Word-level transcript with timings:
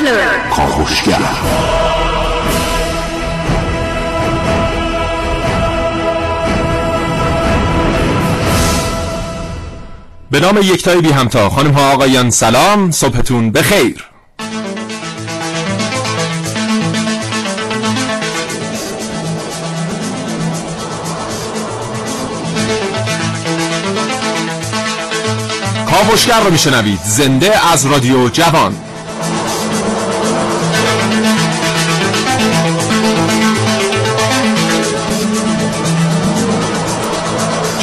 کپلر 0.00 0.48
کاوشگر 0.50 1.18
به 10.30 10.40
نام 10.40 10.58
یکتای 10.58 11.00
بی 11.00 11.10
همتا. 11.10 11.50
خانم 11.50 11.72
ها 11.72 11.92
آقایان 11.92 12.30
سلام. 12.30 12.90
صبحتون 12.90 13.52
بخیر. 13.52 14.04
کاوشگر 25.86 26.40
رو 26.40 26.50
میشنوید. 26.50 27.00
زنده 27.04 27.72
از 27.72 27.86
رادیو 27.86 28.28
جوان. 28.28 28.89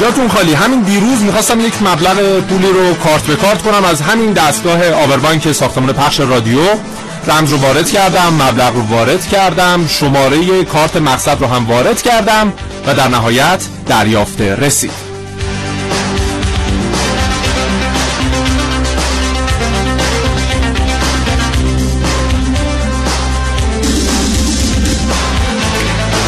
جاتون 0.00 0.28
خالی. 0.28 0.54
همین 0.54 0.80
دیروز 0.80 1.22
می‌خواستم 1.22 1.60
یک 1.60 1.82
مبلغ 1.82 2.40
پولی 2.40 2.66
رو 2.66 2.94
کارت 2.94 3.22
به 3.22 3.36
کارت 3.36 3.62
کنم. 3.62 3.84
از 3.84 4.00
همین 4.00 4.32
دستگاه 4.32 4.90
آبربانک 4.90 5.52
ساختمان 5.52 5.92
پخش 5.92 6.20
رادیو 6.20 6.60
رمز 7.26 7.52
رو 7.52 7.58
وارد 7.58 7.90
کردم 7.90 8.32
مبلغ 8.34 8.74
رو 8.74 8.82
وارد 8.82 9.28
کردم 9.28 9.86
شماره 9.86 10.64
کارت 10.64 10.96
مقصد 10.96 11.40
رو 11.40 11.46
هم 11.46 11.66
وارد 11.66 12.02
کردم 12.02 12.52
و 12.86 12.94
در 12.94 13.08
نهایت 13.08 13.60
دریافت 13.86 14.40
رسید. 14.40 15.07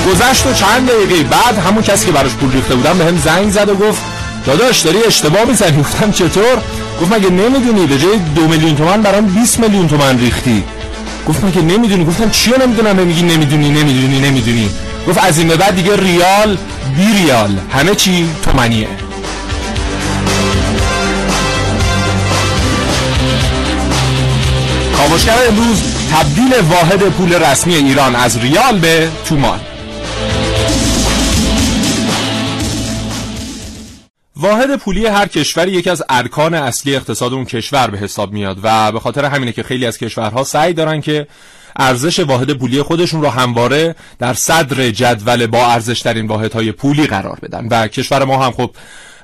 گذشت 0.08 0.46
و 0.46 0.52
چند 0.52 0.88
دقیقه 0.88 1.22
بعد 1.22 1.58
همون 1.58 1.82
کسی 1.82 2.06
که 2.06 2.12
براش 2.12 2.32
پول 2.32 2.52
ریخته 2.52 2.74
بودم 2.74 2.98
به 2.98 3.04
هم 3.04 3.18
زنگ 3.18 3.50
زد 3.50 3.68
و 3.68 3.74
گفت 3.74 4.02
داداش 4.46 4.80
داری 4.80 4.98
اشتباه 5.06 5.44
می‌زنی. 5.44 5.80
گفتم 5.80 6.12
چطور؟ 6.12 6.56
گفت 7.02 7.12
مگه 7.12 7.30
نمی‌دونی؟ 7.30 7.86
به 7.86 7.98
جای 7.98 8.18
دو 8.34 8.48
میلیون 8.48 8.76
تومن 8.76 9.02
برام 9.02 9.26
20 9.26 9.58
میلیون 9.58 9.88
تومن 9.88 10.18
ریختی. 10.18 10.64
گفت 11.28 11.44
مگه 11.44 11.62
نمی‌دونی؟ 11.62 12.04
گفتم 12.04 12.30
چیو 12.30 12.62
نمی‌دونم؟ 12.62 12.96
میگی 12.96 13.22
نمی‌دونی 13.22 13.70
نمی‌دونی 13.70 14.20
نمی‌دونی. 14.20 14.70
گفت 15.08 15.24
از 15.24 15.38
این 15.38 15.48
به 15.48 15.56
بعد 15.56 15.76
دیگه 15.76 15.96
ریال 15.96 16.58
بی 16.96 17.12
ریال. 17.12 17.58
همه 17.72 17.94
چی 17.94 18.28
تومنیه 18.42 18.88
کاوشگر 24.96 25.38
امروز 25.48 25.82
تبدیل 26.12 26.54
واحد 26.70 27.08
پول 27.08 27.32
رسمی 27.34 27.74
ایران 27.74 28.16
از 28.16 28.38
ریال 28.38 28.78
به 28.78 29.08
تومان. 29.24 29.60
واحد 34.40 34.76
پولی 34.76 35.06
هر 35.06 35.28
کشوری 35.28 35.72
یکی 35.72 35.90
از 35.90 36.02
ارکان 36.08 36.54
اصلی 36.54 36.96
اقتصاد 36.96 37.32
اون 37.32 37.44
کشور 37.44 37.90
به 37.90 37.98
حساب 37.98 38.32
میاد 38.32 38.58
و 38.62 38.92
به 38.92 39.00
خاطر 39.00 39.24
همینه 39.24 39.52
که 39.52 39.62
خیلی 39.62 39.86
از 39.86 39.98
کشورها 39.98 40.44
سعی 40.44 40.72
دارن 40.72 41.00
که 41.00 41.26
ارزش 41.76 42.20
واحد 42.20 42.50
پولی 42.50 42.82
خودشون 42.82 43.22
رو 43.22 43.28
همواره 43.28 43.94
در 44.18 44.34
صدر 44.34 44.90
جدول 44.90 45.46
با 45.46 45.66
ارزش 45.66 46.02
ترین 46.02 46.26
واحدهای 46.26 46.72
پولی 46.72 47.06
قرار 47.06 47.38
بدن. 47.42 47.68
و 47.70 47.88
کشور 47.88 48.24
ما 48.24 48.44
هم 48.44 48.52
خب 48.52 48.70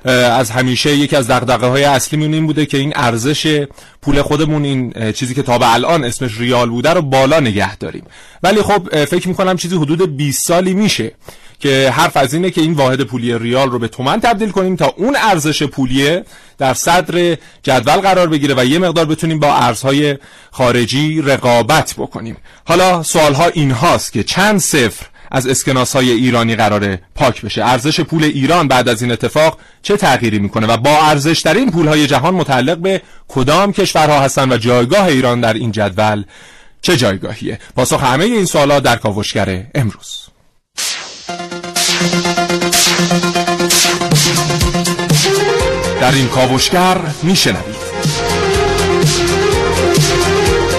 از 0.09 0.51
همیشه 0.51 0.95
یکی 0.95 1.15
از 1.15 1.27
دغدغه 1.27 1.67
های 1.67 1.83
اصلیمون 1.83 2.33
این 2.33 2.45
بوده 2.47 2.65
که 2.65 2.77
این 2.77 2.93
ارزش 2.95 3.67
پول 4.01 4.21
خودمون 4.21 4.63
این 4.63 5.11
چیزی 5.11 5.33
که 5.33 5.43
تا 5.43 5.57
به 5.57 5.73
الان 5.73 6.03
اسمش 6.03 6.37
ریال 6.39 6.69
بوده 6.69 6.89
رو 6.89 7.01
بالا 7.01 7.39
نگه 7.39 7.77
داریم. 7.77 8.03
ولی 8.43 8.61
خب 8.61 9.05
فکر 9.05 9.27
می‌کنم 9.27 9.57
چیزی 9.57 9.75
حدود 9.75 10.17
20 10.17 10.47
سالی 10.47 10.73
میشه 10.73 11.11
که 11.59 11.93
حرف 11.95 12.17
از 12.17 12.33
اینه 12.33 12.49
که 12.49 12.61
این 12.61 12.73
واحد 12.73 13.01
پولی 13.01 13.37
ریال 13.37 13.71
رو 13.71 13.79
به 13.79 13.87
تومن 13.87 14.19
تبدیل 14.19 14.49
کنیم 14.49 14.75
تا 14.75 14.93
اون 14.97 15.15
ارزش 15.15 15.63
پولیه 15.63 16.25
در 16.57 16.73
صدر 16.73 17.37
جدول 17.63 17.95
قرار 17.95 18.27
بگیره 18.27 18.55
و 18.57 18.65
یه 18.65 18.79
مقدار 18.79 19.05
بتونیم 19.05 19.39
با 19.39 19.55
ارزهای 19.55 20.17
خارجی 20.51 21.21
رقابت 21.21 21.93
بکنیم. 21.97 22.37
حالا 22.65 23.03
سوالها 23.03 23.47
این 23.47 23.71
هاست 23.71 24.13
که 24.13 24.23
چند 24.23 24.59
صفر 24.59 25.05
از 25.31 25.47
اسکناس 25.47 25.95
های 25.95 26.11
ایرانی 26.11 26.55
قراره 26.55 27.01
پاک 27.15 27.41
بشه؟ 27.41 27.65
ارزش 27.65 28.01
پول 28.01 28.23
ایران 28.23 28.67
بعد 28.67 28.89
از 28.89 29.01
این 29.01 29.11
اتفاق 29.11 29.59
چه 29.81 29.97
تغییری 29.97 30.39
می‌کنه 30.39 30.67
و 30.67 30.77
با 30.77 31.01
ارزش 31.01 31.41
ترین 31.41 31.71
پول 31.71 31.87
های 31.87 32.07
جهان 32.07 32.33
متعلق 32.33 32.77
به 32.77 33.01
کدام 33.27 33.73
کشورها 33.73 34.19
هستن 34.19 34.51
و 34.51 34.57
جایگاه 34.57 35.05
ایران 35.05 35.41
در 35.41 35.53
این 35.53 35.71
جدول 35.71 36.23
چه 36.81 36.97
جایگاهیه؟ 36.97 37.59
پاسخ 37.75 38.03
همه 38.03 38.25
این 38.25 38.45
سوالات 38.45 38.83
در 38.83 38.95
کاوشگر 38.95 39.63
امروز. 39.75 40.27
در 46.01 46.11
این 46.11 46.27
کاوشگر 46.27 46.97
میشنوید. 47.23 47.87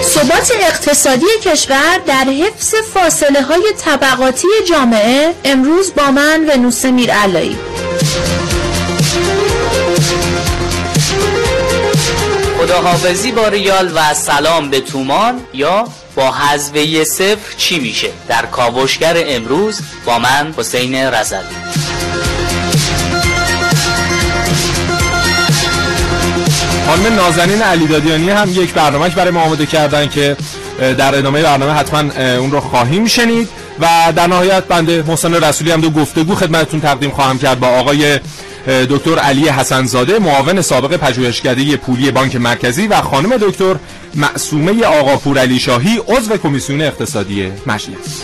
ثبات 0.03 0.53
اقتصادی 0.61 1.27
کشور 1.43 1.99
در 2.07 2.25
حفظ 2.25 2.75
فاصله 2.95 3.43
های 3.43 3.73
طبقاتی 3.85 4.49
جامعه 4.71 5.35
امروز 5.45 5.95
با 5.95 6.11
من 6.11 6.51
ونوس 6.51 6.85
میرعلایی. 6.85 7.57
خداحافظی 12.59 13.33
با 13.33 13.49
ریال 13.49 13.93
و 13.95 14.15
سلام 14.15 14.71
به 14.71 14.81
تومان 14.81 15.41
یا 15.55 15.89
با 16.19 16.33
حذفه 16.33 17.05
صفر 17.05 17.57
چی 17.57 17.79
میشه؟ 17.81 18.09
در 18.29 18.47
کاوشگر 18.47 19.15
امروز 19.27 19.81
با 20.07 20.19
من 20.19 20.55
حسین 20.57 20.95
رزلی 20.95 21.39
خانم 26.87 27.15
نازنین 27.15 27.63
علیدادیانی 27.63 28.31
هم 28.31 28.51
یک 28.51 28.75
برنامه 28.75 29.09
برای 29.09 29.31
ما 29.31 29.41
آماده 29.41 29.67
کردن 29.67 30.09
که 30.09 30.37
در 30.79 31.15
ادامه 31.19 31.43
برنامه 31.43 31.73
حتما 31.73 32.23
اون 32.39 32.51
رو 32.51 32.61
خواهیم 32.61 33.07
شنید. 33.07 33.49
و 33.81 34.13
در 34.17 34.27
نهایت 34.27 34.65
بنده 34.65 35.05
محسن 35.07 35.35
رسولی 35.35 35.71
هم 35.71 35.81
دو 35.81 35.91
گفتگو 35.91 36.35
خدمتتون 36.35 36.81
تقدیم 36.81 37.11
خواهم 37.11 37.39
کرد 37.39 37.61
با 37.61 37.67
آقای 37.69 38.21
دکتر 38.69 39.19
علی 39.19 39.49
حسنزاده 39.49 40.19
معاون 40.19 40.63
سابق 40.63 40.97
پژوهشکده 40.97 41.77
پولی 41.77 42.11
بانک 42.11 42.37
مرکزی 42.37 42.87
و 42.87 43.01
خانم 43.01 43.37
دکتر 43.37 43.77
معصومه 44.15 44.85
آقاپور 44.85 45.39
علی 45.39 45.59
شاهی 45.59 46.01
عضو 46.09 46.37
کمیسیون 46.37 46.83
اقتصادی 46.83 47.53
مجلس. 47.67 48.23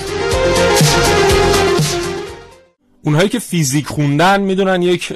اونهایی 3.02 3.28
که 3.28 3.38
فیزیک 3.38 3.86
خوندن 3.86 4.40
می‌دونن 4.40 4.82
یک 4.82 5.12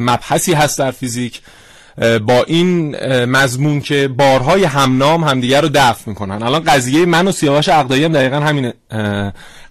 مبحثی 0.00 0.52
هست 0.52 0.78
در 0.78 0.90
فیزیک. 0.90 1.40
با 1.98 2.44
این 2.46 2.96
مضمون 3.24 3.80
که 3.80 4.08
بارهای 4.08 4.64
همنام 4.64 5.24
همدیگه 5.24 5.60
رو 5.60 5.68
دفع 5.74 6.02
می‌کنن. 6.06 6.42
الان 6.42 6.64
قضیه 6.64 7.06
من 7.06 7.28
و 7.28 7.32
سیاوش 7.32 7.68
عقدایی 7.68 8.04
هم 8.04 8.12
دقیقا 8.12 8.36
همین 8.36 8.72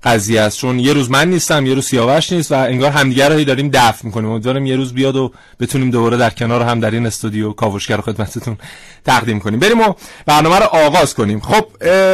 قضیه 0.04 0.42
است. 0.42 0.58
چون 0.58 0.80
یه 0.80 0.94
روز 0.94 1.12
من 1.12 1.30
نیستم 1.30 1.66
یه 1.66 1.74
روز 1.74 1.86
سیاوش 1.86 2.32
نیست 2.32 2.52
و 2.52 2.56
انگار 2.56 2.92
همدیگه 2.92 3.30
رو 3.30 3.44
داریم 3.44 3.70
دفع 3.74 4.06
می‌کنیم. 4.06 4.30
امیدوارم 4.30 4.66
یه 4.66 4.76
روز 4.76 4.94
بیاد 4.94 5.16
و 5.16 5.32
بتونیم 5.60 5.92
دوباره 5.92 6.18
در 6.18 6.30
کنار 6.30 6.62
هم 6.62 6.80
در 6.80 6.92
این 6.92 7.06
استودیو 7.06 7.52
کاوشگر 7.52 8.02
خدمتتون 8.02 8.58
تقدیم 9.06 9.40
کنیم. 9.40 9.60
بریم 9.60 9.82
و 9.82 9.94
برنامه 10.26 10.60
رو 10.60 10.66
آغاز 10.66 11.14
کنیم. 11.14 11.40
خب 11.40 11.66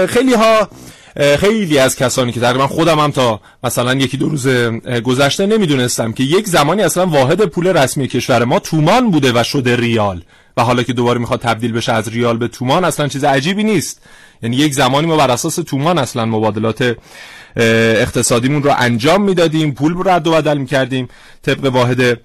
خیلی 0.06 0.34
ها 0.34 0.70
خیلی 1.16 1.80
از 1.80 1.96
کسانی 1.96 2.32
که 2.32 2.40
تقریبا 2.40 2.68
خودم 2.68 3.00
هم 3.00 3.12
تا 3.12 3.42
مثلا 3.64 3.94
یکی 3.94 4.18
دو 4.18 4.30
روز 4.30 4.48
گذشته 5.04 5.46
نمی‌دونستم 5.46 6.12
که 6.12 6.24
یک 6.24 6.48
زمانی 6.48 6.82
اصلا 6.82 7.06
واحد 7.06 7.46
پول 7.46 7.68
رسمی 7.68 8.08
کشور 8.08 8.44
ما 8.44 8.60
تومان 8.60 9.12
بوده 9.12 9.32
و 9.36 9.44
شده 9.44 9.76
ریال. 9.76 10.22
و 10.58 10.64
حالا 10.64 10.84
که 10.84 10.94
دوباره 10.94 11.20
می‌خواد 11.20 11.40
تبدیل 11.40 11.72
بشه 11.72 11.94
از 11.94 12.08
ریال 12.08 12.38
به 12.38 12.48
تومان 12.48 12.86
اصلا 12.86 13.08
چیز 13.08 13.24
عجیبی 13.24 13.64
نیست. 13.64 14.02
یعنی 14.44 14.56
یک 14.56 14.74
زمانی 14.74 15.08
ما 15.08 15.18
بر 15.18 15.32
اساس 15.32 15.56
تومان 15.56 15.98
اصلا 15.98 16.26
مبادلات 16.26 16.96
اقتصادیمون 17.56 18.64
رو 18.64 18.74
انجام 18.78 19.22
می‌دادیم 19.24 19.72
پول 19.72 19.94
رو 19.94 20.10
رد 20.10 20.28
و 20.28 20.32
بدل 20.32 20.58
می‌کردیم 20.58 21.08
طبق 21.42 21.66
واحد 21.74 22.20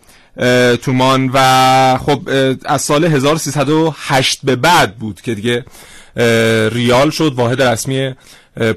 تومان. 0.76 1.30
و 1.34 1.98
خب 2.06 2.20
از 2.64 2.82
سال 2.82 3.04
1308 3.04 4.40
به 4.44 4.56
بعد 4.56 4.96
بود 4.96 5.20
که 5.20 5.34
دیگه 5.34 5.64
ریال 6.72 7.10
شد 7.10 7.32
واحد 7.34 7.62
رسمی 7.62 8.14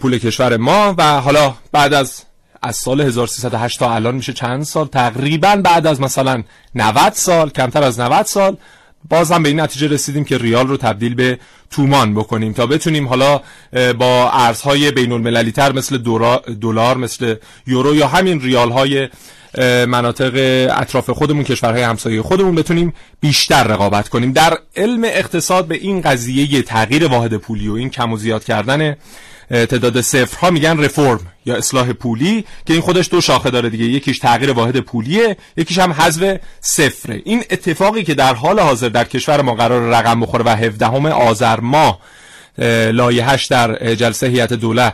پول 0.02 0.18
کشور 0.18 0.58
ما 0.58 0.96
و 0.98 1.22
حالا 1.22 1.54
بعد 1.72 1.94
از 1.94 2.24
از 2.62 2.76
سال 2.76 3.02
1308 3.02 3.80
تا 3.80 3.94
الان 3.94 4.16
میشه 4.16 4.34
چند 4.34 4.64
سال؟ 4.64 4.88
تقریبا 4.88 5.56
بعد 5.56 5.88
از 5.88 6.02
مثلا 6.02 6.44
90 6.76 7.14
سال 7.14 7.50
کمتر 7.50 7.84
از 7.84 8.00
90 8.00 8.26
سال 8.26 8.58
باز 9.10 9.32
هم 9.32 9.44
به 9.44 9.50
این 9.50 9.60
نتیجه 9.60 9.88
رسیدیم 9.88 10.24
که 10.24 10.38
ریال 10.38 10.68
رو 10.68 10.78
تبدیل 10.78 11.16
به 11.16 11.40
تومان 11.72 12.14
بکنیم 12.14 12.54
تا 12.54 12.66
بتونیم 12.66 13.08
حالا 13.08 13.42
با 14.00 14.30
ارزهای 14.30 14.92
بین 14.92 15.12
المللی 15.12 15.52
تر 15.52 15.72
مثل 15.72 15.98
دلار 16.62 16.98
مثل 16.98 17.36
یورو 17.68 17.96
یا 17.96 18.08
همین 18.08 18.42
ریال 18.42 18.72
های 18.72 19.10
مناطق 19.88 20.34
اطراف 20.78 21.10
خودمون 21.10 21.44
کشورهای 21.44 21.84
همسایه 21.84 22.22
خودمون 22.22 22.56
بتونیم 22.56 22.94
بیشتر 23.20 23.64
رقابت 23.64 24.10
کنیم. 24.10 24.32
در 24.32 24.58
علم 24.76 25.04
اقتصاد 25.04 25.68
به 25.68 25.76
این 25.76 26.02
قضیه 26.02 26.62
تغییر 26.62 27.08
واحد 27.08 27.38
پولی 27.38 27.68
و 27.68 27.74
این 27.74 27.90
کم 27.90 28.14
و 28.14 28.18
زیاد 28.18 28.44
کردن 28.44 28.96
تعداد 29.50 30.02
صفرها 30.02 30.50
میگن 30.50 30.84
رفرم 30.84 31.20
یا 31.46 31.56
اصلاح 31.56 31.94
پولی 31.94 32.46
که 32.66 32.74
این 32.74 32.82
خودش 32.82 33.10
دو 33.12 33.22
شاخه 33.22 33.50
داره 33.50 33.70
دیگه. 33.70 33.86
یکیش 33.86 34.20
تغییر 34.20 34.52
واحد 34.52 34.80
پولیه 34.80 35.38
یکیش 35.58 35.80
هم 35.80 35.94
حذف 35.94 36.38
صفره. 36.62 37.22
این 37.26 37.44
اتفاقی 37.50 38.04
که 38.04 38.14
در 38.14 38.34
حال 38.34 38.60
حاضر 38.60 38.90
در 38.90 39.04
کشور 39.04 39.42
ما 39.42 39.56
قرار 39.56 39.82
رقم 39.82 40.20
بخوره 40.20 40.46
و 40.46 40.50
17 40.50 40.86
آذر 41.10 41.60
ماه 41.60 42.00
لایحش 42.92 43.46
در 43.46 43.96
جلسه 43.96 44.28
هیئت 44.28 44.54
دولت 44.54 44.94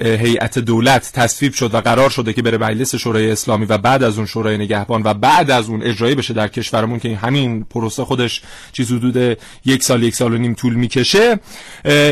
هیئت 0.00 0.58
دولت 0.58 1.10
تصویب 1.12 1.52
شد 1.52 1.74
و 1.74 1.80
قرار 1.80 2.10
شده 2.10 2.32
که 2.32 2.42
بره 2.42 2.58
مجلس 2.58 2.94
شورای 2.94 3.30
اسلامی 3.30 3.64
و 3.64 3.78
بعد 3.78 4.02
از 4.02 4.16
اون 4.16 4.26
شورای 4.26 4.58
نگهبان 4.58 5.02
و 5.04 5.14
بعد 5.14 5.50
از 5.50 5.68
اون 5.68 5.82
اجرایی 5.82 6.14
بشه 6.14 6.34
در 6.34 6.48
کشورمون 6.48 6.98
که 6.98 7.16
همین 7.16 7.64
پروسه 7.64 8.04
خودش 8.04 8.42
چیز 8.72 8.92
حدود 8.92 9.38
یک 9.64 9.82
سال 9.82 10.02
یک 10.02 10.14
سال 10.14 10.34
و 10.34 10.38
نیم 10.38 10.54
طول 10.54 10.74
می‌کشه. 10.74 11.38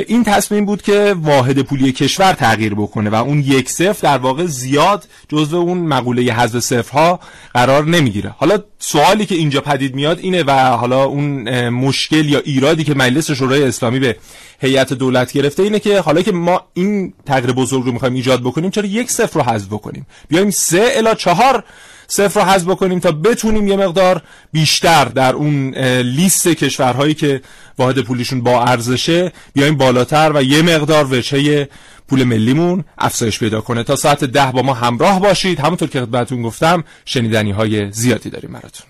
این 0.09 0.25
تصمیم 0.25 0.65
بود 0.65 0.83
که 0.83 1.15
واحد 1.19 1.63
پولی 1.63 1.93
کشور 1.93 2.33
تغییر 2.33 2.75
بکنه 2.75 3.11
و 3.11 3.15
اون 3.15 3.39
یک 3.39 3.71
صفر 3.71 4.03
در 4.03 4.19
واقع 4.19 4.47
زیاد 4.47 5.05
جزو 5.29 5.57
اون 5.57 5.79
مقوله 5.79 6.23
حذف 6.33 6.59
صفرها 6.59 7.21
قرار 7.55 7.85
نمی‌گیره. 7.85 8.35
حالا 8.37 8.59
سوالی 8.79 9.27
که 9.27 9.35
اینجا 9.35 9.61
پدید 9.61 9.95
میاد 9.95 10.19
اینه 10.19 10.43
و 10.43 10.53
حالا 10.53 11.05
اون 11.05 11.69
مشکل 11.69 12.29
یا 12.29 12.41
ایرادی 12.45 12.85
که 12.85 12.95
مجلس 12.95 13.31
شورای 13.31 13.63
اسلامی 13.63 13.99
به 13.99 14.17
هیئت 14.61 14.93
دولت 14.93 15.33
گرفته 15.33 15.63
اینه 15.63 15.79
که 15.79 16.01
حالا 16.01 16.23
که 16.23 16.33
ما 16.33 16.61
این 16.75 17.15
تغییر 17.33 17.53
بزرگ 17.53 17.85
رو 17.85 17.93
می‌خوایم 17.93 18.15
ایجاد 18.15 18.41
بکنیم 18.41 18.71
چرا 18.71 18.87
یک 18.87 19.11
صفر 19.11 19.41
رو 19.41 19.47
حذف 19.47 19.67
بکنیم؟ 19.67 20.07
بیایم 20.29 20.51
سه 20.51 20.93
الا 20.97 21.15
چهار 21.15 21.65
صفر 22.07 22.41
رو 22.41 22.47
حذف 22.47 22.65
بکنیم 22.65 22.99
تا 22.99 23.13
بتونیم 23.13 23.69
یه 23.69 23.77
مقدار 23.77 24.23
بیشتر 24.53 25.05
در 25.05 25.35
اون 25.35 25.75
لیست 25.99 26.49
کشورهایی 26.49 27.15
که 27.15 27.41
واحد 27.79 27.99
پولیشون 27.99 28.41
با 28.41 28.63
ارزشه 28.63 29.33
بیایم 29.53 29.77
بالاتر 29.77 30.33
و 30.35 30.43
یه 30.43 30.63
مقدار 30.63 31.07
وجهه 31.11 31.69
پول 32.09 32.25
ملیمون 32.25 32.85
افزایش 32.99 33.39
پیدا 33.39 33.61
کنه. 33.61 33.83
تا 33.83 33.97
ساعت 33.97 34.25
ده 34.25 34.53
با 34.53 34.63
ما 34.63 34.75
همراه 34.75 35.21
باشید. 35.21 35.61
همونطور 35.61 35.89
که 35.89 36.01
خدمتتون 36.01 36.43
گفتم 36.43 36.85
شنیدنی 37.05 37.51
های 37.51 37.93
زیادی 37.93 38.31
داریم 38.31 38.53
براتون. 38.53 38.87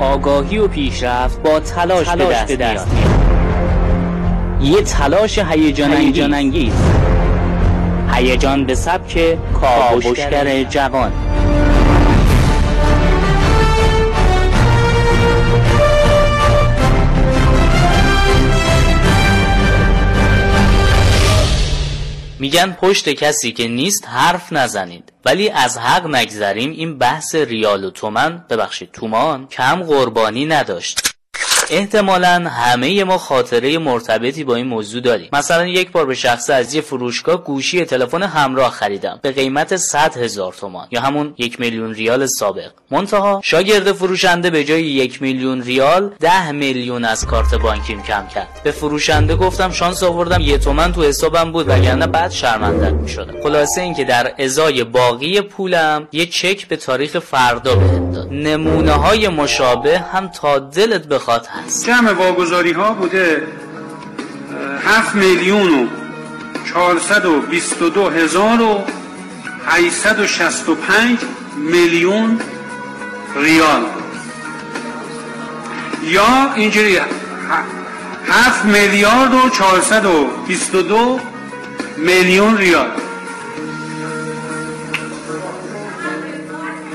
آگاهی 0.00 0.58
و 0.58 0.68
پیشرفت 0.68 1.42
با 1.42 1.60
تلاش, 1.60 2.06
تلاش 2.06 2.44
به 2.44 2.56
دست 2.56 2.86
میاد. 2.86 3.27
یه 4.62 4.82
تلاش 4.82 5.38
هیجان 5.38 6.34
انگیز 6.34 6.72
هیجان 8.12 8.64
به 8.64 8.74
سبک 8.74 9.38
کاوشگر 9.60 10.64
جوان. 10.64 11.12
میگن 22.40 22.72
پشت 22.80 23.08
کسی 23.08 23.52
که 23.52 23.68
نیست 23.68 24.08
حرف 24.08 24.52
نزنید. 24.52 25.12
ولی 25.24 25.50
از 25.50 25.78
حق 25.78 26.06
نگذریم 26.06 26.70
این 26.70 26.98
بحث 26.98 27.34
ریال 27.34 27.84
و 27.84 27.90
تومن. 27.90 28.44
ببخشید 28.50 28.92
تومان 28.92 29.46
کم 29.46 29.82
قربانی 29.82 30.46
نداشت. 30.46 31.17
احتمالا 31.70 32.48
همه 32.48 33.04
ما 33.04 33.18
خاطره 33.18 33.78
مرتبطی 33.78 34.44
با 34.44 34.54
این 34.54 34.66
موضوع 34.66 35.00
داریم. 35.00 35.28
مثلا 35.32 35.66
یک 35.66 35.90
بار 35.92 36.06
به 36.06 36.14
شخص 36.14 36.50
از 36.50 36.74
یه 36.74 36.80
فروشگاه 36.80 37.44
گوشی 37.44 37.84
تلفن 37.84 38.22
همراه 38.22 38.70
خریدم. 38.70 39.18
به 39.22 39.32
قیمت 39.32 39.76
100 39.76 40.16
هزار 40.16 40.52
تومان 40.52 40.88
یا 40.90 41.00
همون 41.00 41.34
یک 41.38 41.60
میلیون 41.60 41.94
ریال 41.94 42.26
سابق. 42.26 42.70
منتها 42.90 43.40
شاگرد 43.44 43.92
فروشنده 43.92 44.50
به 44.50 44.64
جای 44.64 44.82
یک 44.82 45.22
میلیون 45.22 45.62
ریال 45.62 46.14
ده 46.20 46.52
میلیون 46.52 47.04
از 47.04 47.26
کارت 47.26 47.54
بانکیم 47.54 48.02
کم 48.02 48.26
کرد. 48.34 48.60
به 48.64 48.70
فروشنده 48.70 49.36
گفتم 49.36 49.70
شانس 49.70 50.02
آوردم 50.02 50.40
یه 50.40 50.58
تومن 50.58 50.92
تو 50.92 51.02
حسابم 51.02 51.52
بود 51.52 51.68
وگرنه 51.68 52.06
بعد 52.06 52.30
شرمنده 52.30 52.90
می‌شدم. 52.90 53.42
خلاصه 53.42 53.80
اینکه 53.80 54.04
در 54.04 54.34
ازای 54.38 54.84
باقی 54.84 55.40
پولم 55.40 56.08
یه 56.12 56.26
چک 56.26 56.68
به 56.68 56.76
تاریخ 56.76 57.18
فردا 57.18 57.74
بهم 57.74 58.12
داد. 58.12 58.28
نمونه 58.32 58.92
های 58.92 59.28
مشابه 59.28 59.98
هم 59.98 60.28
تا 60.28 60.58
دلت 60.58 61.06
بخواد 61.06 61.46
جمع 61.86 62.12
واگذاری 62.12 62.72
ها 62.72 62.92
بوده 62.92 63.46
هفت 64.86 65.14
میلیون 65.14 65.68
و 65.68 65.86
چهارصد 66.72 67.26
و 67.26 67.40
بیست 67.40 67.82
و 67.82 67.90
دو 67.90 68.08
هزار 68.08 68.62
و 68.62 68.84
و 70.20 70.26
شست 70.26 70.68
و 70.68 70.74
پنج 70.74 71.18
میلیون 71.56 72.40
ریال. 73.36 73.82
یا 76.02 76.52
اینجوری 76.56 76.98
هفت 78.28 78.64
میلیارد 78.64 79.34
و 79.34 79.48
چهارصد 79.48 80.04
و 80.04 80.26
بیست 80.46 80.74
و 80.74 80.82
دو 80.82 81.20
میلیون 81.96 82.56
ریال. 82.56 82.90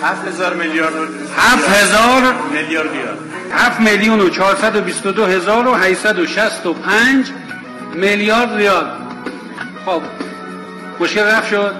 هفت 0.04 0.28
هزار 0.28 0.54
میلیارد 0.54 0.94
هفت 1.38 1.70
هزار 1.70 2.36
میلیارد 2.52 2.92
ریال. 2.92 3.18
7 3.56 3.80
میلیون 3.80 4.20
و 4.20 4.30
422 4.30 5.26
هزار 5.26 5.68
و 5.68 5.74
865 5.74 7.26
میلیارد 7.94 8.54
ریال. 8.54 8.86
خب 9.86 10.02
مشکل 11.00 11.22
رفت 11.22 11.50
شد. 11.50 11.76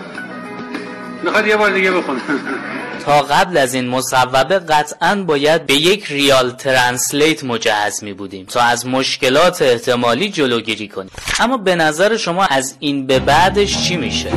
می‌خواد 1.24 1.48
یه 1.48 1.58
بار 1.58 1.72
دیگه 1.72 1.92
بخونم 1.92 2.22
تا 3.06 3.22
قبل 3.22 3.58
از 3.58 3.74
این 3.74 3.88
مصوبه 3.88 4.60
قطعا 4.60 5.16
باید 5.16 5.66
به 5.66 5.74
یک 5.74 6.06
ریال 6.06 6.52
ترنسلیت 6.52 7.44
مجهز 7.44 8.04
می 8.04 8.14
بودیم 8.14 8.46
تا 8.46 8.62
از 8.62 8.88
مشکلات 8.88 9.62
احتمالی 9.62 10.30
جلوگیری 10.30 10.88
کنیم. 10.88 11.12
اما 11.40 11.58
به 11.58 11.76
نظر 11.76 12.18
شما 12.18 12.46
از 12.46 12.76
این 12.80 13.08
به 13.08 13.20
بعدش 13.20 13.88
چی 13.88 13.96
میشه؟ 13.96 14.32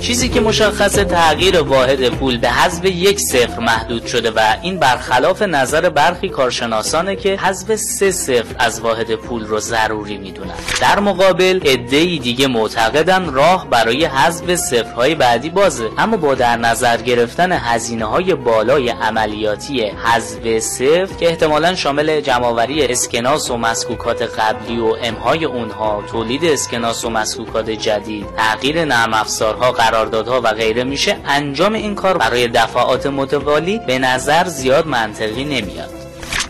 چیزی 0.00 0.28
که 0.28 0.40
مشخص 0.40 0.92
تغییر 0.92 1.62
واحد 1.62 2.08
پول 2.08 2.38
به 2.38 2.48
حذف 2.48 2.84
یک 2.84 3.20
صفر 3.20 3.58
محدود 3.58 4.06
شده 4.06 4.30
و 4.30 4.56
این 4.62 4.78
برخلاف 4.78 5.42
نظر 5.42 5.88
برخی 5.88 6.28
کارشناسانه 6.28 7.16
که 7.16 7.36
حذف 7.36 7.76
سه 7.76 8.10
صفر 8.10 8.54
از 8.58 8.80
واحد 8.80 9.14
پول 9.14 9.44
رو 9.44 9.60
ضروری 9.60 10.18
می‌دونن. 10.18 10.54
در 10.80 11.00
مقابل 11.00 11.60
عده‌ای 11.66 12.18
دیگه 12.18 12.46
معتقدن 12.46 13.32
راه 13.32 13.70
برای 13.70 14.04
حذف 14.04 14.54
صفرهای 14.54 15.14
بعدی 15.14 15.50
بازه. 15.50 15.90
اما 15.98 16.16
با 16.16 16.34
در 16.34 16.56
نظر 16.56 16.96
گرفتن 16.96 17.52
هزینه 17.52 18.04
های 18.04 18.34
بالای 18.34 18.88
عملیاتی 18.88 19.84
حذف 19.84 20.58
صفر 20.58 21.14
که 21.20 21.28
احتمالا 21.28 21.74
شامل 21.74 22.20
جمعآوری 22.20 22.86
اسکناس 22.86 23.50
و 23.50 23.56
مسکوکات 23.56 24.22
قبلی 24.22 24.78
و 24.78 24.96
امهای 25.02 25.44
اونها 25.44 26.02
تولید 26.10 26.44
اسکناس 26.44 27.04
و 27.04 27.10
مسکوکات 27.10 27.70
جدید 27.70 28.26
تغییر 28.36 28.84
نرم 28.84 29.14
افزارها 29.14 29.72
قراردادها 29.90 30.40
و 30.44 30.52
غیره 30.52 30.84
میشه 30.84 31.16
انجام 31.24 31.72
این 31.72 31.94
کار 31.94 32.18
برای 32.18 32.48
دفعات 32.48 33.06
متوالی 33.06 33.80
به 33.86 33.98
نظر 33.98 34.44
زیاد 34.48 34.86
منطقی 34.86 35.44
نمیاد. 35.44 35.97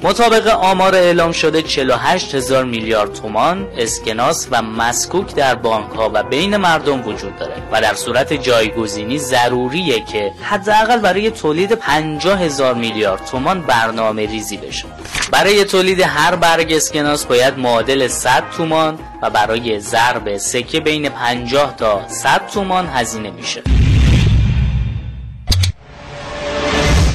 مطابق 0.03 0.47
آمار 0.47 0.95
اعلام 0.95 1.33
شده 1.33 1.63
48 1.63 2.35
هزار 2.35 2.65
میلیارد 2.65 3.13
تومان 3.13 3.69
اسکناس 3.77 4.49
و 4.51 4.63
مسکوک 4.63 5.35
در 5.35 5.55
بانک 5.55 5.91
ها 5.91 6.11
و 6.15 6.23
بین 6.23 6.57
مردم 6.57 7.09
وجود 7.09 7.37
داره 7.37 7.55
و 7.73 7.81
در 7.81 7.95
صورت 7.95 8.33
جایگزینی 8.33 9.19
ضروریه 9.19 10.01
که 10.01 10.33
حداقل 10.43 10.99
برای 10.99 11.31
تولید 11.31 11.73
50 11.73 12.43
هزار 12.43 12.75
میلیارد 12.75 13.27
تومان 13.27 13.63
برنامه 13.63 14.27
ریزی 14.27 14.57
بشه. 14.57 14.85
برای 15.31 15.65
تولید 15.65 16.01
هر 16.01 16.37
برگ 16.37 16.73
اسکناس 16.73 17.25
باید 17.25 17.59
معادل 17.59 18.09
100 18.09 18.45
تومان 18.57 18.99
و 19.23 19.31
برای 19.31 19.81
ضرب 19.81 20.37
سکه 20.37 20.81
بین 20.81 21.09
50 21.09 21.77
تا 21.77 22.09
100 22.09 22.47
تومان 22.47 22.87
هزینه 22.87 23.31
میشه. 23.31 23.63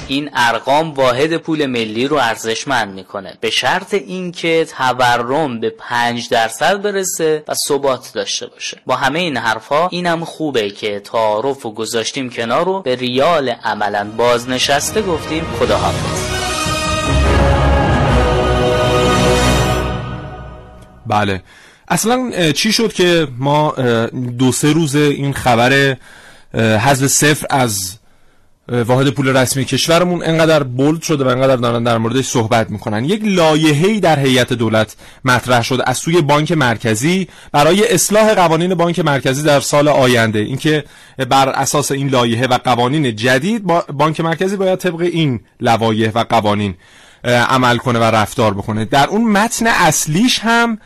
این 0.07 0.29
ارقام 0.33 0.93
واحد 0.93 1.37
پول 1.37 1.65
ملی 1.65 2.07
رو 2.07 2.17
ارزشمند 2.17 2.93
می‌کنه. 2.93 3.37
به 3.41 3.49
شرط 3.49 3.93
اینکه 3.93 4.67
تورم 4.77 5.59
به 5.59 5.69
5 5.69 6.29
درصد 6.29 6.81
برسه 6.81 7.43
و 7.47 7.53
ثبات 7.53 8.11
داشته 8.13 8.47
باشه. 8.47 8.81
با 8.85 8.95
همه 8.95 9.19
این 9.19 9.37
حرفها 9.37 9.87
اینم 9.91 10.25
خوبه 10.25 10.69
که 10.69 10.99
تعارف 10.99 11.65
و 11.65 11.73
گذاشتیم 11.73 12.29
کنار 12.29 12.65
رو 12.65 12.81
به 12.81 12.95
ریال 12.95 13.49
عملا 13.49 14.11
بازنشسته 14.17 15.01
گفتیم 15.01 15.45
خداحافظ. 15.59 16.33
بله. 21.07 21.43
اصلا 21.87 22.51
چی 22.51 22.71
شد 22.71 22.93
که 22.93 23.27
ما 23.37 23.71
دو 24.37 24.51
سه 24.51 24.73
روز 24.73 24.95
این 24.95 25.33
خبر 25.33 25.97
حذف 26.53 27.07
صفر 27.07 27.47
از 27.49 27.97
واحد 28.67 29.09
پول 29.09 29.37
رسمی 29.37 29.65
کشورمون 29.65 30.23
انقدر 30.23 30.63
بولد 30.63 31.01
شده 31.01 31.23
و 31.23 31.27
انقدر 31.27 31.55
دارن 31.55 31.83
در 31.83 31.97
موردش 31.97 32.25
صحبت 32.25 32.69
می‌کنن. 32.69 33.05
یک 33.05 33.21
لایحه‌ای 33.23 33.99
در 33.99 34.19
هیئت 34.19 34.53
دولت 34.53 34.95
مطرح 35.25 35.61
شده 35.61 35.83
از 35.89 35.97
سوی 35.97 36.21
بانک 36.21 36.51
مرکزی 36.51 37.27
برای 37.51 37.93
اصلاح 37.93 38.33
قوانین 38.33 38.75
بانک 38.75 38.99
مرکزی 38.99 39.43
در 39.43 39.59
سال 39.59 39.87
آینده. 39.87 40.39
اینکه 40.39 40.83
بر 41.29 41.49
اساس 41.49 41.91
این 41.91 42.07
لایحه 42.07 42.47
و 42.47 42.57
قوانین 42.63 43.15
جدید 43.15 43.63
بانک 43.93 44.21
مرکزی 44.21 44.55
باید 44.55 44.79
طبق 44.79 45.01
این 45.01 45.39
لوایح 45.59 46.11
و 46.15 46.25
قوانین 46.29 46.75
عمل 47.25 47.77
کنه 47.77 47.99
و 47.99 48.03
رفتار 48.03 48.53
بکنه. 48.53 48.85
در 48.85 49.07
اون 49.07 49.31
متن 49.31 49.67
اصلیش 49.67 50.39
هم 50.39 50.77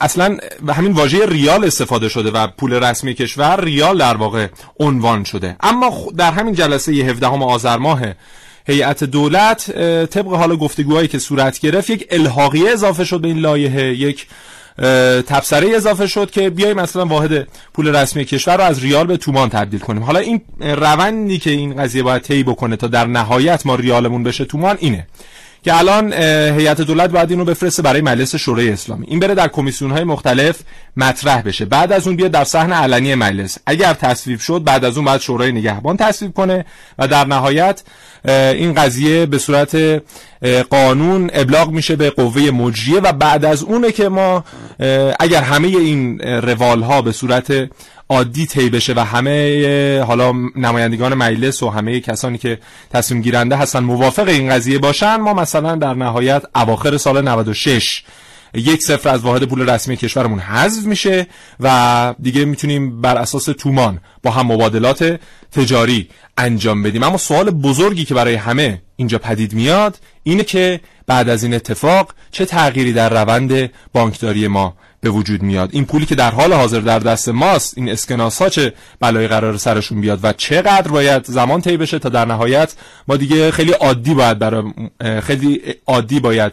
اصلا 0.00 0.36
همین 0.68 0.92
واژه 0.92 1.26
ریال 1.26 1.64
استفاده 1.64 2.08
شده 2.08 2.30
و 2.30 2.46
پول 2.46 2.74
رسمی 2.74 3.14
کشور 3.14 3.60
ریال 3.64 3.98
در 3.98 4.16
واقع 4.16 4.46
عنوان 4.80 5.24
شده. 5.24 5.56
اما 5.60 5.92
در 6.16 6.32
همین 6.32 6.54
جلسه 6.54 6.92
17 6.92 7.26
آذر 7.26 7.76
ماه 7.76 8.02
هیئت 8.66 9.04
دولت 9.04 9.70
طبق 10.06 10.34
حال 10.34 10.56
گفتگوهایی 10.56 11.08
که 11.08 11.18
صورت 11.18 11.60
گرفت 11.60 11.90
یک 11.90 12.06
الحاقیه 12.10 12.70
اضافه 12.70 13.04
شد 13.04 13.20
به 13.20 13.28
این 13.28 13.38
لایحه 13.38 13.84
یک 13.84 14.26
تبصره 15.26 15.76
اضافه 15.76 16.06
شد 16.06 16.30
که 16.30 16.50
بیایم 16.50 16.76
مثلا 16.76 17.06
واحد 17.06 17.48
پول 17.74 17.96
رسمی 17.96 18.24
کشور 18.24 18.56
رو 18.56 18.62
از 18.62 18.82
ریال 18.82 19.06
به 19.06 19.16
تومان 19.16 19.48
تبدیل 19.48 19.80
کنیم. 19.80 20.02
حالا 20.02 20.18
این 20.18 20.40
روندی 20.60 21.38
که 21.38 21.50
این 21.50 21.82
قضیه 21.82 22.02
باید 22.02 22.22
طی 22.22 22.42
بکنه 22.42 22.76
تا 22.76 22.86
در 22.86 23.06
نهایت 23.06 23.66
ما 23.66 23.74
ریالمون 23.74 24.22
بشه 24.22 24.44
تومان 24.44 24.76
اینه. 24.80 25.06
که 25.62 25.78
الان 25.78 26.12
هیئت 26.58 26.80
دولت 26.80 27.10
باید 27.10 27.30
اینو 27.30 27.44
بفرسته 27.44 27.82
برای 27.82 28.00
مجلس 28.00 28.36
شورای 28.36 28.70
اسلامی. 28.70 29.06
این 29.08 29.20
بره 29.20 29.34
در 29.34 29.48
کمیسیون 29.48 29.90
های 29.90 30.04
مختلف 30.04 30.58
مطرح 30.96 31.42
بشه. 31.42 31.64
بعد 31.64 31.92
از 31.92 32.06
اون 32.06 32.16
بیاد 32.16 32.30
در 32.30 32.44
صحن 32.44 32.72
علنی 32.72 33.14
مجلس. 33.14 33.58
اگر 33.66 33.94
تصویب 33.94 34.38
شد 34.40 34.64
بعد 34.64 34.84
از 34.84 34.96
اون 34.96 35.04
بعد 35.04 35.20
شورای 35.20 35.52
نگهبان 35.52 35.96
تصویب 35.96 36.32
کنه 36.32 36.64
و 36.98 37.08
در 37.08 37.26
نهایت 37.26 37.82
این 38.28 38.74
قضیه 38.74 39.26
به 39.26 39.38
صورت 39.38 40.02
قانون 40.70 41.30
ابلاغ 41.32 41.70
میشه 41.70 41.96
به 41.96 42.10
قوه 42.10 42.50
مجریه 42.50 43.00
و 43.00 43.12
بعد 43.12 43.44
از 43.44 43.62
اونه 43.62 43.92
که 43.92 44.08
ما 44.08 44.44
اگر 45.20 45.42
همه 45.42 45.68
این 45.68 46.20
روال 46.20 46.82
ها 46.82 47.02
به 47.02 47.12
صورت 47.12 47.70
عادی 48.12 48.46
طی 48.46 48.70
بشه 48.70 48.94
و 48.96 49.00
همه 49.00 50.00
حالا 50.00 50.32
نمایندگان 50.56 51.14
مجلس 51.14 51.62
و 51.62 51.70
همه 51.70 52.00
کسانی 52.00 52.38
که 52.38 52.58
تصمیم 52.90 53.22
گیرنده 53.22 53.56
هستن 53.56 53.78
موافق 53.78 54.28
این 54.28 54.50
قضیه 54.50 54.78
باشن 54.78 55.16
ما 55.16 55.34
مثلا 55.34 55.74
در 55.74 55.94
نهایت 55.94 56.42
اواخر 56.54 56.96
سال 56.96 57.28
96 57.28 58.02
یک 58.54 58.82
صفر 58.82 59.08
از 59.08 59.20
واحد 59.20 59.44
پول 59.44 59.70
رسمی 59.70 59.96
کشورمون 59.96 60.38
حذف 60.38 60.84
میشه 60.84 61.26
و 61.60 62.14
دیگه 62.20 62.44
می‌تونیم 62.44 63.00
بر 63.00 63.16
اساس 63.16 63.44
تومان 63.44 64.00
با 64.22 64.30
هم 64.30 64.46
مبادلات 64.46 65.20
تجاری 65.52 66.08
انجام 66.38 66.82
بدیم. 66.82 67.02
اما 67.02 67.16
سوال 67.16 67.50
بزرگی 67.50 68.04
که 68.04 68.14
برای 68.14 68.34
همه 68.34 68.82
اینجا 68.96 69.18
پدید 69.18 69.54
میاد 69.54 69.98
اینه 70.22 70.44
که 70.44 70.80
بعد 71.06 71.28
از 71.28 71.42
این 71.42 71.54
اتفاق 71.54 72.14
چه 72.30 72.44
تغییری 72.44 72.92
در 72.92 73.22
روند 73.22 73.70
بانکداری 73.92 74.48
ما 74.48 74.76
به 75.02 75.10
وجود 75.10 75.42
میاد. 75.42 75.70
این 75.72 75.84
پولی 75.84 76.06
که 76.06 76.14
در 76.14 76.30
حال 76.30 76.52
حاضر 76.52 76.80
در 76.80 76.98
دست 76.98 77.28
ماست 77.28 77.78
این 77.78 77.88
اسکناس 77.88 78.42
ها 78.42 78.48
چه 78.48 78.72
بلای 79.00 79.28
قرار 79.28 79.56
سرشون 79.56 80.00
بیاد 80.00 80.20
و 80.22 80.32
چقدر 80.32 80.88
باید 80.88 81.24
زمان 81.24 81.60
طی 81.60 81.76
بشه 81.76 81.98
تا 81.98 82.08
در 82.08 82.24
نهایت 82.24 82.74
ما 83.08 83.16
دیگه 83.16 83.50
خیلی 83.50 83.72
عادی 83.72 84.14
باید 84.14 84.38
برای 84.38 84.62
خیلی 85.22 85.62
عادی 85.86 86.20
باید 86.20 86.52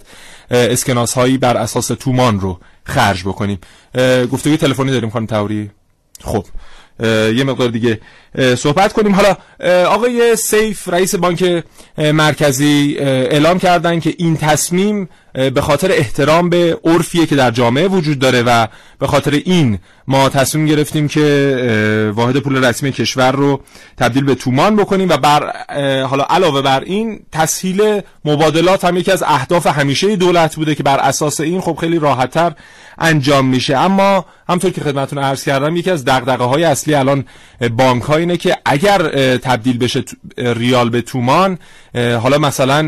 اسکناس 0.51 1.13
هایی 1.13 1.37
بر 1.37 1.57
اساس 1.57 1.87
تومان 1.87 2.39
رو 2.39 2.59
خرج 2.83 3.23
بکنیم. 3.23 3.59
گفتگوی 4.31 4.57
تلفنی 4.57 4.91
داریم 4.91 5.09
خانم 5.09 5.25
توری 5.25 5.71
خب 6.23 6.45
یه 7.35 7.43
مقدار 7.43 7.69
دیگه 7.69 8.01
صحبت 8.57 8.93
کنیم. 8.93 9.15
حالا 9.15 9.37
آقای 9.85 10.35
سیف 10.35 10.87
رئیس 10.87 11.15
بانک 11.15 11.63
مرکزی 11.97 12.95
اعلام 12.99 13.59
کردن 13.59 13.99
که 13.99 14.13
این 14.17 14.37
تصمیم 14.37 15.09
به 15.33 15.61
خاطر 15.61 15.91
احترام 15.91 16.49
به 16.49 16.79
عرفیه 16.83 17.25
که 17.25 17.35
در 17.35 17.51
جامعه 17.51 17.87
وجود 17.87 18.19
داره 18.19 18.41
و 18.41 18.67
به 18.99 19.07
خاطر 19.07 19.31
این 19.31 19.79
ما 20.07 20.29
تصمیم 20.29 20.65
گرفتیم 20.65 21.07
که 21.07 22.11
واحد 22.15 22.37
پول 22.37 22.65
رسمی 22.65 22.91
کشور 22.91 23.31
رو 23.31 23.61
تبدیل 23.97 24.23
به 24.23 24.35
تومان 24.35 24.75
بکنیم 24.75 25.09
و 25.09 25.17
بر 25.17 25.53
حالا 26.03 26.25
علاوه 26.29 26.61
بر 26.61 26.79
این 26.79 27.19
تسهیل 27.31 28.01
مبادلات 28.25 28.85
هم 28.85 28.97
یکی 28.97 29.11
از 29.11 29.23
اهداف 29.23 29.67
همیشه 29.67 30.15
دولت 30.15 30.55
بوده 30.55 30.75
که 30.75 30.83
بر 30.83 30.97
اساس 30.97 31.39
این 31.41 31.61
خب 31.61 31.75
خیلی 31.75 31.99
راحتتر 31.99 32.53
انجام 32.99 33.45
میشه. 33.45 33.77
اما 33.77 34.25
همطور 34.49 34.71
که 34.71 34.81
خدمتتون 34.81 35.19
عرض 35.19 35.43
کردم 35.43 35.75
یکی 35.75 35.91
از 35.91 36.05
دغدغه 36.05 36.43
های 36.43 36.63
اصلی 36.63 36.93
الان 36.93 37.25
بانک 37.77 38.03
ها 38.03 38.15
اینه 38.15 38.37
که 38.37 38.57
اگر 38.65 38.97
تبدیل 39.37 39.77
بشه 39.77 40.03
ریال 40.37 40.89
به 40.89 41.01
تومان 41.01 41.57
حالا 41.95 42.37
مثلا 42.37 42.81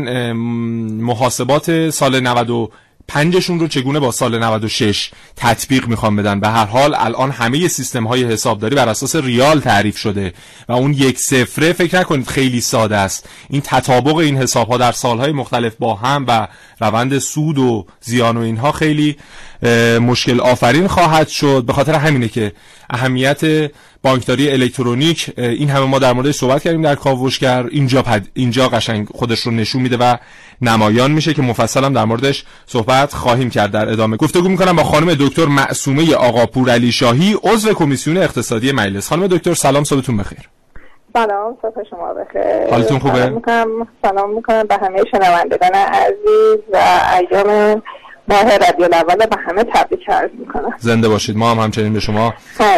محاسبات 1.02 1.90
سال 1.90 2.20
90 2.34 2.72
پنجشون 3.08 3.60
رو 3.60 3.68
چگونه 3.68 4.00
با 4.00 4.10
سال 4.10 4.38
96 4.38 5.10
تطبیق 5.36 5.86
می‌خوام 5.86 6.16
بدن؟ 6.16 6.40
به 6.40 6.48
هر 6.48 6.64
حال 6.64 6.94
الان 6.98 7.30
همه 7.30 7.68
سیستم 7.68 8.06
های 8.06 8.24
حسابداری 8.24 8.76
بر 8.76 8.88
اساس 8.88 9.16
ریال 9.16 9.60
تعریف 9.60 9.96
شده 9.96 10.32
و 10.68 10.72
اون 10.72 10.92
یک 10.92 11.18
سفره 11.18 11.72
فکر 11.72 12.00
نکنید 12.00 12.28
خیلی 12.28 12.60
ساده 12.60 12.96
است. 12.96 13.28
این 13.50 13.60
تطابق 13.64 14.16
این 14.16 14.36
حساب 14.36 14.68
ها 14.68 14.76
در 14.76 14.92
سالهای 14.92 15.32
مختلف 15.32 15.74
با 15.78 15.94
هم 15.94 16.24
و 16.28 16.48
روند 16.80 17.18
سود 17.18 17.58
و 17.58 17.86
زیان 18.00 18.36
و 18.36 18.40
اینها 18.40 18.72
خیلی 18.72 19.16
مشکل 20.00 20.40
آفرین 20.40 20.86
خواهد 20.86 21.28
شد. 21.28 21.64
به 21.66 21.72
خاطر 21.72 21.92
همینه 21.92 22.28
که 22.28 22.52
اهمیت 22.90 23.70
بانکداری 24.02 24.50
الکترونیک 24.50 25.30
این 25.36 25.70
همه 25.70 25.86
ما 25.86 25.98
در 25.98 26.12
موردش 26.12 26.34
صحبت 26.34 26.62
کردیم 26.62 26.82
در 26.82 26.94
کاوشگر. 26.94 27.66
اینجا 27.70 28.02
پد... 28.02 28.26
اینجا 28.34 28.68
قشنگ 28.68 29.08
خودش 29.14 29.40
رو 29.40 29.52
نشون 29.52 29.82
میده 29.82 29.96
و 29.96 30.16
نمایان 30.62 31.10
میشه 31.10 31.34
که 31.34 31.42
مفصل 31.42 31.84
هم 31.84 31.92
در 31.92 32.04
موردش 32.04 32.44
صحبت 32.66 33.14
خواهیم 33.14 33.50
کرد 33.50 33.70
در 33.70 33.88
ادامه. 33.88 34.16
گفتگو 34.16 34.48
می‌کنم 34.48 34.76
با 34.76 34.84
خانم 34.84 35.14
دکتر 35.14 35.46
معصومه 35.46 36.14
آقا 36.14 36.46
پور 36.46 36.70
علی 36.70 36.92
شاهی 36.92 37.36
عضو 37.42 37.72
کمیسیون 37.72 38.16
اقتصادی 38.16 38.72
مجلس. 38.72 39.08
خانم 39.08 39.26
دکتر 39.26 39.54
سلام 39.54 39.84
صبحتون 39.84 40.16
بخیر. 40.16 40.48
سلام 41.14 41.56
صبح 41.62 41.82
شما 41.90 42.14
بخیر. 42.14 42.70
حالتون 42.70 42.98
خوبه؟ 42.98 43.18
سلام 43.18 43.34
می‌کنم. 43.34 43.88
سلام 44.02 44.34
می‌کنم 44.34 44.62
به 44.62 44.74
همه 44.82 45.02
شنوندگان 45.10 45.74
عزیز 45.74 46.60
و 46.72 46.78
ایام 47.18 47.82
ماه 48.28 48.56
ربیع 48.56 48.84
الاول 48.84 49.26
به 49.26 49.36
همه 49.46 49.64
تبریک 49.74 50.10
عرض 50.10 50.30
می‌کنم. 50.38 50.72
زنده 50.78 51.08
باشید. 51.08 51.36
ما 51.36 51.50
هم 51.50 51.58
همچنین 51.58 51.92
به 51.92 52.00
شما 52.00 52.34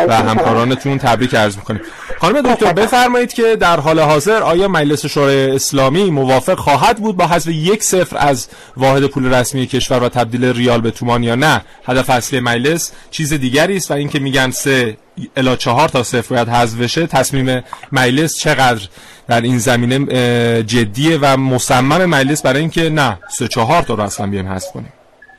و 0.08 0.16
همکارانتون 0.16 0.98
تبریک 0.98 1.34
عرض 1.34 1.56
می‌کنیم. 1.56 1.80
خانم 2.18 2.54
دکتر 2.54 2.72
بفرمایید 2.72 3.32
که 3.32 3.56
در 3.56 3.80
حال 3.80 4.00
حاضر 4.00 4.42
آیا 4.42 4.68
مجلس 4.68 5.06
شورای 5.06 5.50
اسلامی 5.50 6.10
موافق 6.10 6.58
خواهد 6.58 6.98
بود 6.98 7.16
با 7.16 7.26
حذف 7.26 7.46
یک 7.46 7.82
صفر 7.82 8.16
از 8.18 8.48
واحد 8.76 9.06
پول 9.06 9.34
رسمی 9.34 9.66
کشور 9.66 10.02
و 10.02 10.08
تبدیل 10.08 10.44
ریال 10.44 10.80
به 10.80 10.90
تومان 10.90 11.22
یا 11.22 11.34
نه؟ 11.34 11.62
هدف 11.86 12.10
اصلی 12.10 12.40
مجلس 12.40 12.92
چیز 13.10 13.32
دیگری 13.32 13.76
است 13.76 13.90
و 13.90 13.94
اینکه 13.94 14.18
میگن 14.18 14.50
سه 14.50 14.96
الا 15.36 15.56
چهار 15.56 15.88
تا 15.88 16.02
صفر 16.02 16.34
باید 16.34 16.48
حذف 16.48 16.80
بشه 16.80 17.06
تصمیم 17.06 17.62
مجلس 17.92 18.38
چقدر 18.38 18.88
در 19.28 19.40
این 19.40 19.58
زمینه 19.58 20.62
جدیه 20.62 21.18
و 21.22 21.36
مصمم 21.36 22.04
مجلس 22.04 22.42
برای 22.42 22.60
اینکه 22.60 22.90
نه 22.90 23.18
سه 23.30 23.48
چهار 23.48 23.82
تا 23.82 23.94
رو 23.94 24.02
اصلا 24.02 24.26
بیایم 24.26 24.48
حذف 24.48 24.72
کنیم. 24.72 24.92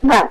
نه. 0.05 0.29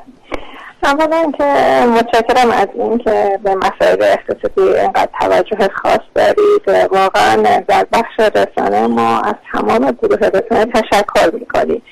اولا 0.84 1.32
که 1.38 1.44
متشکرم 1.86 2.50
از 2.50 2.68
این 2.74 2.98
که 2.98 3.38
به 3.44 3.54
مسائل 3.54 4.02
اقتصادی 4.02 4.60
اینقدر 4.60 5.08
توجه 5.20 5.68
خاص 5.74 6.00
دارید. 6.14 6.92
واقعا 6.92 7.36
در 7.68 7.86
بخش 7.92 8.20
رسانه 8.20 8.86
ما 8.86 9.20
از 9.20 9.34
تمام 9.52 9.90
گروه 9.90 10.18
رسانه 10.18 10.72
تشکر 10.72 11.30
می‌کنیم. 11.32 11.82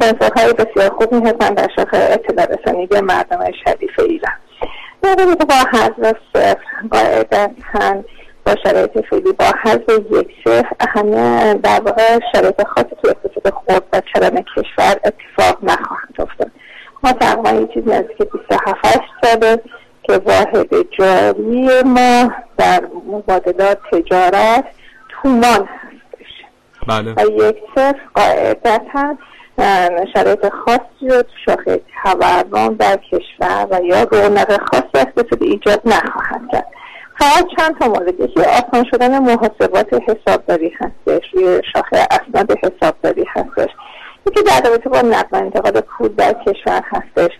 سنسورهای 0.00 0.52
بسیار 0.52 0.90
خوبی 0.90 1.16
هستن 1.16 1.54
در 1.54 1.68
شاخه 1.76 1.96
اطلاع 1.96 2.46
رسانی 2.46 2.86
به 2.86 3.00
مردم 3.00 3.44
شریف 3.64 3.98
ایران. 3.98 4.32
با 5.48 5.54
حضر 5.72 6.14
صفر 6.32 6.58
قاعدتا 6.90 8.02
با 8.46 8.54
شرایط 8.64 9.06
فعلی 9.10 9.32
با 9.32 9.44
حذف 9.62 9.88
یک 9.88 10.28
صفر 10.44 10.76
همه 10.88 11.54
در 11.54 11.80
واقع 11.80 12.18
شرایط 12.32 12.66
خاصی 12.66 12.96
تو 13.02 13.08
اقتصاد 13.08 13.52
خود 13.54 13.82
و 13.92 14.02
چران 14.14 14.44
کشور 14.56 14.96
اتفاق 15.04 15.58
نخواهند 15.62 16.14
افتاد. 16.18 16.50
ما 17.04 17.12
تقریبا 17.12 17.50
یه 17.50 17.68
چیز 17.74 17.88
نزدیک 17.88 18.18
27 18.32 19.00
ساله 19.22 19.60
که 20.02 20.12
واحد 20.12 20.68
جاری 20.98 21.82
ما 21.82 22.32
در 22.56 22.82
مبادلات 23.06 23.78
تجارت 23.92 24.64
تومان 25.08 25.68
هستش. 25.68 26.32
بله. 26.88 27.14
و 27.14 27.48
یک 27.48 27.56
صفر 27.74 28.00
قاعدتا 28.14 29.16
شرایط 30.14 30.48
خاصی 30.48 31.08
رو 31.08 31.22
تو 31.22 31.32
شاخه 31.44 31.80
تورم 32.04 32.74
در 32.74 32.96
کشور 32.96 33.66
و 33.70 33.80
یا 33.84 34.02
رونق 34.02 34.60
خاص 34.70 34.84
اقتصادی 34.94 35.46
ایجاد 35.46 35.80
نخواهد 35.84 36.40
کرد. 36.52 36.66
فقط 37.18 37.46
چند 37.58 37.78
تا 37.78 37.88
مورد. 37.88 38.20
یکی 38.20 38.40
آسان 38.40 38.84
شدن 38.90 39.18
محاسبات 39.18 39.88
حسابداری 40.08 40.72
هستش. 40.80 41.24
روی 41.32 41.62
شاخه 41.72 42.06
اسناد 42.10 42.58
حسابداری 42.62 43.24
هستش. 43.28 43.70
یکی 44.26 44.42
در 44.42 44.70
رابطه 44.70 44.88
با 44.88 45.00
نقل 45.00 45.36
انتقال 45.38 45.80
پول 45.80 46.08
در 46.08 46.32
کشور 46.46 46.82
هستش 46.92 47.30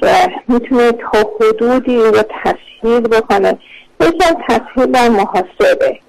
که 0.00 0.30
می‌تونه 0.48 0.92
تا 0.92 1.30
حدودی 1.40 1.96
رو 1.96 2.22
تسهیل 2.44 3.00
بکنه. 3.00 3.58
یکی 4.00 4.24
از 4.24 4.36
تسهیل 4.48 4.92
در 4.92 5.08
محاسبه 5.08 6.00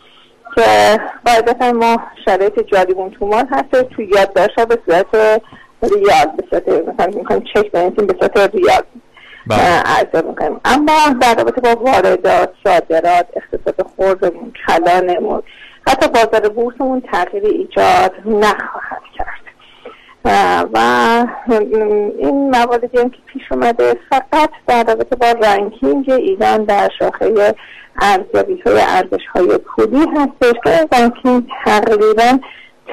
که 0.55 1.00
قاعدتا 1.25 1.72
ما 1.72 1.98
شرایط 2.25 2.60
جاریمون 2.60 3.12
تومان 3.12 3.48
هست 3.51 3.84
تو 3.84 4.01
یادداشت 4.01 4.60
به 4.60 4.79
صورت 4.86 5.41
ریال 5.81 6.25
به 6.38 6.43
صورت 6.50 6.67
مثلا 6.67 7.17
می‌کنیم 7.17 7.43
چک 7.53 7.72
بنویسیم 7.72 8.07
به 8.07 8.15
صورت 8.19 8.55
ریال 8.55 8.81
عرضه 9.86 10.27
می‌کنیم. 10.27 10.62
اما 10.65 10.93
در 11.22 11.36
رابطه 11.36 11.62
با 11.62 11.81
واردات 11.81 12.50
صادرات 12.63 13.27
اقتصاد 13.36 13.88
خوردمون 13.96 14.53
کلانمون 14.67 15.43
حتی 15.88 16.07
بازار 16.07 16.50
بورسمون 16.50 17.01
تغییری 17.01 17.48
ایجاد 17.48 18.12
نخواهد 18.25 19.01
کرد. 19.17 19.46
و 20.74 21.25
این 22.19 22.50
مواردی 22.50 22.98
هم 22.98 23.10
که 23.10 23.17
پیش 23.25 23.41
اومده 23.51 23.96
فقط 24.10 24.50
در 24.67 24.84
رابطه 24.84 25.15
با 25.15 25.31
رنکینگ 25.31 26.10
ایران 26.10 26.63
در 26.63 26.89
شاخه 27.00 27.55
ارزیابی 28.01 28.62
های 28.65 28.81
ارزش 28.81 29.25
های 29.36 29.57
پولی 29.57 30.05
هستش 30.15 30.53
که 30.63 30.88
رنکینگ 30.91 31.48
تقریبا 31.65 32.39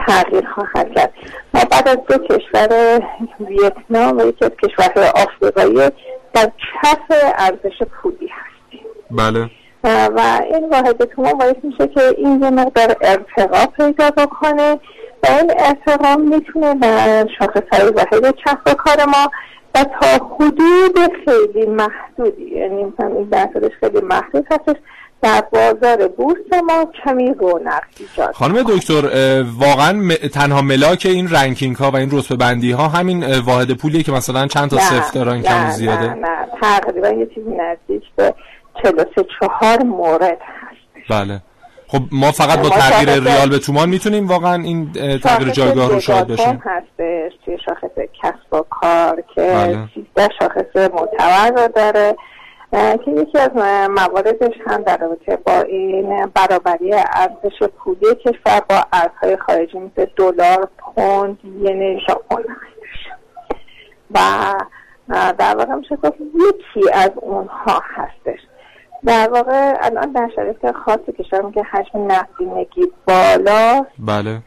تغییر 0.06 0.44
خواهد 0.54 0.94
کرد. 0.94 1.12
ما 1.54 1.60
بعد 1.70 1.88
از 1.88 1.98
دو 2.08 2.18
کشور 2.18 3.00
ویتنام 3.40 4.18
و 4.18 4.26
یکی 4.26 4.44
از 4.44 4.50
کشورهای 4.62 5.08
آفریقایی 5.08 5.90
در 6.34 6.52
کف 6.82 7.16
ارزش 7.38 7.82
پولی 8.02 8.30
هستیم. 8.32 8.86
بله. 9.10 9.50
و 9.84 10.40
این 10.52 10.68
واحد 10.70 11.04
تومان 11.04 11.32
باعث 11.32 11.56
میشه 11.62 11.86
که 11.86 12.00
این 12.18 12.42
یه 12.42 12.50
مقدار 12.50 12.96
ارتقا 13.00 13.66
پیدا 13.66 14.10
بکنه 14.10 14.78
و 15.24 15.26
این 15.38 15.52
ارتقا 15.58 16.16
می‌تونه 16.16 16.74
در 16.74 17.26
شاخص 17.38 17.62
های 17.72 17.90
واحد 17.90 18.24
و 18.66 18.74
کار 18.74 19.04
ما. 19.06 19.30
و 19.74 19.84
تا 19.84 20.26
حدود 20.34 20.98
خیلی 21.24 21.66
محدودی 21.66 22.44
یعنی 22.44 22.76
این 22.98 23.28
درصدش 23.30 23.72
خیلی 23.80 24.00
محدود 24.00 24.46
هستش 24.50 24.76
در 25.22 25.44
بازار 25.52 26.08
بورس 26.08 26.52
ما 26.66 26.92
کمی 27.04 27.34
رونق 27.34 27.82
ایجاد 28.00 28.34
خانم 28.34 28.62
دکتر 28.62 29.02
واقعا 29.58 30.14
تنها 30.34 30.62
ملاک 30.62 31.06
این 31.10 31.30
رنکینگ 31.30 31.76
ها 31.76 31.90
و 31.90 31.96
این 31.96 32.08
رتبه 32.12 32.36
بندی 32.36 32.72
ها 32.72 32.88
همین 32.88 33.38
واحد 33.38 33.72
پولیه 33.72 34.02
که 34.02 34.12
مثلا 34.12 34.46
چند 34.46 34.70
تا 34.70 34.78
صفر 34.78 35.14
دارن 35.14 35.42
کم 35.42 35.70
زیاده 35.70 36.14
نه 36.14 36.14
نه 36.14 36.46
تقریبا 36.62 37.08
یه 37.08 37.26
چیزی 37.26 37.50
نزدیک 37.50 38.02
به 38.16 38.34
43 38.82 39.26
چهار 39.40 39.82
مورد 39.82 40.38
هست. 40.40 41.10
بله. 41.10 41.40
خب 41.88 42.00
ما 42.12 42.32
فقط 42.32 42.58
با 42.58 42.68
تغییر 42.68 43.20
ریال 43.20 43.48
به 43.48 43.58
تومان 43.58 43.88
می‌تونیم 43.88 44.26
واقعا 44.26 44.62
این 44.62 44.92
تغییر 45.18 45.50
جایگاه 45.50 45.88
رو 45.90 46.00
شاهد 46.00 46.28
باشیم. 46.28 46.62
هستش 46.64 47.32
توی 47.44 47.58
شاخص 47.66 47.98
کسب 48.22 48.52
و 48.54 48.64
کار 48.70 49.22
که 49.34 49.42
13 49.94 50.04
بله. 50.14 50.28
شاخص 50.40 50.76
معتبر 50.76 51.50
رو 51.50 51.68
داره 51.68 52.16
که 53.04 53.10
یکی 53.10 53.38
از 53.38 53.50
مواردش 53.90 54.54
هم 54.66 54.82
در 54.82 54.96
رابطه 54.96 55.36
با 55.36 55.60
این 55.60 56.26
برابری 56.34 56.92
ارزش 56.92 57.62
پولی 57.78 58.14
کشور 58.14 58.60
با 58.68 58.84
ارزهای 58.92 59.36
خارجی 59.36 59.78
مثل 59.78 60.06
دلار 60.16 60.68
پوند 60.78 61.38
ین 61.44 62.00
ژاپن 62.08 62.42
و 64.10 64.20
در 65.38 65.56
واقع 65.56 65.74
میشه 65.74 65.96
گفت 65.96 66.16
یکی 66.20 66.90
از 66.92 67.10
اونها 67.16 67.82
هستش. 67.94 68.40
در 69.06 69.30
واقع 69.30 69.74
الان 69.80 70.12
در 70.12 70.30
شرایط 70.36 70.72
خاص 70.72 71.00
کشور 71.18 71.50
که 71.50 71.62
حجم 71.62 72.12
نقدینگی 72.12 72.92
بالا 73.06 73.86
بله. 73.98 74.42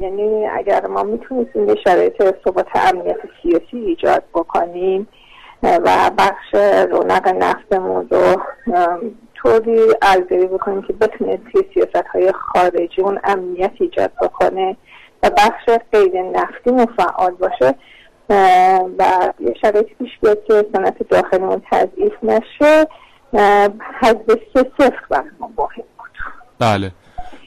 یعنی 0.00 0.46
اگر 0.46 0.86
ما 0.86 1.02
می‌تونستیم 1.02 1.68
یه 1.68 1.74
شرایط 1.84 2.22
ثبات 2.44 2.66
امنیت 2.74 3.16
سیاسی 3.42 3.76
ایجاد 3.76 4.22
بکنیم 4.34 5.08
و 5.62 6.10
بخش 6.18 6.54
رونق 6.90 7.28
نفتمون 7.28 8.08
رو 8.10 8.42
طوری 9.34 9.80
ارزیابی 10.02 10.46
بکنیم 10.46 10.82
که 10.82 10.92
بتونه 10.92 11.36
توی 11.36 11.62
سیاست 11.74 12.06
های 12.14 12.32
خارجی 12.32 13.02
اون 13.02 13.20
امنیت 13.24 13.72
ایجاد 13.80 14.12
بکنه 14.22 14.76
و 15.22 15.30
بخش 15.30 15.78
غیر 15.92 16.22
نفتی 16.22 16.92
فعال 16.96 17.30
باشه 17.30 17.74
و 18.28 19.32
یه 19.40 19.54
شرایطی 19.60 19.94
پیش 19.94 20.18
بیاد 20.22 20.44
که 20.44 20.66
صنعت 20.72 21.08
داخلیمون 21.08 21.62
تضعیف 21.70 22.12
نشه 22.22 22.86
حذف 24.00 24.38
سه 24.54 24.70
صفر 24.78 25.00
برای 25.10 25.30
ما 25.40 25.50
مهم 25.58 25.84
بود. 25.98 26.10
بله. 26.58 26.92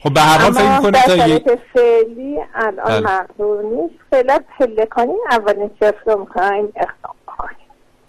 خب 0.02 0.14
به 0.14 0.20
هر 0.20 0.38
حال 0.38 0.52
فکر 0.52 0.76
می‌کنید 0.76 0.94
تا 0.94 1.26
یک 1.26 1.58
فعلی 1.74 2.38
الان 2.54 2.84
بله. 2.84 3.00
مقدور 3.00 3.62
نیست. 3.62 3.94
فعلا 4.10 4.40
پلکانی 4.58 5.14
اولین 5.30 5.70
صفر 5.80 6.12
رو 6.12 6.20
می‌خوایم 6.20 6.72
اقدام 6.76 7.14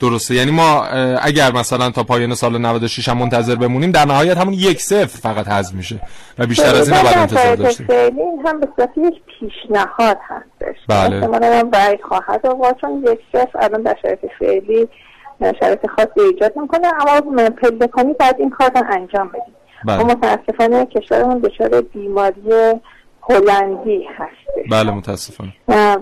درسته. 0.09 0.35
یعنی 0.35 0.51
ما 0.51 0.83
اگر 1.21 1.51
مثلا 1.51 1.89
تا 1.89 2.03
پایان 2.03 2.35
سال 2.35 2.57
96 2.57 3.09
هم 3.09 3.17
منتظر 3.17 3.55
بمونیم 3.55 3.91
در 3.91 4.05
نهایت 4.05 4.37
همون 4.37 4.53
یک 4.53 4.81
صفر 4.81 5.05
فقط 5.05 5.47
حذف 5.47 5.73
میشه 5.73 5.99
و 6.39 6.45
بیشتر 6.45 6.75
از 6.75 6.89
این 6.89 6.97
نباید 6.97 7.17
انتظار 7.17 7.55
داشتیم. 7.55 7.87
این 7.91 8.43
هم 8.45 8.59
به 8.59 8.67
صورت 8.75 8.89
یک 8.97 9.21
پیشنهاد 9.39 10.17
هستش. 10.29 10.75
بله. 10.89 11.55
هم 11.59 11.69
باید 11.69 11.99
خواهد 12.07 12.47
آقا 12.47 12.73
چون 12.81 13.05
یک 13.11 13.19
صفر 13.33 13.59
الان 13.59 13.81
در 13.81 13.97
شرایط 14.01 14.19
فعلی 14.39 14.87
شرایط 15.59 15.87
خاصی 15.95 16.19
ایجاد 16.33 16.53
می‌کنه 16.57 16.87
اما 16.87 17.49
پلکانی 17.49 18.13
باید 18.13 18.35
این 18.39 18.49
کار 18.49 18.71
رو 18.75 18.83
انجام 18.91 19.27
بدیم. 19.27 19.55
بله. 19.85 20.03
متاسفانه 20.03 20.85
کشورمون 20.85 21.39
دچار 21.39 21.81
بیماری 21.81 22.41
هلندی 23.29 24.07
هستش. 24.17 24.71
بله 24.71 24.91
متاسفانه. 24.91 25.53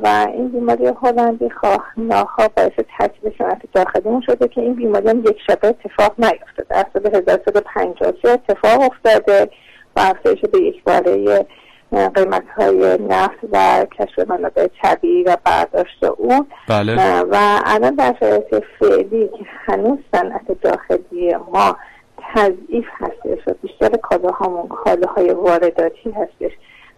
و 0.04 0.28
این 0.34 0.48
بیماری 0.48 0.92
هلندی 1.04 1.50
خواه 1.50 1.86
ناخواه 1.98 2.48
باعث 2.48 2.72
تعطیل 2.98 3.32
صنعت 3.38 3.62
داخلیمون 3.74 4.22
شده 4.22 4.48
که 4.48 4.62
این 4.62 4.74
بیماری 4.74 5.10
هم 5.10 5.20
یک 5.20 5.38
شبه 5.48 5.68
اتفاق 5.68 6.14
نیفتاده. 6.18 6.66
در 6.70 6.86
سال 6.94 7.16
1353 7.16 8.30
اتفاق 8.30 8.82
افتاده 8.82 9.50
و 9.96 10.00
افزایش 10.00 10.42
به 10.52 10.60
یک 10.60 10.84
باره 10.84 11.46
قیمت 11.92 12.44
های 12.58 12.98
نفت 13.10 13.40
و 13.52 13.86
کشف 14.00 14.20
منابع 14.30 14.68
طبیعی 14.84 15.24
و 15.24 15.38
برداشت 15.46 16.04
اون 16.04 16.48
بله. 16.70 17.22
و 17.22 17.62
الان 17.66 17.96
در 17.96 18.16
شرایط 18.20 18.64
فعلی 18.80 19.28
که 19.28 19.46
هنوز 19.66 20.00
صنعت 20.12 20.62
داخلی 20.62 21.36
ما 21.54 21.78
تضعیف 22.34 22.86
هستش 23.00 23.48
و 23.48 23.54
بیشتر 23.62 23.98
کالاهامون 23.98 24.68
کالاهای 24.68 25.30
وارداتی 25.30 26.12
هستش. 26.12 26.52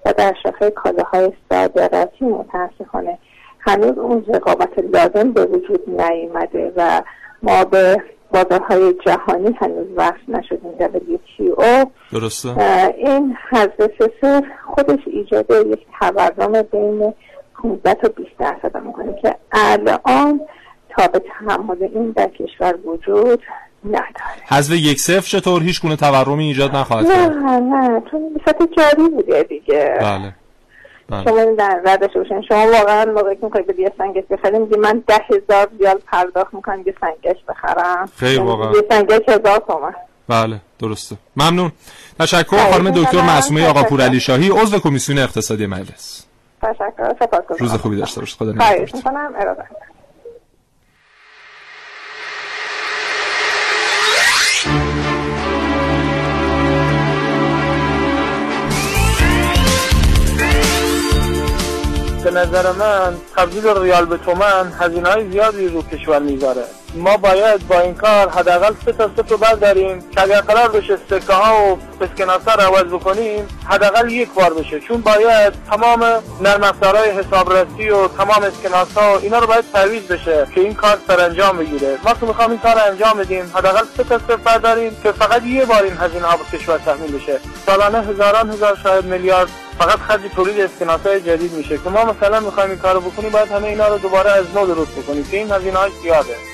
و 0.05 0.13
در 0.17 0.33
شاخه 0.43 0.71
کالاهای 0.71 1.31
صادراتی 1.49 2.25
متاسفانه 2.25 3.17
هنوز 3.59 3.97
اون 3.97 4.25
رقابت 4.27 4.79
لازم 4.79 5.31
به 5.31 5.45
وجود 5.45 5.81
نیامده 5.87 6.73
و 6.75 7.01
ما 7.43 7.63
به 7.63 8.03
بازارهای 8.33 8.93
جهانی 9.05 9.57
هنوز 9.61 9.87
وصل 9.95 10.15
نشدیم. 10.27 10.71
WTO 10.79 11.87
درسته. 12.13 12.49
این 12.97 13.35
حذف 13.49 13.91
صفر 13.99 14.43
خودش 14.65 14.99
ایجاد 15.05 15.51
یک 15.51 15.85
تورم 15.99 16.61
بین 16.61 17.13
15 17.61 17.93
تا 17.93 18.09
20 18.09 18.29
درصد 18.39 18.77
می‌کنه 18.77 19.21
که 19.21 19.35
الان 19.51 20.41
تا 20.89 21.07
به 21.07 21.19
تحمل 21.19 21.83
این 21.83 22.11
در 22.11 22.27
کشور 22.27 22.75
وجود 22.85 23.41
نداره. 23.85 24.43
حذف 24.47 24.71
یک 24.71 24.99
صفر 24.99 25.39
چطور؟ 25.39 25.63
هیچ 25.63 25.81
گونه 25.81 25.95
تورمی 25.95 26.47
ایجاد 26.47 26.75
نخواهد 26.75 27.07
نه 27.07 27.59
نه 27.59 28.03
چون 28.11 28.21
به 28.57 28.67
جاری 28.77 29.09
بوده 29.09 29.43
دیگه. 29.43 29.97
بله 30.01 30.33
بله. 31.09 31.23
شما 31.23 31.55
در 31.57 31.81
ردش 31.85 32.09
باشین. 32.15 32.41
شما 32.41 32.71
واقعا 32.71 33.05
موقعی 33.05 33.35
که 33.35 33.45
میخوایی 33.45 33.67
به 33.67 33.79
یه 33.79 33.91
سنگش 33.97 34.23
بخریم 34.29 34.61
میگی 34.61 34.75
من 34.75 35.03
ده 35.07 35.19
هزار 35.29 35.69
ریال 35.79 35.99
پرداخت 36.11 36.53
می‌کنم 36.53 36.83
یه 36.85 36.95
سنگش 37.01 37.37
بخرم. 37.49 38.09
خیلی 38.17 38.33
یعنی 38.35 38.47
واقعا. 38.47 38.71
یه 38.71 38.83
سنگش 38.89 39.21
هزار 39.27 39.63
تومن 39.67 39.93
بله 40.27 40.59
درسته. 40.79 41.15
ممنون. 41.37 41.71
تشکر 42.19 42.71
خانم 42.71 42.89
دکتر 42.89 43.21
معصومه 43.21 43.69
آقا 43.69 43.83
پورعلی 43.83 44.19
شاهی 44.19 44.49
عضو 44.49 44.79
کمیسیون 44.79 45.19
اقتصادی 45.19 45.65
مجلس. 45.65 46.25
تشکر. 46.61 47.15
سپاسگزارم. 47.19 47.59
روز 47.59 47.73
خوبی 47.73 47.97
داشته 47.97 48.19
باشید. 48.19 48.37
خدا 48.37 48.51
نگهدارتون. 48.51 49.01
نظر 62.33 62.71
من 62.71 63.15
تبدیل 63.35 63.67
ریال 63.67 64.05
به 64.05 64.17
تومن 64.17 64.73
هزینه 64.79 65.09
های 65.09 65.31
زیادی 65.31 65.67
رو 65.67 65.81
کشور 65.81 66.19
می‌ذاره. 66.19 66.63
ما 66.95 67.17
باید 67.17 67.67
با 67.67 67.79
این 67.79 67.95
کار 67.95 68.29
حداقل 68.29 68.73
سه 68.85 68.91
تا 68.91 69.09
سه 69.15 69.37
برداریم 69.37 70.09
که 70.11 70.21
اگر 70.21 70.41
قرار 70.41 70.71
بشه 70.71 70.97
سکه 71.09 71.33
ها 71.33 71.65
و 71.65 71.79
اسکناس 72.03 72.41
ها 72.47 72.55
رو 72.55 72.61
عوض 72.61 72.85
بکنیم 72.85 73.47
حداقل 73.65 74.11
یک 74.11 74.29
بار 74.33 74.53
بشه. 74.53 74.79
چون 74.79 75.01
باید 75.01 75.53
تمام 75.69 76.03
نرم 76.41 76.63
افزارهای 76.63 77.09
حسابرسی 77.09 77.89
و 77.89 78.07
تمام 78.07 78.43
اسکناس 78.43 78.97
ها 78.97 79.13
و 79.13 79.21
اینا 79.21 79.39
رو 79.39 79.47
باید 79.47 79.65
تعویض 79.73 80.03
بشه 80.03 80.47
که 80.55 80.61
این 80.61 80.73
کار 80.73 80.97
انجام 81.19 81.57
بگیره. 81.57 81.97
ما 82.03 82.13
که 82.13 82.25
می‌خوام 82.25 82.49
این 82.49 82.59
کار 82.59 82.79
انجام 82.79 83.13
بدیم 83.13 83.51
حداقل 83.55 83.83
سه 83.97 84.03
تا 84.03 84.17
صفر 84.17 84.35
برداریم 84.35 84.97
که 85.03 85.11
فقط 85.11 85.43
یه 85.43 85.65
بار 85.65 85.83
این 85.83 85.97
هزینه 85.97 86.27
ها 86.27 86.37
به 86.37 86.57
کشور 86.57 86.77
تحمیل 86.77 87.17
بشه. 87.17 87.39
سالانه 87.65 87.97
هزاران 87.97 88.49
هزار 88.49 88.77
شاید 88.83 89.05
میلیارد 89.05 89.49
فقط 89.79 89.99
خرج 89.99 90.21
تولید 90.35 90.59
اسکناس 90.59 91.01
های 91.01 91.21
جدید 91.21 91.53
میشه 91.53 91.77
که 91.77 91.89
ما 91.89 92.05
مثلا 92.05 92.39
می‌خوایم 92.39 92.69
این 92.69 92.79
کارو 92.79 92.99
بکنیم 92.99 93.29
باید 93.29 93.51
همه 93.51 93.67
اینا 93.67 93.87
رو 93.87 93.97
دوباره 93.97 94.31
از 94.31 94.45
نو 94.55 94.65
درست 94.65 94.91
بکنیم 94.91 95.23
که 95.31 95.37
این 95.37 95.51
هزینه 95.51 95.77
های 95.77 95.91
زیاده. 96.01 96.52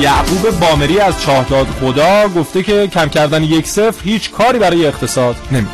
یعقوب 0.00 0.60
بامری 0.60 1.00
از 1.00 1.22
چاهداد 1.22 1.66
خدا 1.66 2.28
گفته 2.28 2.62
که 2.62 2.86
کم 2.86 3.08
کردن 3.08 3.42
یک 3.42 3.66
صفر 3.66 4.04
هیچ 4.04 4.30
کاری 4.30 4.58
برای 4.58 4.86
اقتصاد 4.86 5.36
نمی 5.52 5.68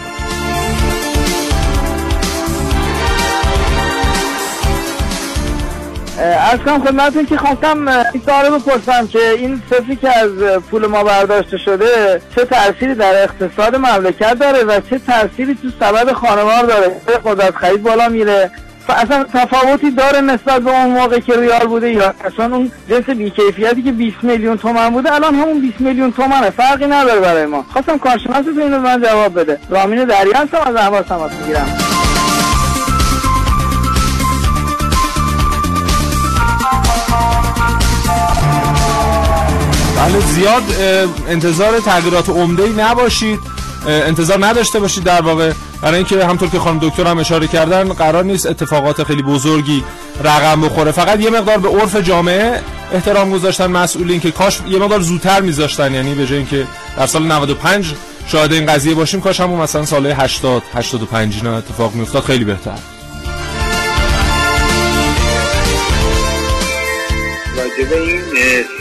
از 6.51 6.59
کنم 6.59 6.85
خدمتتون 6.85 7.27
که 7.27 7.37
خواستم 7.37 7.89
این 7.89 8.23
سوال 8.27 8.59
بپرسم 8.59 9.07
که 9.07 9.31
این 9.39 9.63
صفری 9.71 9.97
که 9.97 10.19
از 10.19 10.31
پول 10.71 10.87
ما 10.87 11.05
برداشته 11.05 11.59
شده 11.59 12.23
چه 12.35 12.45
تأثیری 12.45 12.95
در 12.95 13.23
اقتصاد 13.23 13.77
مملکت 13.77 14.39
داره 14.39 14.65
و 14.65 14.81
چه 14.91 14.99
تأثیری 14.99 15.55
تو 15.55 15.69
سبد 15.81 16.13
خانوار 16.13 16.63
داره؟ 16.63 16.89
قدرت 17.25 17.57
خرید 17.57 17.83
بالا 17.83 18.09
میره. 18.09 18.51
اصلا 18.93 19.25
تفاوتی 19.25 19.91
داره 19.91 20.21
نسبت 20.21 20.63
به 20.63 20.71
اون 20.71 20.91
موقع 20.91 21.19
که 21.19 21.41
ریال 21.41 21.67
بوده 21.67 21.91
یا 21.93 22.15
اصلا 22.25 22.57
اون 22.57 22.73
جنس 22.91 23.11
بیکیفیتی 23.11 23.83
که 23.83 23.93
20 23.93 24.17
میلیون 24.23 24.57
تومن 24.57 24.91
بوده 24.91 25.13
الان 25.13 25.35
همون 25.35 25.61
20 25.61 25.81
میلیون 25.81 26.13
تومنه. 26.13 26.51
فرقی 26.51 26.87
نداره 26.87 27.21
برای 27.21 27.47
ما. 27.47 27.65
خواستم 27.73 27.99
کارشناستون 27.99 28.61
اینو 28.61 28.79
من 28.79 29.03
جواب 29.03 29.41
بده. 29.41 29.59
رامین 29.71 30.05
دریا 30.05 30.39
هستم 30.39 30.59
از 30.67 30.77
احواز 30.77 31.05
تماس 31.05 31.33
می‌گیرم. 31.33 31.79
بله 39.97 40.21
زیاد 40.21 40.63
انتظار 41.29 41.81
تغییرات 41.81 42.29
عمده 42.29 42.63
ای 42.63 42.73
نباشید. 42.73 43.56
انتظار 43.87 44.47
نداشته 44.47 44.81
باشید 44.81 45.05
در 45.05 45.21
واقع. 45.21 45.53
برای 45.83 45.97
اینکه 45.97 46.27
همطور 46.27 46.49
که 46.49 46.59
خانم 46.59 46.79
دکتر 46.83 47.07
هم 47.07 47.19
اشاره 47.19 47.47
کردن 47.47 47.89
قرار 47.89 48.25
نیست 48.25 48.47
اتفاقات 48.47 49.05
خیلی 49.05 49.23
بزرگی 49.23 49.85
رقم 50.25 50.61
بخوره. 50.61 50.91
فقط 50.91 51.21
یه 51.21 51.31
مقدار 51.31 51.59
به 51.59 51.69
عرف 51.69 51.97
جامعه 51.97 52.61
احترام 52.93 53.31
گذاشتن 53.31 53.67
مسئولین 53.67 54.21
که 54.21 54.31
کاش 54.31 54.61
یه 54.69 54.79
مقدار 54.79 55.01
زودتر 55.01 55.41
میذاشتن. 55.41 55.95
یعنی 55.95 56.15
به 56.15 56.27
جای 56.27 56.39
اینکه 56.39 56.67
در 56.97 57.07
سال 57.07 57.23
95 57.23 57.95
شاهد 58.27 58.53
این 58.53 58.67
قضیه 58.67 58.95
باشیم 58.95 59.21
کاش 59.21 59.41
همون 59.41 59.61
مثلا 59.61 59.85
سال 59.85 60.07
80 60.07 60.63
85 60.75 61.37
اینا 61.37 61.57
اتفاق 61.57 61.95
میافتاد. 61.95 62.23
خیلی 62.23 62.45
بهتر. 62.45 62.96
راجبه 67.79 68.01
این 68.01 68.23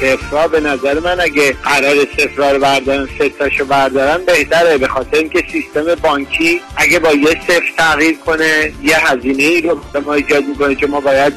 صفرها 0.02 0.48
به 0.48 0.60
نظر 0.60 1.00
من 1.00 1.20
اگه 1.20 1.52
قرار 1.52 1.96
صفرها 2.18 2.52
رو 2.52 2.60
بردارن 2.60 3.08
ستاشو 3.16 3.66
بردارن 3.66 4.26
بهتره. 4.26 4.78
به 4.78 4.88
خاطر 4.88 5.18
اینکه 5.18 5.44
سیستم 5.52 5.96
بانکی 5.96 6.62
اگه 6.76 7.00
با 7.00 7.12
یه 7.12 7.38
صفر 7.48 7.64
تغییر 7.78 8.18
کنه 8.26 8.72
یه 8.84 9.12
هزینه 9.12 9.44
ای 9.44 9.62
رو 9.62 9.80
ما 10.06 10.14
ایجاد 10.14 10.44
می‌کنه 10.44 10.76
که 10.76 10.88
ما 10.88 11.00
باید 11.00 11.34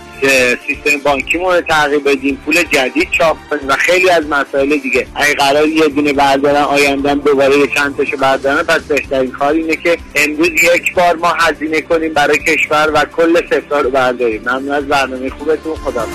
سیستم 0.66 0.99
بانکی 1.05 1.38
رو 1.38 1.61
تغییر 1.61 1.99
بدیم. 1.99 2.42
پول 2.44 2.62
جدید 2.62 3.09
چاپ 3.11 3.37
کنیم 3.51 3.68
و 3.68 3.77
خیلی 3.77 4.11
از 4.11 4.27
مسائل 4.27 4.77
دیگه. 4.77 5.07
اگه 5.14 5.35
قرار 5.35 5.68
یه 5.68 5.88
دونه 5.88 6.12
بردارن 6.12 6.62
آیندن 6.62 7.18
دوباره 7.18 7.59
یه 7.59 7.66
چند 7.66 7.97
تاشو 7.97 8.16
بردارن 8.16 8.62
پس 8.62 8.81
بهترین 8.81 9.31
کار 9.31 9.53
اینه 9.53 9.77
که 9.77 9.99
امروز 10.14 10.49
یک 10.49 10.94
بار 10.94 11.16
ما 11.16 11.29
هزینه 11.29 11.81
کنیم 11.81 12.12
برای 12.12 12.38
کشور 12.38 12.90
و 12.94 13.05
کل 13.05 13.47
صفرها 13.47 13.81
رو 13.81 13.90
برداریم. 13.90 14.42
ممنون 14.42 14.71
از 14.71 14.87
برنامه 14.87 15.31
خوبتون. 15.31 15.75
خدا 15.75 16.07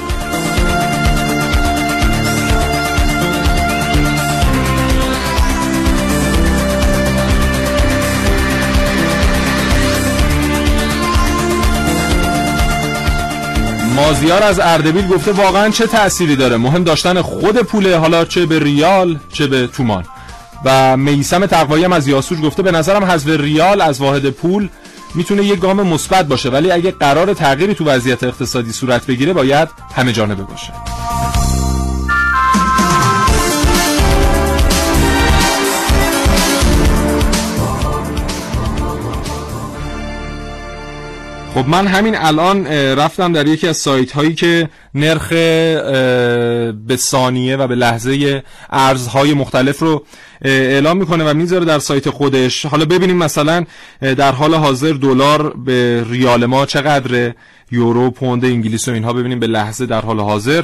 مازیار 13.96 14.44
از 14.44 14.60
اردبیل 14.60 15.08
گفته 15.08 15.32
واقعا 15.32 15.70
چه 15.70 15.88
تأثیری 15.88 16.36
داره؟ 16.36 16.58
مهم 16.58 16.84
داشتن 16.84 17.22
خود 17.22 17.58
پوله 17.58 17.98
حالا 17.98 18.26
چه 18.26 18.46
به 18.46 18.60
ریال 18.60 19.20
چه 19.34 19.48
به 19.48 19.68
تومان. 19.68 20.06
و 20.66 20.98
میسم 20.98 21.46
تقوایی 21.46 21.84
هم 21.84 21.94
از 21.94 22.08
یاسوج 22.08 22.40
گفته 22.40 22.64
به 22.64 22.72
نظرم 22.72 23.04
حذف 23.04 23.28
ریال 23.28 23.82
از 23.82 24.02
واحد 24.02 24.30
پول 24.30 24.70
می‌تونه 25.16 25.44
یه 25.44 25.56
گام 25.56 25.88
مثبت 25.88 26.28
باشه 26.28 26.50
ولی 26.50 26.72
اگه 26.72 26.92
قرار 26.92 27.34
تغییری 27.34 27.76
تو 27.76 27.86
وضعیت 27.86 28.24
اقتصادی 28.24 28.72
صورت 28.72 29.06
بگیره 29.06 29.34
باید 29.34 29.70
همه 29.96 30.14
جانبه 30.14 30.44
باشه. 30.44 30.74
خب 41.54 41.68
من 41.68 41.88
همین 41.88 42.16
الان 42.16 42.68
رفتم 42.68 43.34
در 43.34 43.48
یکی 43.48 43.68
از 43.68 43.78
سایت 43.78 44.12
هایی 44.12 44.34
که 44.34 44.70
نرخ 44.96 45.28
به 45.28 46.96
ثانیه 46.96 47.56
و 47.56 47.68
به 47.68 47.76
لحظه 47.76 48.44
ارزهای 48.70 49.34
مختلف 49.34 49.80
رو 49.80 50.06
اعلام 50.42 50.98
می‌کنه 50.98 51.24
و 51.24 51.34
می‌ذاره 51.34 51.66
در 51.66 51.80
سایت 51.80 52.10
خودش. 52.10 52.66
حالا 52.66 52.86
ببینیم 52.86 53.18
مثلا 53.18 53.66
در 54.02 54.32
حال 54.32 54.56
حاضر 54.56 54.92
دلار 54.92 55.50
به 55.50 56.06
ریال 56.10 56.46
ما 56.46 56.66
چقدر 56.66 57.34
یورو 57.72 58.12
پوند 58.12 58.46
انگلیس 58.46 58.88
و 58.88 58.92
اینها. 58.92 59.14
ببینیم 59.14 59.40
به 59.40 59.48
لحظه 59.48 59.86
در 59.86 60.02
حال 60.02 60.20
حاضر 60.20 60.64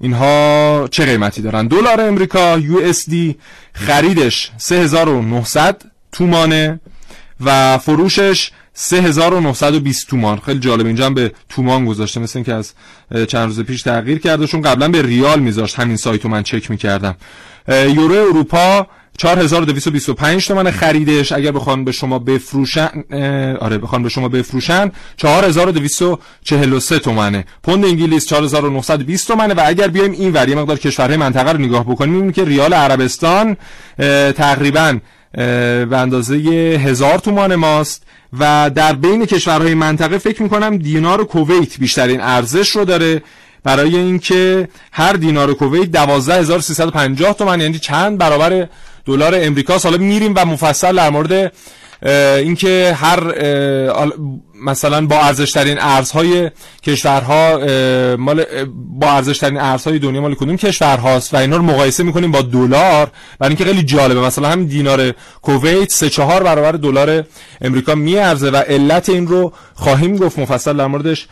اینها 0.00 0.88
چه 0.90 1.04
قیمتی 1.04 1.42
دارن. 1.42 1.66
دلار 1.66 2.00
امریکا 2.00 2.58
یو 2.58 2.78
اس 2.78 3.10
دی 3.10 3.36
خریدش 3.72 4.50
3900 4.56 5.82
تومانه 6.12 6.80
و 7.44 7.78
فروشش 7.78 8.50
3920 8.74 10.08
تومان. 10.08 10.38
خیلی 10.38 10.60
جالب 10.60 10.86
اینجا 10.86 11.06
هم 11.06 11.14
به 11.14 11.32
تومان 11.48 11.84
گذاشته 11.84 12.20
مثل 12.20 12.38
اینکه 12.38 12.54
از 12.54 12.72
چند 13.28 13.46
روز 13.46 13.60
پیش 13.60 13.82
تغییر 13.82 14.18
کرده 14.18 14.46
چون 14.46 14.62
قبلا 14.62 14.88
به 14.88 15.02
ریال 15.02 15.40
میذاشت 15.40 15.80
همین 15.80 15.96
سایتو 15.96 16.28
من 16.28 16.42
چک 16.42 16.70
می‌کردم. 16.70 17.16
یورو 17.68 18.14
اروپا 18.14 18.86
4225 19.16 20.46
تومن 20.46 20.70
خریدش. 20.70 21.32
اگر 21.32 21.52
بخوان 21.52 21.84
به 21.84 21.92
شما 21.92 22.18
بفروشن 22.18 23.04
آره 23.60 23.78
بخوان 23.78 24.02
به 24.02 24.08
شما 24.08 24.28
بفروشن 24.28 24.90
4243 25.16 26.98
تومنه 26.98 27.44
پوند 27.62 27.84
انگلیس 27.84 28.26
4920 28.26 29.28
تومنه 29.28 29.54
و 29.54 29.62
اگر 29.66 29.88
بیایم 29.88 30.12
این 30.12 30.32
ور 30.32 30.48
یه 30.48 30.54
مقدار 30.54 30.78
کشورهای 30.78 31.16
منطقه 31.16 31.52
رو 31.52 31.58
نگاه 31.58 31.84
بکنیم 31.84 32.12
می‌بینیم 32.12 32.32
که 32.32 32.44
ریال 32.44 32.74
عربستان 32.74 33.56
تقریبا 34.36 34.98
به 35.32 35.96
اندازه 35.96 36.36
هزار 36.84 37.18
تومان 37.18 37.54
ماست. 37.54 38.06
و 38.38 38.70
در 38.74 38.92
بین 38.92 39.26
کشورهای 39.26 39.74
منطقه 39.74 40.18
فکر 40.18 40.42
می‌کنم 40.42 40.76
دینار 40.76 41.24
کویت 41.24 41.78
بیشترین 41.78 42.20
ارزش 42.20 42.70
رو 42.70 42.84
داره 42.84 43.22
برای 43.64 43.96
اینکه 43.96 44.68
هر 44.92 45.12
دینار 45.12 45.54
کویت 45.54 45.90
12350 45.90 47.32
تومان 47.34 47.60
یعنی 47.60 47.78
چند 47.78 48.18
برابر 48.18 48.68
دلار 49.04 49.32
امریکا 49.36 49.78
حالا 49.78 49.96
میریم 49.96 50.32
و 50.36 50.44
مفصل 50.44 50.96
در 50.96 51.10
مورد 51.10 51.52
اینکه 52.42 52.96
هر 53.00 53.34
مثلا 54.64 55.06
با 55.06 55.20
ارزش 55.20 55.52
ترین 55.52 55.78
ارزهای 55.80 56.50
کشورها 56.82 57.58
مال 58.16 58.44
با 58.98 59.10
ارزش 59.10 59.38
ترین 59.38 59.60
ارزهای 59.60 59.98
دنیا 59.98 60.20
مال 60.20 60.34
کدوم 60.34 60.56
کشورهاست؟ 60.56 61.34
و 61.34 61.36
اینا 61.36 61.56
رو 61.56 61.62
مقایسه 61.62 62.02
می‌کنیم 62.02 62.30
با 62.30 62.42
دلار. 62.42 63.10
برای 63.38 63.48
اینکه 63.48 63.64
خیلی 63.64 63.82
جالبه. 63.82 64.20
مثلا 64.20 64.48
همین 64.48 64.66
دینار 64.66 65.14
کویت 65.42 65.90
سه 65.90 66.08
چهار 66.08 66.42
برابر 66.42 66.72
دلار 66.72 67.24
امریکا 67.60 67.94
میارزه. 67.94 68.50
و 68.50 68.56
علت 68.56 69.08
این 69.08 69.26
رو 69.26 69.52
خواهیم 69.74 70.16
گفت. 70.16 70.38
مفصل 70.38 70.76
در 70.76 70.86
موردش 70.86 71.28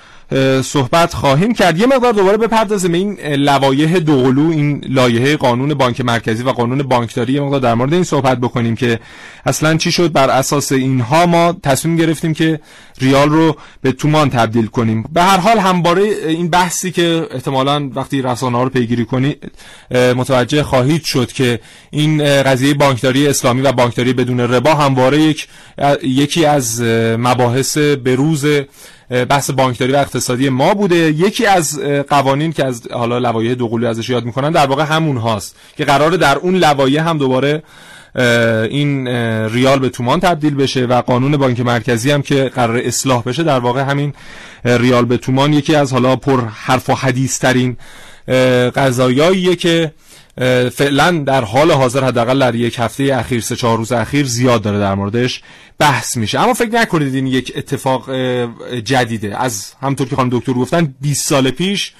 صحبت 0.63 1.15
خواهیم 1.15 1.55
کرد. 1.55 1.79
یه 1.79 1.87
مقدار 1.87 2.13
دوباره 2.13 2.37
بپردازیم 2.37 2.93
این 2.93 3.21
لوایح 3.21 3.99
دوقلو 3.99 4.51
این 4.51 4.85
لایحه 4.89 5.37
قانون 5.37 5.75
بانک 5.75 6.01
مرکزی 6.01 6.43
و 6.43 6.51
قانون 6.51 6.83
بانکداری. 6.83 7.33
یه 7.33 7.41
مقدار 7.41 7.61
در 7.61 7.75
مورد 7.75 7.93
این 7.93 8.05
صحبت 8.05 8.39
بکنیم 8.39 8.77
که 8.77 9.01
اصلا 9.47 9.77
چی 9.77 9.93
شد. 9.93 10.13
بر 10.13 10.31
اساس 10.31 10.73
اینها 10.73 11.27
ما 11.27 11.57
تصمیم 11.63 11.97
گرفتیم 11.97 12.35
که 12.35 12.61
ریال 13.01 13.29
رو 13.29 13.57
به 13.83 13.93
تومان 13.93 14.31
تبدیل 14.31 14.67
کنیم. 14.67 15.03
به 15.13 15.23
هر 15.23 15.37
حال 15.37 15.59
همباره 15.59 16.03
این 16.03 16.49
بحثی 16.51 16.91
که 16.91 17.29
احتمالا 17.31 17.91
وقتی 17.95 18.23
رسانه 18.23 18.57
ها 18.57 18.63
رو 18.63 18.71
پیگیری 18.71 19.05
کنید 19.05 19.53
متوجه 19.91 20.63
خواهید 20.63 21.05
شد 21.05 21.33
که 21.33 21.61
این 21.91 22.43
قضیه 22.43 22.75
بانکداری 22.75 23.29
اسلامی 23.29 23.63
و 23.63 23.73
بانکداری 23.73 24.13
بدون 24.13 24.41
ربا 24.41 24.75
همواره 24.75 25.21
یک 25.21 25.49
یکی 26.03 26.45
از 26.45 26.83
مباحث 27.19 27.79
بروز 27.79 28.47
بحث 29.29 29.51
بانکداری 29.51 29.93
و 29.93 29.97
اقتصادی 29.97 30.49
ما 30.49 30.75
بوده. 30.75 30.97
یکی 30.97 31.47
از 31.47 31.81
قوانین 32.09 32.53
که 32.53 32.65
از 32.65 32.89
حالا 32.93 33.19
لوایح 33.19 33.55
دوقلوی 33.55 33.87
ازش 33.87 34.09
یاد 34.09 34.25
می‌کنن 34.25 34.53
در 34.53 34.67
واقع 34.67 34.83
همون 34.85 35.17
هاست 35.17 35.57
که 35.77 35.85
قراره 35.85 36.17
در 36.17 36.39
اون 36.39 36.55
لوایح 36.55 37.09
هم 37.09 37.19
دوباره 37.19 37.63
این 38.71 39.09
ریال 39.49 39.79
به 39.79 39.89
تومان 39.89 40.21
تبدیل 40.21 40.55
بشه 40.55 40.87
و 40.87 41.03
قانون 41.03 41.37
بانک 41.37 41.61
مرکزی 41.61 42.11
هم 42.11 42.23
که 42.23 42.45
قرار 42.45 42.79
اصلاح 42.79 43.23
بشه 43.23 43.43
در 43.43 43.59
واقع 43.59 43.83
همین 43.83 44.13
ریال 44.65 45.05
به 45.05 45.17
تومان 45.17 45.53
یکی 45.53 45.75
از 45.75 45.93
حالا 45.93 46.17
پر 46.17 46.45
حرف 46.45 46.91
و 46.91 46.95
حدیث 46.95 47.39
ترین 47.39 47.77
قضایاییه 48.75 49.57
که 49.57 49.93
فعلا 50.73 51.11
در 51.27 51.45
حال 51.45 51.71
حاضر 51.71 52.05
حداقل 52.05 52.39
در 52.39 52.55
یک 52.55 52.79
هفته 52.79 53.05
اخیر 53.05 53.41
سه 53.41 53.57
چهار 53.57 53.79
روز 53.79 53.93
اخیر 53.93 54.27
زیاد 54.27 54.63
داره 54.63 54.79
در 54.79 54.95
موردش 54.95 55.43
بحث 55.79 56.17
میشه. 56.17 56.41
اما 56.41 56.55
فکر 56.55 56.71
نکنید 56.71 57.15
این 57.15 57.27
یک 57.27 57.53
اتفاق 57.57 58.15
جدیده. 58.85 59.43
از 59.43 59.73
همطور 59.83 60.09
که 60.09 60.17
خانم 60.17 60.31
دکتر 60.33 60.53
گفتن 60.53 60.95
20 61.01 61.27
سال 61.27 61.51
پیش 61.51 61.93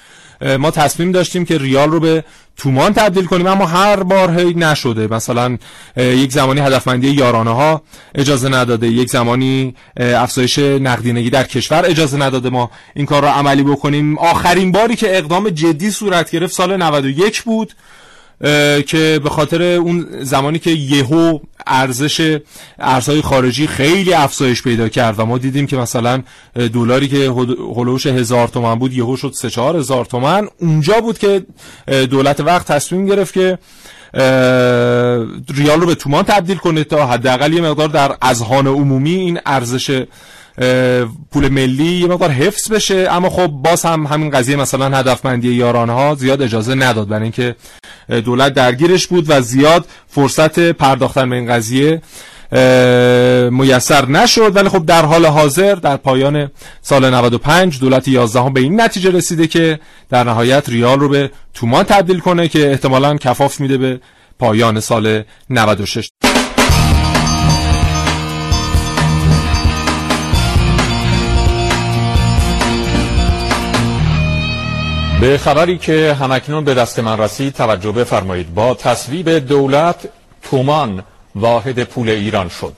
ما 0.59 0.71
تصمیم 0.71 1.11
داشتیم 1.11 1.45
که 1.45 1.57
ریال 1.57 1.91
رو 1.91 1.99
به 1.99 2.23
تومان 2.57 2.93
تبدیل 2.93 3.25
کنیم 3.25 3.47
اما 3.47 3.65
هر 3.65 4.03
بار 4.03 4.39
هی 4.39 4.53
نشده. 4.53 5.07
مثلا 5.07 5.57
یک 5.97 6.31
زمانی 6.31 6.59
هدفمندی 6.59 7.09
یارانه 7.09 7.55
ها 7.55 7.81
اجازه 8.15 8.49
نداده 8.49 8.87
یک 8.87 9.09
زمانی 9.09 9.75
افزایش 9.97 10.59
نقدینگی 10.59 11.29
در 11.29 11.43
کشور 11.43 11.85
اجازه 11.85 12.17
نداده 12.17 12.49
ما 12.49 12.71
این 12.95 13.05
کار 13.05 13.21
را 13.21 13.31
عملی 13.31 13.63
بکنیم. 13.63 14.17
آخرین 14.17 14.71
باری 14.71 14.95
که 14.95 15.17
اقدام 15.17 15.49
جدی 15.49 15.91
صورت 15.91 16.31
گرفت 16.31 16.53
سال 16.53 16.77
91 16.77 17.41
بود. 17.43 17.73
که 18.87 19.19
به 19.23 19.29
خاطر 19.29 19.61
اون 19.61 20.07
زمانی 20.21 20.59
که 20.59 20.71
یهو 20.71 21.39
ارزش 21.67 22.39
ارزهای 22.79 23.21
خارجی 23.21 23.67
خیلی 23.67 24.13
افزایش 24.13 24.63
پیدا 24.63 24.89
کرد 24.89 25.19
و 25.19 25.25
ما 25.25 25.37
دیدیم 25.37 25.67
که 25.67 25.77
مثلا 25.77 26.23
دلاری 26.73 27.07
که 27.07 27.31
هلوش 27.75 28.07
هزار 28.07 28.47
تومن 28.47 28.75
بود 28.75 28.93
یهو 28.93 29.17
شد 29.17 29.31
سه 29.35 29.49
چهار 29.49 29.77
هزار 29.77 30.05
تومن. 30.05 30.47
اونجا 30.59 31.01
بود 31.01 31.17
که 31.17 31.45
دولت 31.87 32.39
وقت 32.39 32.71
تصمیم 32.71 33.05
گرفت 33.05 33.33
که 33.33 33.57
ریال 35.55 35.81
رو 35.81 35.85
به 35.85 35.95
تومان 35.95 36.23
تبدیل 36.23 36.57
کنه 36.57 36.83
تا 36.83 37.07
حداقل 37.07 37.53
یه 37.53 37.61
مقدار 37.61 37.87
در 37.87 38.15
اذهان 38.21 38.67
عمومی 38.67 39.15
این 39.15 39.39
ارزش 39.45 40.03
پول 41.31 41.49
ملی 41.49 41.83
یه 41.83 42.07
مقدار 42.07 42.29
حفظ 42.29 42.71
بشه. 42.71 43.07
اما 43.11 43.29
خب 43.29 43.47
باز 43.47 43.85
هم 43.85 44.05
همین 44.05 44.29
قضیه 44.29 44.55
مثلا 44.55 44.97
هدفمندی 44.97 45.53
یارانه 45.53 45.93
ها 45.93 46.15
زیاد 46.15 46.41
اجازه 46.41 46.75
نداد. 46.75 47.07
برای 47.07 47.23
اینکه 47.23 47.55
دولت 48.09 48.53
درگیرش 48.53 49.07
بود 49.07 49.25
و 49.27 49.41
زیاد 49.41 49.85
فرصت 50.07 50.59
پرداختن 50.59 51.29
به 51.29 51.35
این 51.35 51.47
قضیه 51.47 52.01
میسر 53.51 54.05
نشد. 54.05 54.55
ولی 54.55 54.69
خب 54.69 54.85
در 54.85 55.05
حال 55.05 55.25
حاضر 55.25 55.75
در 55.75 55.97
پایان 55.97 56.51
سال 56.81 57.09
95 57.09 57.79
دولت 57.79 58.07
11 58.07 58.41
هم 58.41 58.53
به 58.53 58.59
این 58.59 58.81
نتیجه 58.81 59.11
رسیده 59.11 59.47
که 59.47 59.79
در 60.09 60.23
نهایت 60.23 60.69
ریال 60.69 60.99
رو 60.99 61.09
به 61.09 61.31
تومان 61.53 61.83
تبدیل 61.83 62.19
کنه 62.19 62.47
که 62.47 62.71
احتمالا 62.71 63.17
کفاف 63.17 63.59
میده 63.59 63.77
به 63.77 63.99
پایان 64.39 64.79
سال 64.79 65.23
96 65.49 66.09
به 75.21 75.37
خبری 75.37 75.77
که 75.77 76.17
همکنون 76.19 76.65
به 76.65 76.73
دست 76.73 76.99
من 76.99 77.17
رسید 77.17 77.53
توجه 77.53 77.91
بفرمایید. 77.91 78.53
با 78.53 78.73
تصویب 78.73 79.29
دولت 79.29 79.95
تومان 80.41 81.03
واحد 81.35 81.83
پول 81.83 82.09
ایران 82.09 82.49
شد. 82.49 82.73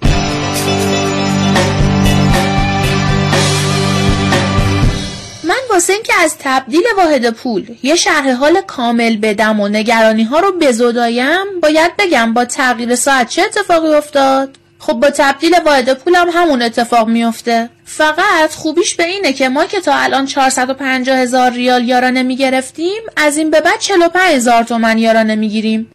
من 5.44 5.60
واسه 5.70 5.94
که 6.04 6.14
از 6.24 6.36
تبدیل 6.40 6.84
واحد 6.98 7.30
پول 7.30 7.76
یه 7.84 7.96
شرح 7.96 8.32
حال 8.32 8.62
کامل 8.68 9.18
بدم 9.18 9.60
و 9.60 9.68
نگرانی 9.68 10.24
ها 10.24 10.40
رو 10.40 10.52
بزدایم 10.62 11.60
باید 11.62 11.92
بگم 11.98 12.34
با 12.34 12.46
تغییر 12.46 12.96
ساعت 12.96 13.30
چه 13.30 13.42
اتفاقی 13.42 13.94
افتاد؟ 13.94 14.58
خب 14.80 14.94
با 14.94 15.10
تبدیل 15.10 15.56
واحد 15.66 15.94
پولم 15.94 16.28
همون 16.34 16.62
اتفاق 16.62 17.08
میفته 17.08 17.70
فقط 17.98 18.54
خوبیش 18.56 18.96
به 18.96 19.06
اینه 19.06 19.34
که 19.34 19.50
ما 19.50 19.66
که 19.66 19.82
تا 19.82 19.94
الان 19.94 20.26
450 20.26 21.18
هزار 21.18 21.52
ریال 21.52 21.88
یارانه 21.88 22.24
می‌گرفتیم 22.24 23.02
از 23.16 23.38
این 23.38 23.52
به 23.52 23.62
بعد 23.62 23.80
45 23.80 24.36
هزار 24.36 24.64
تومن 24.64 24.98
یارانه 24.98 25.36
می‌گیریم 25.36 25.92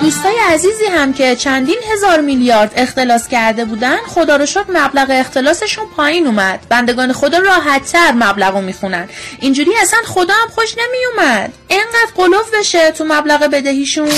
دوستای 0.00 0.34
عزیزی 0.48 0.84
هم 0.84 1.12
که 1.12 1.36
چندین 1.36 1.78
هزار 1.92 2.20
میلیارد 2.20 2.72
اختلاس 2.76 3.28
کرده 3.28 3.64
بودن 3.64 3.96
خدا 4.06 4.36
رو 4.36 4.46
شکر 4.46 4.64
مبلغ 4.68 5.06
اختلاسشون 5.10 5.84
پایین 5.96 6.26
اومد. 6.26 6.60
بندگان 6.68 7.12
خدا 7.12 7.38
راحت 7.38 7.92
تر 7.92 8.12
مبلغ 8.12 8.54
رو 8.54 8.60
می‌خونن. 8.60 9.08
اینجوری 9.40 9.70
اصلا 9.82 10.00
خدا 10.06 10.34
هم 10.34 10.48
خوش 10.48 10.74
نمیومد 10.78 11.52
اینقدر 11.68 12.12
قلوف 12.16 12.54
بشه 12.54 12.90
تو 12.90 13.04
مبلغ 13.04 13.50
بدهیشون. 13.50 14.10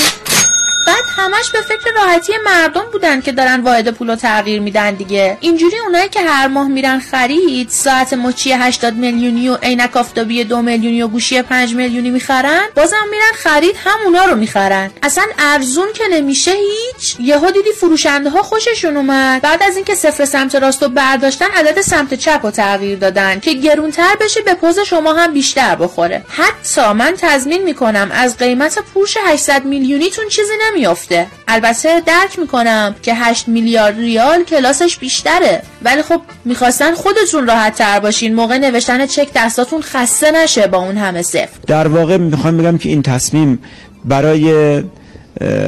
بعد 0.87 1.05
همش 1.17 1.51
به 1.51 1.61
فکر 1.61 1.91
راحتی 1.97 2.33
مردم 2.45 2.85
بودن 2.93 3.21
که 3.21 3.33
دارن 3.33 3.61
واحد 3.61 3.91
پولو 3.91 4.17
تغییر 4.17 4.61
میدن 4.61 4.95
دیگه. 4.95 5.39
اینجوری 5.41 5.79
اونایی 5.79 6.09
که 6.09 6.21
هر 6.21 6.49
ماه 6.49 6.69
میرن 6.69 7.01
خرید 7.01 7.69
ساعت 7.69 8.13
مچی 8.13 8.53
80 8.53 8.95
میلیونی 8.95 9.49
و 9.49 9.57
عینک 9.63 9.97
آفتابی 9.97 10.45
2 10.45 10.63
میلیونی 10.63 11.03
و 11.03 11.09
گوشی 11.09 11.43
5 11.43 11.75
میلیونی 11.75 12.11
می‌خرن 12.11 12.63
بازم 12.77 13.09
میرن 13.11 13.33
خرید 13.35 13.77
همونا 13.85 14.25
رو 14.25 14.37
می‌خرن. 14.37 14.91
اصلا 15.03 15.25
ارزون 15.39 15.93
که 15.95 16.05
نمیشه 16.11 16.51
هیچ. 16.53 17.17
یهو 17.19 17.51
دیدی 17.51 17.73
فروشنده 17.73 18.31
ها 18.31 18.43
خوششون 18.43 18.97
اومد. 18.97 19.43
بعد 19.43 19.63
از 19.63 19.77
اینکه 19.77 19.95
صفر 19.95 20.25
سمت 20.25 20.55
راستو 20.55 20.89
برداشتن 20.89 21.51
عدد 21.57 21.81
سمت 21.81 22.15
چپ 22.15 22.41
رو 22.43 22.51
تغییر 22.51 22.99
دادن 22.99 23.41
که 23.41 23.53
گرونتر 23.53 24.17
بشه 24.21 24.41
به 24.41 24.55
پوز 24.55 24.79
شما 24.79 25.15
هم 25.15 25.33
بیشتر 25.33 25.75
بخوره. 25.75 26.25
حتی 26.29 26.93
من 26.93 27.15
تضمین 27.19 27.63
می‌کنم 27.63 28.11
از 28.13 28.37
قیمت 28.37 28.79
پوش 28.95 29.17
800 29.27 29.65
میلیونیتون 29.65 30.29
چیزی 30.29 30.53
نمیافته. 30.71 31.27
البته 31.49 32.01
درک 32.01 32.39
می‌کنم 32.39 32.95
که 33.03 33.15
8 33.15 33.49
میلیارد 33.49 33.99
ریال 33.99 34.45
کلاسش 34.45 34.97
بیشتره. 34.97 35.63
ولی 35.83 36.03
خب 36.03 36.21
می‌خواستن 36.45 36.95
خودتون 36.95 37.47
راحت 37.47 37.75
تر 37.75 38.01
باشین. 38.01 38.35
موقع 38.35 38.59
نوشتن 38.59 39.07
چک 39.07 39.29
دستاتون 39.35 39.83
خسته 39.83 40.31
نشه 40.31 40.67
با 40.67 40.79
اون 40.79 40.97
همه 40.97 41.23
صفر. 41.23 41.59
در 41.67 41.89
واقع 41.89 42.17
می‌خوام 42.17 42.57
بگم 42.57 42.79
که 42.79 42.89
این 42.89 43.03
تصمیم 43.03 43.59
برای 44.05 44.83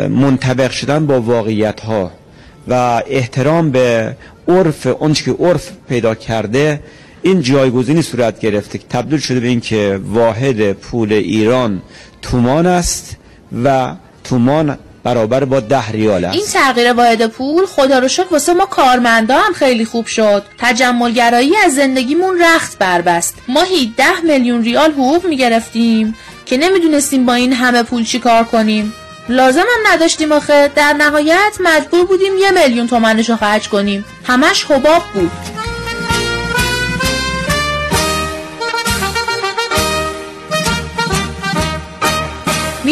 منطبق 0.08 0.70
شدن 0.70 1.06
با 1.06 1.20
واقعیت 1.20 1.80
ها 1.80 2.10
و 2.68 3.02
احترام 3.06 3.70
به 3.70 4.16
عرف 4.48 4.86
اونچه 4.86 5.24
که 5.24 5.44
عرف 5.44 5.70
پیدا 5.88 6.14
کرده 6.14 6.80
این 7.22 7.40
جایگزینی 7.40 8.02
صورت 8.02 8.40
گرفته 8.40 8.78
که 8.78 8.84
تبدیل 8.90 9.18
شده 9.18 9.40
به 9.40 9.48
اینکه 9.48 10.00
واحد 10.04 10.72
پول 10.72 11.12
ایران 11.12 11.82
تومان 12.22 12.66
است 12.66 13.16
و 13.64 13.94
تومان 14.24 14.78
برابر 15.04 15.44
با 15.44 15.60
ده 15.60 15.90
ریال 15.90 16.24
است. 16.24 16.36
این 16.36 16.46
تغییر 16.46 16.92
واحد 16.92 17.26
پول 17.26 17.66
خدا 17.66 17.98
رو 17.98 18.08
شکر 18.08 18.26
واسه 18.30 18.54
ما 18.54 18.66
کارمندا 18.66 19.38
هم 19.38 19.52
خیلی 19.52 19.84
خوب 19.84 20.06
شد. 20.06 20.42
تجملگرایی 20.58 21.56
از 21.56 21.74
زندگیمون 21.74 22.42
رخت 22.42 22.78
بربست. 22.78 23.34
ماهی 23.48 23.94
ده 23.96 24.20
میلیون 24.24 24.64
ریال 24.64 24.90
حقوق 24.90 25.26
می‌گرفتیم 25.26 26.16
که 26.46 26.56
نمی‌دونستیم 26.56 27.26
با 27.26 27.34
این 27.34 27.52
همه 27.52 27.82
پول 27.82 28.04
چی 28.04 28.18
کار 28.18 28.44
کنیم. 28.44 28.92
لازم 29.28 29.60
هم 29.60 29.92
نداشتیم 29.92 30.32
آخه. 30.32 30.70
در 30.76 30.92
نهایت 30.92 31.56
مجبور 31.60 32.06
بودیم 32.06 32.32
یه 32.38 32.50
میلیون 32.50 32.86
تومنش 32.86 33.30
رو 33.30 33.36
خرج 33.36 33.68
کنیم. 33.68 34.04
همش 34.26 34.64
حباب 34.64 35.02
بود. 35.14 35.30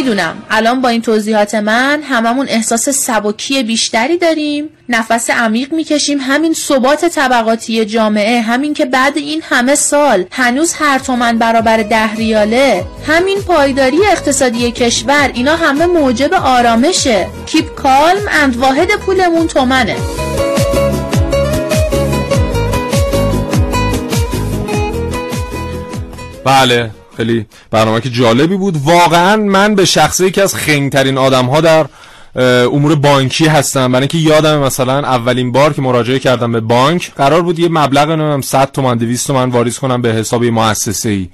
می‌دونم. 0.01 0.43
الان 0.51 0.81
با 0.81 0.89
این 0.89 1.03
توضیحات 1.03 1.55
من 1.55 2.03
هممون 2.03 2.47
احساس 2.49 2.89
سبکی 2.89 3.63
بیشتری 3.63 4.19
داریم. 4.19 4.69
نفس 4.89 5.31
عمیق 5.31 5.73
می‌کشیم. 5.73 6.19
همین 6.21 6.55
ثبات 6.55 7.05
طبقاتی 7.05 7.85
جامعه 7.85 8.41
همین 8.41 8.75
که 8.75 8.85
بعد 8.85 9.17
این 9.17 9.43
همه 9.49 9.75
سال 9.75 10.25
هنوز 10.31 10.75
هر 10.79 10.99
تومن 10.99 11.39
برابر 11.39 11.77
ده 11.77 12.15
ریاله. 12.15 12.85
همین 13.07 13.41
پایداری 13.43 14.07
اقتصادی 14.07 14.71
کشور 14.71 15.31
اینا 15.35 15.57
همه 15.57 15.87
موجب 15.87 16.35
آرامشه. 16.35 17.27
کیپ 17.47 17.75
کالم 17.75 18.23
اند 18.31 18.57
واحد 18.57 18.91
پولمون 18.91 19.47
تومنه. 19.47 19.97
بله. 26.45 26.91
خیلی 27.21 27.47
برنامه 27.71 28.01
که 28.01 28.11
جالبی 28.11 28.57
بود. 28.57 28.77
واقعا 28.85 29.37
من 29.37 29.75
به 29.75 29.85
شخصه 29.85 30.31
که 30.31 30.43
از 30.43 30.55
خنگترین 30.55 31.19
آدم 31.19 31.47
ها 31.47 31.61
در 31.61 31.87
امور 32.65 32.95
بانکی 32.95 33.47
هستم. 33.47 33.93
برای 33.93 34.03
اینکه 34.03 34.19
یادم 34.19 34.59
مثلا 34.59 34.99
اولین 34.99 35.53
بار 35.53 35.73
که 35.73 35.83
مراجعه 35.83 36.19
کردم 36.19 36.53
به 36.53 36.61
بانک 36.61 37.13
قرار 37.15 37.43
بود 37.43 37.59
یه 37.59 37.69
مبلغ 37.69 38.09
نمی‌دونم 38.09 38.41
100 38.41 38.73
تومن 38.73 38.97
200 38.97 39.27
تومن 39.27 39.51
واریز 39.51 39.79
کنم 39.79 40.03
به 40.03 40.13
حساب 40.13 40.45
مؤسسه 40.45 41.09
ای 41.09 41.29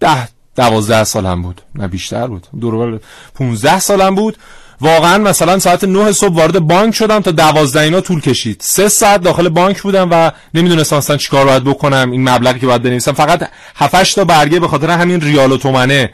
ده 0.00 0.28
دوازده 0.56 1.04
سالم 1.04 1.42
بود. 1.42 1.60
نه 1.74 1.88
بیشتر 1.88 2.26
بود. 2.26 2.46
دور 2.60 3.00
15 3.34 3.80
سالم 3.80 4.14
بود. 4.14 4.36
واقعا 4.80 5.18
مثلا 5.18 5.58
ساعت 5.58 5.84
9 5.84 6.12
صبح 6.12 6.34
وارد 6.34 6.58
بانک 6.58 6.94
شدم 6.94 7.20
تا 7.20 7.30
12 7.30 7.80
اینا 7.80 8.00
طول 8.00 8.20
کشید. 8.20 8.60
سه 8.60 8.88
ساعت 8.88 9.22
داخل 9.22 9.48
بانک 9.48 9.82
بودم 9.82 10.08
و 10.10 10.30
نمی‌دونستم 10.54 10.96
اصلا 10.96 11.16
چیکار 11.16 11.46
باید 11.46 11.64
بکنم 11.64 12.10
این 12.10 12.28
مبلغی 12.28 12.60
که 12.60 12.66
باید 12.66 12.82
بنویسم. 12.82 13.12
فقط 13.12 13.48
7 13.76 14.14
تا 14.14 14.24
برگه 14.24 14.60
به 14.60 14.68
خاطر 14.68 14.90
همین 14.90 15.20
ریال 15.20 15.52
و 15.52 15.56
تومنه 15.56 16.10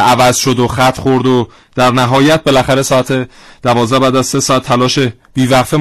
عوض 0.00 0.36
شد 0.36 0.58
و 0.58 0.68
خط 0.68 0.98
خورد 0.98 1.26
و 1.26 1.48
در 1.76 1.90
نهایت 1.90 2.44
بالاخره 2.44 2.82
ساعت 2.82 3.28
دوازده 3.62 3.98
بعد 3.98 4.16
از 4.16 4.26
سه 4.26 4.40
ساعت 4.40 4.62
تلاش 4.62 4.98
بیوقفه 5.34 5.76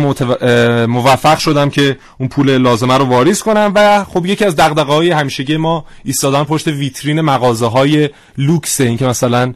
موفق 0.85 1.37
شدم 1.37 1.69
که 1.69 1.97
اون 2.19 2.29
پول 2.29 2.57
لازمه 2.57 2.97
رو 2.97 3.05
واریز 3.05 3.41
کنم 3.41 3.71
و 3.75 4.03
خب 4.03 4.25
یکی 4.25 4.45
از 4.45 4.55
دقدقه 4.55 4.93
های 4.93 5.11
همیشگی 5.11 5.57
ما 5.57 5.85
ایستادن 6.03 6.43
پشت 6.43 6.67
ویترین 6.67 7.21
مغازه 7.21 7.65
های 7.65 8.09
لوکسه. 8.37 8.83
این 8.83 8.97
که 8.97 9.05
مثلا 9.05 9.53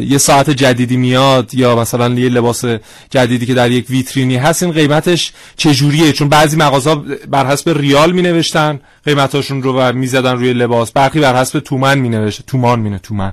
یه 0.00 0.18
ساعت 0.18 0.50
جدیدی 0.50 0.96
میاد 0.96 1.54
یا 1.54 1.76
مثلا 1.76 2.08
یه 2.08 2.28
لباس 2.28 2.64
جدیدی 3.10 3.46
که 3.46 3.54
در 3.54 3.70
یک 3.70 3.90
ویترینی 3.90 4.36
هست 4.36 4.62
این 4.62 4.72
قیمتش 4.72 5.32
چجوریه؟ 5.56 6.12
چون 6.12 6.28
بعضی 6.28 6.56
مغازه 6.56 6.94
بر 7.28 7.46
حسب 7.46 7.78
ریال 7.78 8.12
می 8.12 8.22
نوشتن 8.22 8.80
قیمتاشون 9.04 9.62
رو 9.62 9.78
و 9.78 9.92
می‌زدن 9.92 10.32
روی 10.32 10.52
لباس. 10.52 10.92
برخی 10.92 11.20
بر 11.20 11.40
حسب 11.40 11.60
تومن 11.60 11.98
می 11.98 12.08
نوشتن 12.08 12.44
تومان 12.46 12.80
می 12.80 12.98
تومن 12.98 13.32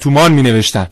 تومان 0.00 0.32
می 0.32 0.42
نوشتن 0.42 0.86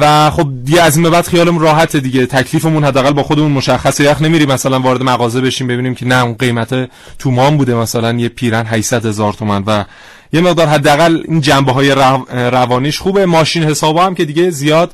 و 0.00 0.30
خب 0.30 0.48
دیگه 0.64 0.82
از 0.82 0.96
این 0.96 1.02
به 1.02 1.10
بعد 1.10 1.26
خیالم 1.26 1.58
راحت 1.58 1.96
دیگه. 1.96 2.26
تکلیفمون 2.26 2.84
حداقل 2.84 3.12
با 3.12 3.22
خودمون 3.22 3.52
مشخصه 3.52 4.04
یخ 4.04 4.22
نمیری 4.22 4.46
مثلا 4.46 4.80
وارد 4.80 5.02
مغازه 5.02 5.40
بشیم 5.40 5.66
ببینیم 5.66 5.94
که 5.94 6.06
نه 6.06 6.24
اون 6.24 6.34
قیمت 6.34 6.90
تومان 7.18 7.56
بوده. 7.56 7.74
مثلا 7.74 8.12
یه 8.12 8.28
پیرن 8.28 8.66
800 8.66 9.06
هزار 9.06 9.32
تومن 9.32 9.62
و 9.66 9.84
یه 10.32 10.40
مقدار 10.40 10.66
حداقل 10.66 11.22
این 11.28 11.40
جنبه 11.40 11.72
های 11.72 11.90
روانیش 12.30 12.98
خوبه. 12.98 13.26
ماشین 13.26 13.64
حسابا 13.64 14.06
هم 14.06 14.14
که 14.14 14.24
دیگه 14.24 14.50
زیاد 14.50 14.92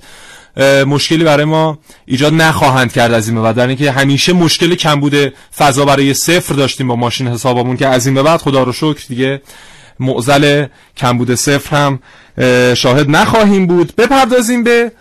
مشکلی 0.86 1.24
برای 1.24 1.44
ما 1.44 1.78
ایجاد 2.06 2.34
نخواهند 2.34 2.92
کرد 2.92 3.12
از 3.12 3.28
این 3.28 3.42
به 3.42 3.52
بعد. 3.52 3.80
همیشه 3.80 4.32
مشکل 4.32 4.74
کم 4.74 5.00
بوده. 5.00 5.32
فضا 5.56 5.84
برای 5.84 6.14
صفر 6.14 6.54
داشتیم 6.54 6.88
با 6.88 6.96
ماشین 6.96 7.28
حسابمون 7.28 7.76
که 7.76 7.86
از 7.86 8.06
این 8.06 8.14
به 8.14 8.22
بعد 8.22 8.40
خدا 8.40 8.62
رو 8.62 8.72
شکر 8.72 9.04
دیگه 9.08 9.42
معزل 10.00 10.66
کمبود 10.96 11.34
صفر 11.34 11.76
هم 11.76 11.98
شاهد 12.74 13.10
نخواهیم 13.10 13.66
بود. 13.66 13.96
بپردازیم 13.96 14.64
به 14.64 14.92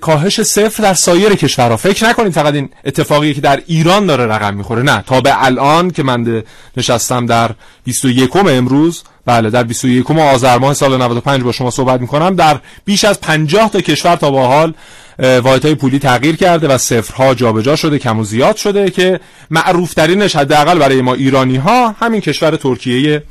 کاهش 0.00 0.42
صفر 0.42 0.82
در 0.82 0.94
سایر 0.94 1.34
کشورها. 1.34 1.76
فکر 1.76 2.08
نکنید 2.08 2.32
فقط 2.32 2.54
این 2.54 2.68
اتفاقی 2.84 3.34
که 3.34 3.40
در 3.40 3.62
ایران 3.66 4.06
داره 4.06 4.26
رقم 4.26 4.54
می‌خوره. 4.54 4.82
نه 4.82 5.04
تا 5.06 5.20
به 5.20 5.44
الان 5.44 5.90
که 5.90 6.02
من 6.02 6.42
نشستم 6.76 7.26
در 7.26 7.50
21 7.84 8.36
امروز 8.36 9.02
بله 9.26 9.50
در 9.50 9.62
21 9.62 10.10
آذر 10.10 10.58
ماه 10.58 10.74
سال 10.74 10.96
95 11.02 11.42
با 11.42 11.52
شما 11.52 11.70
صحبت 11.70 12.00
می‌کنم. 12.00 12.36
در 12.36 12.60
بیش 12.84 13.04
از 13.04 13.20
50 13.20 13.70
تا 13.70 13.80
کشور 13.80 14.16
تا 14.16 14.30
با 14.30 14.46
حال 14.46 14.74
واحدهای 15.18 15.74
پولی 15.74 15.98
تغییر 15.98 16.36
کرده 16.36 16.68
و 16.68 16.78
صفرها 16.78 17.34
جابجا 17.34 17.76
شده 17.76 17.98
کم 17.98 18.18
و 18.18 18.24
زیاد 18.24 18.56
شده 18.56 18.90
که 18.90 19.20
معروف 19.50 19.94
ترینش 19.94 20.36
حداقل 20.36 20.78
برای 20.78 21.02
ما 21.02 21.14
ایرانی 21.14 21.56
ها 21.56 21.88
همین 21.88 22.20
کشور 22.20 22.56
ترکیه 22.56 23.22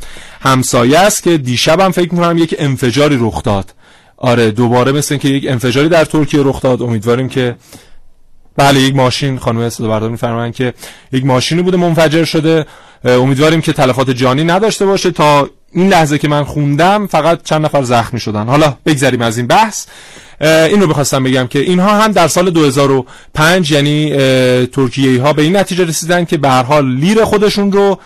همسایه 0.41 0.99
است 0.99 1.23
که 1.23 1.37
دیشب 1.37 1.79
هم 1.79 1.91
فکر 1.91 2.13
می‌کنم 2.13 2.37
یک 2.37 2.55
انفجاری 2.59 3.17
رخ 3.21 3.43
داد. 3.43 3.73
آره 4.17 4.51
دوباره 4.51 4.91
مثل 4.91 5.17
که 5.17 5.27
یک 5.27 5.45
انفجاری 5.47 5.89
در 5.89 6.05
ترکیه 6.05 6.39
رخ 6.43 6.61
داد. 6.61 6.81
امیدواریم 6.81 7.29
که 7.29 7.55
بله 8.57 8.81
یک 8.81 8.95
ماشین 8.95 9.39
خانم 9.39 9.59
استاد 9.59 9.87
بردار 9.87 10.09
میفرمایند 10.09 10.55
که 10.55 10.73
یک 11.11 11.25
ماشینی 11.25 11.61
بوده 11.61 11.77
منفجر 11.77 12.23
شده. 12.23 12.65
امیدواریم 13.05 13.61
که 13.61 13.73
تلفات 13.73 14.09
جانی 14.09 14.43
نداشته 14.43 14.85
باشه. 14.85 15.11
تا 15.11 15.49
این 15.71 15.89
لحظه 15.89 16.17
که 16.17 16.27
من 16.27 16.43
خوندم 16.43 17.07
فقط 17.07 17.43
چند 17.43 17.65
نفر 17.65 17.83
زخمی 17.83 18.19
شدن. 18.19 18.47
حالا 18.47 18.77
بگذریم 18.85 19.21
از 19.21 19.37
این 19.37 19.47
بحث. 19.47 19.85
این 20.43 20.81
رو 20.81 20.87
بخواستم 20.87 21.23
بگم 21.23 21.47
که 21.47 21.59
اینها 21.59 22.01
هم 22.01 22.11
در 22.11 22.27
سال 22.27 22.49
2005 22.49 23.71
یعنی 23.71 24.09
ترکیه 24.65 25.21
ها 25.21 25.33
به 25.33 25.41
این 25.41 25.57
نتیجه 25.57 25.85
رسیدن 25.85 26.25
که 26.25 26.37
به 26.37 26.49
هر 26.49 26.63
حال 26.63 26.95
لیر 26.95 27.23
خودشون 27.23 27.71
رو 27.71 27.99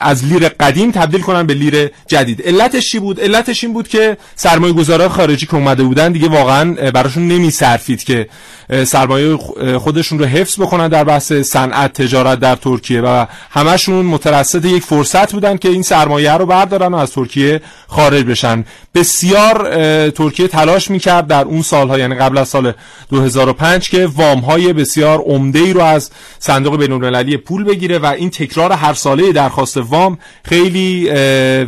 از 0.00 0.24
لیر 0.24 0.48
قدیم 0.48 0.90
تبدیل 0.90 1.20
کنن 1.20 1.46
به 1.46 1.54
لیر 1.54 1.90
جدید. 2.06 2.42
علتش 2.42 2.90
چی 2.90 2.98
بود؟ 2.98 3.20
علتش 3.20 3.64
این 3.64 3.72
بود 3.72 3.88
که 3.88 4.16
سرمایه 4.36 4.72
گذاران 4.72 5.08
خارجی 5.08 5.46
که 5.46 5.54
اومده 5.54 5.82
بودن 5.82 6.12
دیگه 6.12 6.28
واقعا 6.28 6.90
براشون 6.90 7.28
نمی 7.28 7.50
سرفید 7.50 8.04
که 8.04 8.28
سرمایه 8.84 9.36
خودشون 9.78 10.18
رو 10.18 10.24
حفظ 10.24 10.60
بکنن 10.60 10.88
در 10.88 11.04
بحث 11.04 11.32
صنعت 11.32 11.92
تجارت 11.92 12.40
در 12.40 12.56
ترکیه 12.56 13.00
و 13.00 13.26
همشون 13.50 14.06
مترصد 14.06 14.64
یک 14.64 14.82
فرصت 14.82 15.32
بودن 15.32 15.56
که 15.56 15.68
این 15.68 15.82
سرمایه 15.82 16.32
رو 16.32 16.46
بردارن 16.46 16.94
و 16.94 16.96
از 16.96 17.12
ترکیه 17.12 17.60
خارج 17.86 18.24
بشن. 18.24 18.64
بسیار 18.94 19.70
ترکیه 20.10 20.48
تلاش 20.48 20.90
می‌کرد 20.90 21.26
در 21.26 21.44
اون 21.44 21.62
سالها 21.62 21.98
یعنی 21.98 22.14
قبل 22.14 22.38
از 22.38 22.48
سال 22.48 22.72
2005 23.10 23.90
که 23.90 24.06
وام 24.06 24.38
های 24.38 24.72
بسیار 24.72 25.18
عمده 25.18 25.58
ای 25.58 25.72
رو 25.72 25.80
از 25.80 26.10
صندوق 26.38 26.76
بین 26.76 27.36
پول 27.36 27.64
بگیره 27.64 27.98
و 27.98 28.06
این 28.06 28.30
تکرار 28.30 28.72
هر 28.72 28.94
ساله 28.94 29.32
درخواست 29.48 29.76
وام 29.76 30.18
خیلی 30.44 31.10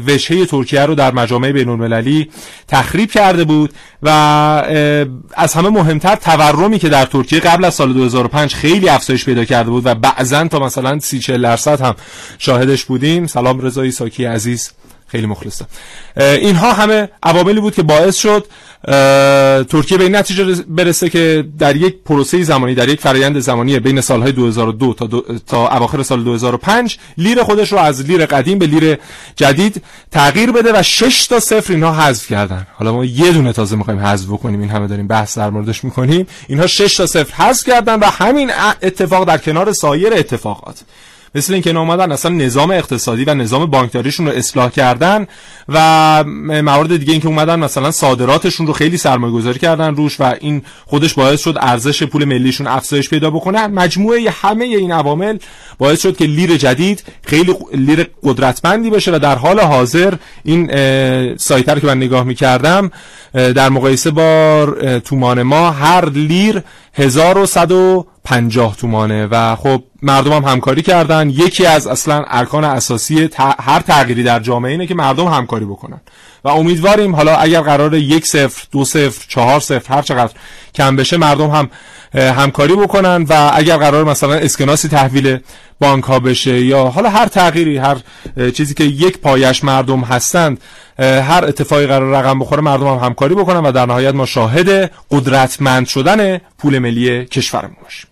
وجهه 0.07 0.47
ترکیه 0.47 0.81
رو 0.81 0.95
در 0.95 1.13
مجامع 1.13 1.53
بین 1.53 1.69
المللی 1.69 2.31
تخریب 2.69 3.11
کرده 3.11 3.45
بود 3.45 3.73
و 4.03 4.09
از 5.35 5.55
همه 5.55 5.69
مهمتر 5.69 6.17
تورمی 6.17 6.79
که 6.79 6.89
در 6.89 7.05
ترکیه 7.05 7.41
قبل 7.41 7.65
از 7.65 7.75
سال 7.75 7.93
2005 7.93 8.55
خیلی 8.55 8.89
افزایش 8.89 9.25
پیدا 9.25 9.45
کرده 9.45 9.71
بود 9.71 9.87
و 9.87 9.95
بعضا 9.95 10.49
تا 10.49 10.59
مثلا 10.59 10.99
30 10.99 11.19
40 11.19 11.43
درصد 11.43 11.81
هم 11.81 11.95
شاهدش 12.39 12.85
بودیم. 12.85 13.27
سلام 13.27 13.61
رضایی 13.61 13.91
ساکی 13.91 14.25
عزیز. 14.25 14.71
خیلی 15.11 15.27
مخلصم 15.27 15.67
اینها 16.17 16.73
همه 16.73 17.09
عواملی 17.23 17.61
بود 17.61 17.75
که 17.75 17.83
باعث 17.83 18.17
شد 18.17 18.47
ترکیه 19.69 19.99
به 19.99 20.05
این 20.05 20.17
نتیجه 20.17 20.63
برسه 20.69 21.09
که 21.09 21.45
در 21.59 21.77
یک 21.77 21.97
پروسه 22.05 22.43
زمانی 22.43 22.75
در 22.75 22.89
یک 22.89 23.01
فرایند 23.01 23.39
زمانی 23.39 23.79
بین 23.79 24.01
سالهای 24.01 24.33
2002 24.33 24.95
تا, 24.95 25.23
تا 25.47 25.69
اواخر 25.69 26.03
سال 26.03 26.25
2005 26.25 26.99
لیر 27.19 27.43
خودش 27.43 27.73
رو 27.73 27.79
از 27.79 28.01
لیر 28.01 28.27
قدیم 28.27 28.59
به 28.59 28.67
لیر 28.67 28.99
جدید 29.37 29.83
تغییر 30.11 30.53
بده 30.53 30.73
و 30.81 30.83
6 30.83 31.27
تا 31.27 31.41
صفر 31.41 31.73
اینها 31.73 31.93
حذف 31.93 32.27
کردن. 32.31 32.67
حالا 32.75 32.93
ما 32.93 33.05
یه 33.05 33.33
دونه 33.33 33.53
تازه 33.53 33.77
می‌خوایم 33.77 34.01
حذف 34.01 34.27
بکنیم 34.27 34.61
این 34.61 34.71
همه 34.71 34.87
داریم 34.87 35.07
بحث 35.07 35.39
در 35.39 35.51
موردش 35.51 35.85
می‌کنیم. 35.85 36.27
اینها 36.49 36.67
6 36.67 36.97
تا 36.97 37.07
صفر 37.07 37.45
حذف 37.45 37.67
کردن 37.67 37.99
و 37.99 38.05
همین 38.05 38.51
اتفاق 38.83 39.25
در 39.25 39.39
کنار 39.39 39.73
سایر 39.73 40.13
اتفاقات. 40.15 40.81
مثل 41.35 41.53
اینکه 41.53 41.77
اومدن 41.77 42.13
اصلا 42.13 42.31
نظام 42.31 42.71
اقتصادی 42.71 43.25
و 43.25 43.35
نظام 43.35 43.67
بانکداریشون 43.67 44.27
رو 44.27 44.33
اصلاح 44.33 44.71
کردن 44.71 45.27
و 45.69 46.25
موارد 46.63 46.97
دیگه 46.97 47.13
اینکه 47.13 47.29
اومدن 47.29 47.59
مثلا 47.59 47.91
صادراتشون 47.91 48.67
رو 48.67 48.73
خیلی 48.73 48.97
سرمایه 48.97 49.33
گذاری 49.33 49.59
کردن 49.59 49.97
روش 49.97 50.21
و 50.21 50.35
این 50.41 50.63
خودش 50.87 51.15
باعث 51.15 51.41
شد 51.41 51.59
ارزش 51.61 52.03
پول 52.03 52.25
ملیشون 52.25 52.67
افزایش 52.67 53.11
پیدا 53.11 53.31
بکنه. 53.31 53.67
مجموعه 53.67 54.31
همه 54.31 54.65
این 54.65 54.93
عوامل 54.93 55.39
باعث 55.79 56.03
شد 56.03 56.17
که 56.17 56.25
لیر 56.25 56.57
جدید 56.57 57.05
خیلی 57.23 57.55
لیر 57.75 58.07
قدرتمندی 58.23 58.91
بشه 58.91 59.15
و 59.15 59.19
در 59.19 59.39
حال 59.39 59.61
حاضر 59.61 60.15
این 60.45 60.67
سایتر 61.37 61.79
که 61.79 61.87
من 61.87 61.97
نگاه 61.97 62.25
می‌کردم 62.25 62.91
در 63.33 63.69
مقایسه 63.69 64.11
با 64.11 64.67
تومان 65.05 65.43
ما 65.43 65.71
هر 65.71 66.09
لیر 66.11 66.63
1150 68.31 68.77
تومانه 68.77 69.27
و 69.27 69.57
خب 69.57 69.83
مردم 70.03 70.33
هم 70.33 70.45
همکاری 70.45 70.83
کردن. 70.83 71.31
یکی 71.31 71.67
از 71.67 71.87
اصلا 71.87 72.25
ارکان 72.29 72.65
اساسی 72.65 73.29
هر 73.39 73.81
تغییری 73.81 74.23
در 74.23 74.41
جامعه 74.41 74.71
اینه 74.71 74.87
که 74.87 74.95
مردم 74.95 75.27
همکاری 75.27 75.65
بکنن. 75.65 76.01
و 76.45 76.49
امیدواریم 76.49 77.17
حالا 77.17 77.37
اگر 77.37 77.61
قرار 77.61 77.95
یک 77.95 78.27
صفر 78.27 78.67
دو 78.73 78.85
صفر 78.85 79.25
چهار 79.29 79.61
صفر 79.61 79.95
هر 79.95 80.03
چقدر 80.03 80.33
کم 80.75 80.97
بشه 80.97 81.17
مردم 81.17 81.51
هم 81.51 81.71
همکاری 82.15 82.77
بکنن 82.77 83.27
و 83.29 83.51
اگر 83.55 83.77
قرار 83.77 84.05
مثلا 84.05 84.35
اسکناسی 84.35 84.89
تحویل 84.89 85.39
بانک 85.81 86.05
ها 86.05 86.21
بشه 86.21 86.61
یا 86.61 86.85
حالا 86.85 87.11
هر 87.11 87.27
تغییری 87.27 87.79
هر 87.79 87.97
چیزی 88.55 88.75
که 88.75 88.85
یک 88.85 89.19
پایش 89.19 89.65
مردم 89.65 90.01
هستند 90.01 90.61
هر 90.99 91.45
اتفاقی 91.45 91.87
قرار 91.87 92.13
رقم 92.19 92.39
بخوره 92.39 92.61
مردم 92.61 92.87
هم 92.87 92.97
همکاری 92.97 93.35
بکنن 93.35 93.61
و 93.61 93.73
در 93.73 93.87
نهایت 93.87 94.15
ما 94.15 94.27
شاهد 94.27 94.91
قدرتمند 95.11 95.87
شدن 95.87 96.39
پول 96.59 96.79
ملی 96.79 97.25
کشورمون 97.25 97.77
باشیم. 97.83 98.11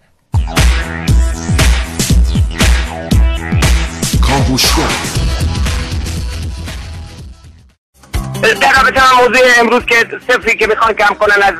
در 8.60 8.72
رابطه 8.72 9.14
موضوع 9.14 9.40
امروز 9.58 9.84
که 9.84 10.06
صفری 10.28 10.56
که 10.56 10.66
می‌خوان 10.66 10.92
کم 10.92 11.14
کنن 11.14 11.42
از 11.42 11.54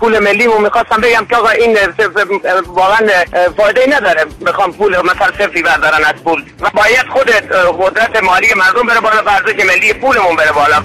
پول 0.00 0.18
ملی 0.18 0.46
و 0.46 0.58
می‌خواستم 0.58 1.00
بگم 1.00 1.26
که 1.30 1.36
آقا 1.36 1.48
این 1.48 1.78
واقعا 2.66 3.08
فایده 3.56 3.80
ای 3.80 3.90
نداره. 3.90 4.26
می‌خوام 4.40 4.72
پول 4.72 4.96
مثلا 4.96 5.32
صفری 5.38 5.62
بردارن 5.62 6.04
از 6.04 6.14
پول. 6.24 6.44
و 6.60 6.70
باید 6.74 7.06
خود 7.12 7.30
قدرت 7.80 8.22
مالی 8.22 8.54
مردم 8.56 8.86
بره 8.86 9.00
بالا 9.00 9.22
ورزش 9.22 9.64
ملی 9.64 9.92
پولمون 9.92 10.36
بره 10.36 10.52
بالا. 10.52 10.82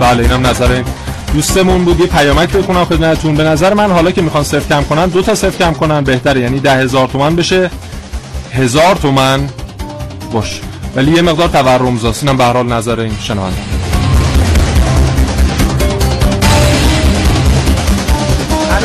بله 0.00 0.22
اینم 0.22 0.46
نظر 0.46 0.82
دوستمون 1.34 1.84
بود. 1.84 2.00
یه 2.00 2.06
پیامک 2.06 2.48
بکنم 2.48 2.84
خدمتتون. 2.84 3.34
به 3.34 3.44
نظر 3.44 3.74
من 3.74 3.90
حالا 3.92 4.10
که 4.10 4.22
می‌خوان 4.22 4.44
صفر 4.44 4.68
کم 4.68 4.82
کنن 4.82 5.06
دو 5.06 5.22
تا 5.22 5.34
صفر 5.34 5.64
کم 5.64 5.72
کنن 5.72 6.04
بهتره. 6.04 6.40
یعنی 6.40 6.60
ده 6.60 6.86
تومن 6.86 7.36
بشه. 7.36 7.70
هزار 8.52 8.94
تومن 8.94 9.48
باش. 10.32 10.60
ولی 10.96 11.12
یه 11.12 11.22
مقدار 11.22 11.48
تورم 11.48 11.98
زاست. 11.98 12.22
اینم 12.22 12.36
به 12.36 12.44
هر 12.44 12.52
حال 12.52 12.72
نظر 12.72 13.00
این 13.00 13.16
شنونده. 13.22 13.56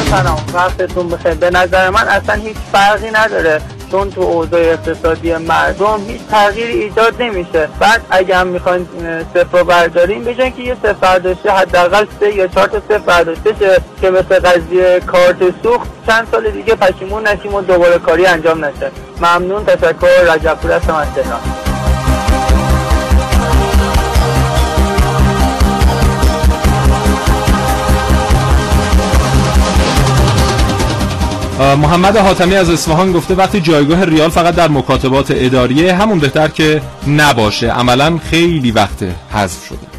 سلام. 0.10 0.38
وقتتون 0.54 1.10
بخیر. 1.10 1.34
به 1.34 1.50
نظر 1.50 1.90
من 1.90 2.08
اصلا 2.08 2.36
هیچ 2.36 2.56
فرقی 2.72 3.12
نداره. 3.14 3.62
چون 3.94 4.10
تو 4.10 4.22
اوضاع 4.22 4.62
اقتصادی 4.62 5.36
مردم 5.36 6.02
هیچ 6.08 6.22
تغییری 6.32 6.84
ایجاد 6.84 7.22
نمیشه. 7.22 7.70
بعد 7.80 8.02
اگه 8.10 8.38
هم 8.38 8.48
می‌خواین 8.48 8.88
صفر 9.34 9.64
برداریم 9.64 10.24
بجن 10.24 10.50
که 10.50 10.62
یه 10.62 10.76
صفر 10.76 10.94
برداشته 10.94 11.52
حداقل 11.52 12.06
سه 12.20 12.36
یا 12.36 12.48
چهار 12.48 12.68
تا 12.68 12.80
صفر 12.80 12.98
برداشته 12.98 13.56
شه 13.60 13.82
که 14.02 14.10
مثل 14.10 14.40
قضیه 14.40 15.00
کارت 15.00 15.38
سوخت 15.64 15.90
چند 16.08 16.28
سال 16.32 16.52
دیگه 16.52 16.76
پشیمون 16.76 17.28
نشیم 17.28 17.54
و 17.54 17.62
دوباره 17.62 18.00
کاری 18.00 18.26
انجام 18.26 18.66
نشه. 18.66 18.92
ممنون 19.22 19.66
تشکر 19.66 20.34
رجب 20.34 20.54
پور 20.54 20.72
هستم 20.72 20.96
از 20.96 21.08
تهران 21.16 21.63
محمد 31.64 32.18
حاتمی 32.18 32.56
از 32.56 32.70
اصفهان 32.70 33.12
گفته 33.12 33.36
وقتی 33.36 33.62
جایگاه 33.62 34.06
ریال 34.06 34.30
فقط 34.30 34.56
در 34.56 34.68
مکاتبات 34.68 35.32
اداریه 35.36 35.94
همون 35.94 36.20
بهتر 36.20 36.48
که 36.48 36.82
نباشه. 37.08 37.72
عملا 37.72 38.20
خیلی 38.30 38.72
وقت 38.72 39.04
حذف 39.34 39.66
شده. 39.66 39.94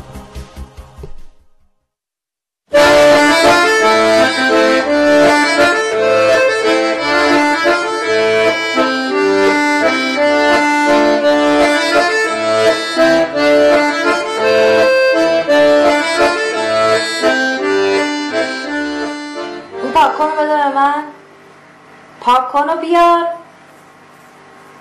پاک 22.25 22.53
کن 22.53 22.69
و 22.71 22.77
بیار. 22.77 23.27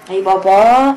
ای 0.10 0.22
بابا. 0.22 0.94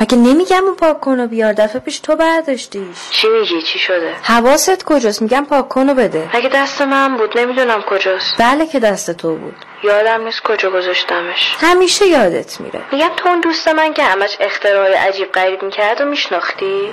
مگه 0.00 0.16
نمیگم 0.16 0.64
اون 0.64 0.74
پاک 0.74 1.00
کن 1.00 1.20
و 1.20 1.26
بیار؟ 1.26 1.52
دفعه 1.52 1.80
پیش 1.80 2.00
تو 2.00 2.16
برداشتیش. 2.16 3.10
چی 3.10 3.28
میگی؟ 3.28 3.62
چی 3.62 3.78
شده؟ 3.78 4.14
حواست 4.22 4.84
کجاست؟ 4.84 5.22
میگم 5.22 5.44
پاک 5.44 5.68
کن 5.68 5.90
و 5.90 5.94
بده. 5.94 6.30
اگه 6.32 6.48
دست 6.54 6.82
من 6.82 7.16
بود؟ 7.16 7.38
نمی‌دونم 7.38 7.82
کجاست. 7.82 8.34
بله 8.38 8.66
که 8.66 8.80
دست 8.80 9.10
تو 9.10 9.36
بود. 9.36 9.56
یادم 9.82 10.24
نیست 10.24 10.42
کجا 10.42 10.70
گذاشتمش. 10.70 11.56
همیشه 11.60 12.06
یادت 12.06 12.60
میره. 12.60 12.80
میگم 12.92 13.10
تو 13.16 13.28
اون 13.28 13.40
دوست 13.40 13.68
من 13.68 13.92
که 13.92 14.02
همش 14.02 14.36
اختراع 14.40 15.08
عجیب 15.08 15.32
غریب 15.32 15.62
می‌کرد 15.62 16.00
و 16.00 16.04
میشناختی؟ 16.04 16.90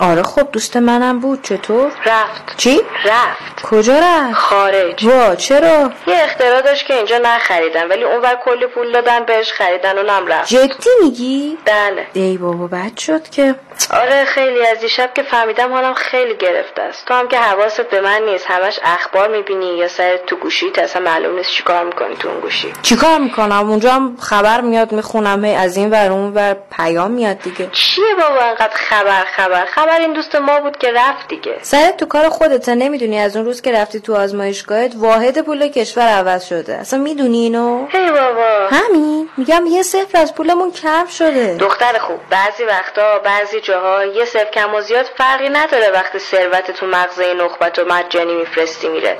آره 0.00 0.22
خب 0.22 0.48
دوست 0.52 0.76
منم 0.76 1.20
بود. 1.20 1.42
چطور؟ 1.42 1.92
رفت. 2.06 2.56
چی؟ 2.56 2.80
رفت. 3.04 3.62
کجا 3.62 3.98
رفت؟ 3.98 4.34
خارج. 4.34 5.04
وا 5.04 5.34
چرا؟ 5.34 5.92
یه 6.06 6.22
اختراع 6.22 6.60
داشت 6.60 6.86
که 6.86 6.94
اینجا 6.94 7.18
نخریدن 7.18 7.88
ولی 7.88 8.04
اونور 8.04 8.34
کلی 8.44 8.66
پول 8.66 8.92
دادن 8.92 9.24
بهش 9.24 9.52
خریدن 9.52 9.98
اونم 9.98 10.26
رفت. 10.26 10.48
جدی 10.48 10.90
میگی؟ 11.02 11.58
بله. 11.64 12.06
ای 12.12 12.36
بابا 12.36 12.66
بد 12.66 12.96
شد 12.98 13.28
که. 13.28 13.54
آره 13.90 14.24
خیلی 14.24 14.66
از 14.66 14.80
دیشب 14.80 15.10
که 15.14 15.22
فهمیدم 15.22 15.72
حالم 15.72 15.94
خیلی 15.94 16.36
گرفته 16.36 16.82
است. 16.82 17.06
تو 17.06 17.14
هم 17.14 17.28
که 17.28 17.38
حواست 17.38 17.80
به 17.80 18.00
من 18.00 18.22
نیست 18.22 18.46
همش 18.46 18.80
اخبار 18.82 19.28
می‌بینی 19.28 19.76
یا 19.76 19.88
سر 19.88 20.16
تو 20.16 20.36
گوشی 20.36 20.72
اصلا 20.78 21.02
معلوم 21.02 21.36
نیست 21.36 21.50
چیکار 21.50 21.73
می‌کنی 21.82 22.16
تو 22.16 22.28
اون 22.28 22.40
گوشی؟ 22.40 22.72
چیکار 22.82 23.18
می‌کنم؟ 23.18 23.70
اونجا 23.70 23.92
هم 23.92 24.16
خبر 24.20 24.60
میاد 24.60 24.92
می‌خونم 24.92 25.44
هی 25.44 25.54
از 25.54 25.76
این 25.76 25.90
ور 25.90 26.12
اون 26.12 26.34
ور 26.34 26.56
پیام 26.76 27.10
میاد 27.10 27.38
دیگه. 27.38 27.68
چیه 27.72 28.04
بابا 28.18 28.40
انقدر 28.40 28.74
خبر 28.74 29.24
خبر؟ 29.36 29.64
خبر 29.64 30.00
این 30.00 30.12
دوست 30.12 30.36
ما 30.36 30.60
بود 30.60 30.78
که 30.78 30.92
رفت 30.92 31.28
دیگه. 31.28 31.58
سرت 31.62 31.96
تو 31.96 32.06
کار 32.06 32.28
خودت 32.28 32.68
نمی‌دونی 32.68 33.18
از 33.18 33.36
اون 33.36 33.44
روز 33.44 33.62
که 33.62 33.72
رفتی 33.72 34.00
تو 34.00 34.14
آزمایشگاهت 34.14 34.92
واحد 34.96 35.40
پول 35.40 35.68
کشور 35.68 36.08
عوض 36.08 36.44
شده. 36.44 36.74
اصلا 36.74 36.98
می‌دونی 36.98 37.38
اینو؟ 37.38 37.86
هی 37.88 38.10
بابا. 38.10 38.68
همین. 38.70 39.28
میگم 39.36 39.66
یه 39.66 39.82
صفر 39.82 40.18
از 40.18 40.34
پولمون 40.34 40.72
کم 40.72 41.06
شده. 41.06 41.56
دختر 41.60 41.98
خوب 41.98 42.20
بعضی 42.30 42.64
وقتا 42.64 43.18
بعضی 43.18 43.60
جاها 43.60 44.04
یه 44.04 44.24
صفر 44.24 44.50
کم 44.54 44.74
و 44.74 44.80
زیاد 44.80 45.06
فرقی 45.18 45.48
نداره 45.48 45.90
وقتی 45.94 46.18
ثروت 46.18 46.70
تو 46.70 46.86
مغزه 46.86 47.34
نخبت 47.34 47.78
و 47.78 47.84
مجانی 47.84 48.34
میفرستی 48.34 48.88
میره. 48.88 49.18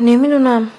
نمی‌دونم. 0.00 0.70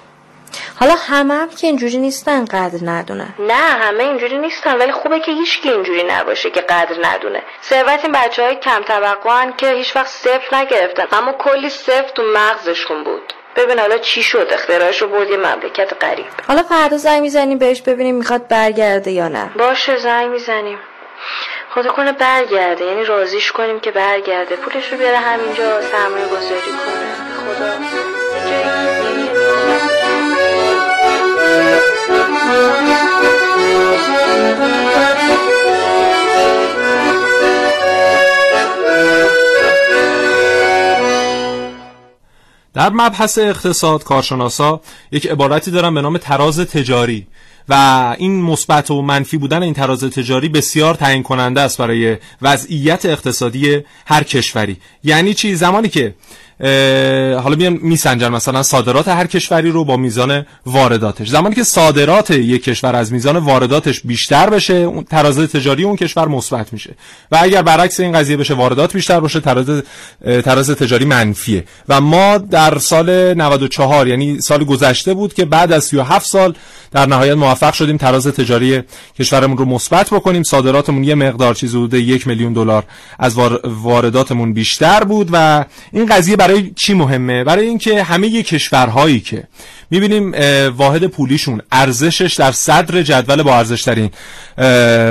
حالا 0.80 0.94
همه 0.94 1.34
هم 1.34 1.50
که 1.50 1.66
اینجوری 1.66 1.98
نیستن 1.98 2.44
قدر 2.44 2.78
ندونن 2.82 3.34
نه 3.38 3.54
همه 3.54 4.04
اینجوری 4.04 4.38
نیستن 4.38 4.78
ولی 4.78 4.92
خوبه 4.92 5.20
که 5.20 5.32
هیچکی 5.32 5.70
اینجوری 5.70 6.02
نباشه 6.02 6.50
که 6.50 6.60
قدر 6.60 6.96
ندونه. 7.02 7.42
ثروت 7.62 8.00
این 8.04 8.12
بچه 8.12 8.42
های 8.44 8.56
کم 8.56 8.82
طبقه 8.82 9.52
که 9.56 9.70
هیچ 9.70 9.96
وقت 9.96 10.08
صفر 10.08 10.56
نگرفتن 10.56 11.06
اما 11.12 11.32
کلی 11.32 11.70
صفر 11.70 12.08
تو 12.14 12.22
مغزشون 12.22 13.04
بود. 13.04 13.32
ببین 13.56 13.78
حالا 13.78 13.98
چی 13.98 14.22
شد؟ 14.22 14.48
اختراعش 14.52 15.02
رو 15.02 15.08
برد 15.08 15.30
یه 15.30 15.36
مملکت 15.36 16.04
غریب. 16.04 16.26
حالا 16.48 16.62
فردا 16.62 16.96
زنگ 16.96 17.22
می‌زنیم 17.22 17.58
بهش 17.58 17.82
ببینیم 17.82 18.14
می‌خواد 18.14 18.48
برگرده 18.48 19.10
یا 19.10 19.28
نه. 19.28 19.50
باشه 19.58 19.96
زنگ 19.96 20.30
می‌زنیم. 20.30 20.78
خدا 21.74 21.92
کنه 21.92 22.12
برگرده 22.12 22.84
یعنی 22.84 23.04
رازیش 23.04 23.52
کنیم 23.52 23.80
که 23.80 23.90
برگرده. 23.90 24.56
پولش 24.56 24.92
رو 24.92 24.98
بیاره 24.98 25.16
همینجا 25.16 25.82
سرمایه 25.82 26.26
گذاری 26.26 26.60
کنه. 26.60 27.54
خدا. 27.54 28.03
در 42.74 42.90
مبحث 42.90 43.38
اقتصاد 43.38 44.04
کارشناسا 44.04 44.80
یک 45.12 45.26
عبارتی 45.26 45.70
دارن 45.70 45.94
به 45.94 46.02
نام 46.02 46.18
تراز 46.18 46.60
تجاری. 46.60 47.26
و 47.68 47.74
این 48.18 48.42
مثبت 48.42 48.90
و 48.90 49.02
منفی 49.02 49.36
بودن 49.36 49.62
این 49.62 49.74
تراز 49.74 50.04
تجاری 50.04 50.48
بسیار 50.48 50.94
تعیین 50.94 51.22
کننده 51.22 51.60
است 51.60 51.78
برای 51.78 52.16
وضعیت 52.42 53.06
اقتصادی 53.06 53.80
هر 54.06 54.22
کشوری. 54.22 54.76
یعنی 55.04 55.34
چی؟ 55.34 55.54
زمانی 55.54 55.88
که 55.88 56.14
حالا 57.42 57.56
میان 57.56 57.78
میسنجن 57.82 58.28
مثلا 58.28 58.62
صادرات 58.62 59.08
هر 59.08 59.26
کشوری 59.26 59.70
رو 59.70 59.84
با 59.84 59.96
میزان 59.96 60.46
وارداتش. 60.66 61.28
زمانی 61.28 61.54
که 61.54 61.62
صادرات 61.62 62.30
یک 62.30 62.64
کشور 62.64 62.96
از 62.96 63.12
میزان 63.12 63.36
وارداتش 63.36 64.00
بیشتر 64.00 64.50
بشه 64.50 64.74
اون 64.74 65.04
تراز 65.04 65.38
تجاری 65.38 65.84
اون 65.84 65.96
کشور 65.96 66.28
مثبت 66.28 66.72
میشه. 66.72 66.94
و 67.32 67.38
اگر 67.42 67.62
برعکس 67.62 68.00
این 68.00 68.12
قضیه 68.12 68.36
بشه 68.36 68.54
واردات 68.54 68.92
بیشتر 68.92 69.20
باشه 69.20 69.40
تراز 69.40 69.82
تراز 70.44 70.70
تجاری 70.70 71.04
منفیه. 71.04 71.64
و 71.88 72.00
ما 72.00 72.38
در 72.38 72.78
سال 72.78 73.34
94 73.34 74.08
یعنی 74.08 74.40
سال 74.40 74.64
گذشته 74.64 75.14
بود 75.14 75.34
که 75.34 75.44
بعد 75.44 75.72
از 75.72 75.84
37 75.84 76.26
سال 76.26 76.54
در 76.92 77.06
نهایت 77.06 77.34
موفق 77.54 77.72
شدیم 77.72 77.96
تراز 77.96 78.26
تجاری 78.26 78.82
کشورمون 79.18 79.56
رو 79.56 79.64
مثبت 79.64 80.10
بکنیم. 80.10 80.42
صادراتمون 80.42 81.04
یه 81.04 81.14
مقدار 81.14 81.54
چیزی 81.54 81.76
حدود 81.76 81.94
یک 81.94 82.26
میلیون 82.26 82.52
دلار 82.52 82.84
از 83.18 83.38
وارداتمون 83.64 84.52
بیشتر 84.52 85.04
بود 85.04 85.28
و 85.32 85.64
این 85.92 86.06
قضیه 86.06 86.36
برای 86.36 86.70
چی 86.76 86.94
مهمه؟ 86.94 87.44
برای 87.44 87.66
اینکه 87.66 88.02
همه 88.02 88.42
کشورهایی 88.42 89.20
که 89.20 89.44
می‌بینیم 89.90 90.34
واحد 90.76 91.06
پولیشون 91.06 91.62
ارزشش 91.72 92.34
در 92.34 92.52
صدر 92.52 93.02
جدول 93.02 93.42
با 93.42 93.56
ارزشترین 93.56 94.10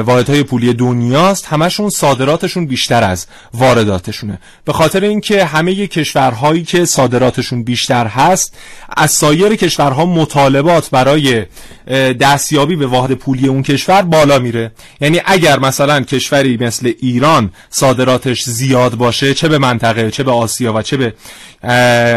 واحدهای 0.06 0.44
پولی 0.44 0.74
دنیاست. 0.74 1.46
همشون 1.46 1.90
صادراتشون 1.90 2.66
بیشتر 2.66 3.04
از 3.04 3.28
وارداتشونه. 3.54 4.40
به 4.66 4.74
خاطر 4.74 5.04
اینکه 5.04 5.46
همه 5.46 5.88
کشورهایی 5.88 6.64
که 6.64 6.86
صادراتشون 6.86 7.64
بیشتر 7.64 8.08
هست 8.08 8.56
از 8.98 9.12
سایر 9.12 9.56
کشورها 9.56 10.06
مطالبات 10.06 10.90
برای 10.90 11.46
دستیابی 12.20 12.76
به 12.76 12.88
واحد 12.88 13.14
پولی 13.14 13.48
اون 13.48 13.64
کشور 13.64 14.02
بالا 14.02 14.40
میره. 14.40 14.72
یعنی 15.02 15.22
اگر 15.26 15.60
مثلا 15.60 16.02
کشوری 16.02 16.58
مثل 16.62 16.92
ایران 17.00 17.52
صادراتش 17.70 18.44
زیاد 18.44 18.96
باشه 18.96 19.34
چه 19.34 19.48
به 19.48 19.58
منطقه 19.58 20.12
چه 20.12 20.24
به 20.24 20.32
آسیا 20.32 20.74
و 20.74 20.82
چه 20.82 20.98
به 20.98 21.14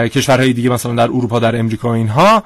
کشورهای 0.09 0.53
دیگه 0.53 0.71
مثلا 0.71 0.95
در 0.95 1.03
اروپا 1.03 1.39
در 1.39 1.59
امریکا 1.59 1.95
اینها. 1.95 2.43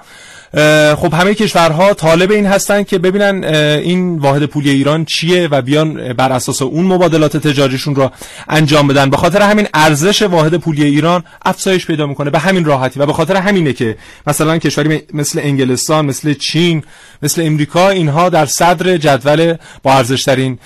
خب 0.96 1.14
همه 1.14 1.34
کشورها 1.34 1.94
طالب 1.94 2.30
این 2.30 2.46
هستن 2.46 2.82
که 2.82 2.98
ببینن 2.98 3.44
این 3.44 4.18
واحد 4.18 4.44
پولی 4.44 4.70
ایران 4.70 5.04
چیه 5.04 5.48
و 5.48 5.62
بیان 5.62 6.12
بر 6.12 6.32
اساس 6.32 6.62
اون 6.62 6.86
مبادلات 6.86 7.36
تجاریشون 7.36 7.94
رو 7.94 8.10
انجام 8.48 8.88
بدن. 8.88 9.10
به 9.10 9.16
خاطر 9.16 9.42
همین 9.42 9.68
ارزش 9.74 10.22
واحد 10.22 10.56
پولی 10.56 10.84
ایران 10.84 11.24
افزایش 11.44 11.86
پیدا 11.86 12.06
می‌کنه. 12.06 12.30
به 12.30 12.38
همین 12.38 12.64
راحتی 12.64 13.00
و 13.00 13.06
به 13.06 13.12
خاطر 13.12 13.36
همینه 13.36 13.72
که 13.72 13.96
مثلا 14.26 14.58
کشوری 14.58 15.02
مثل 15.14 15.40
انگلستان 15.42 16.06
مثل 16.06 16.34
چین 16.34 16.84
مثل 17.22 17.42
امریکا 17.42 17.88
اینها 17.88 18.28
در 18.28 18.46
صدر 18.46 18.96
جدول 18.96 19.54
با 19.82 19.92
ارزشترین 19.92 20.58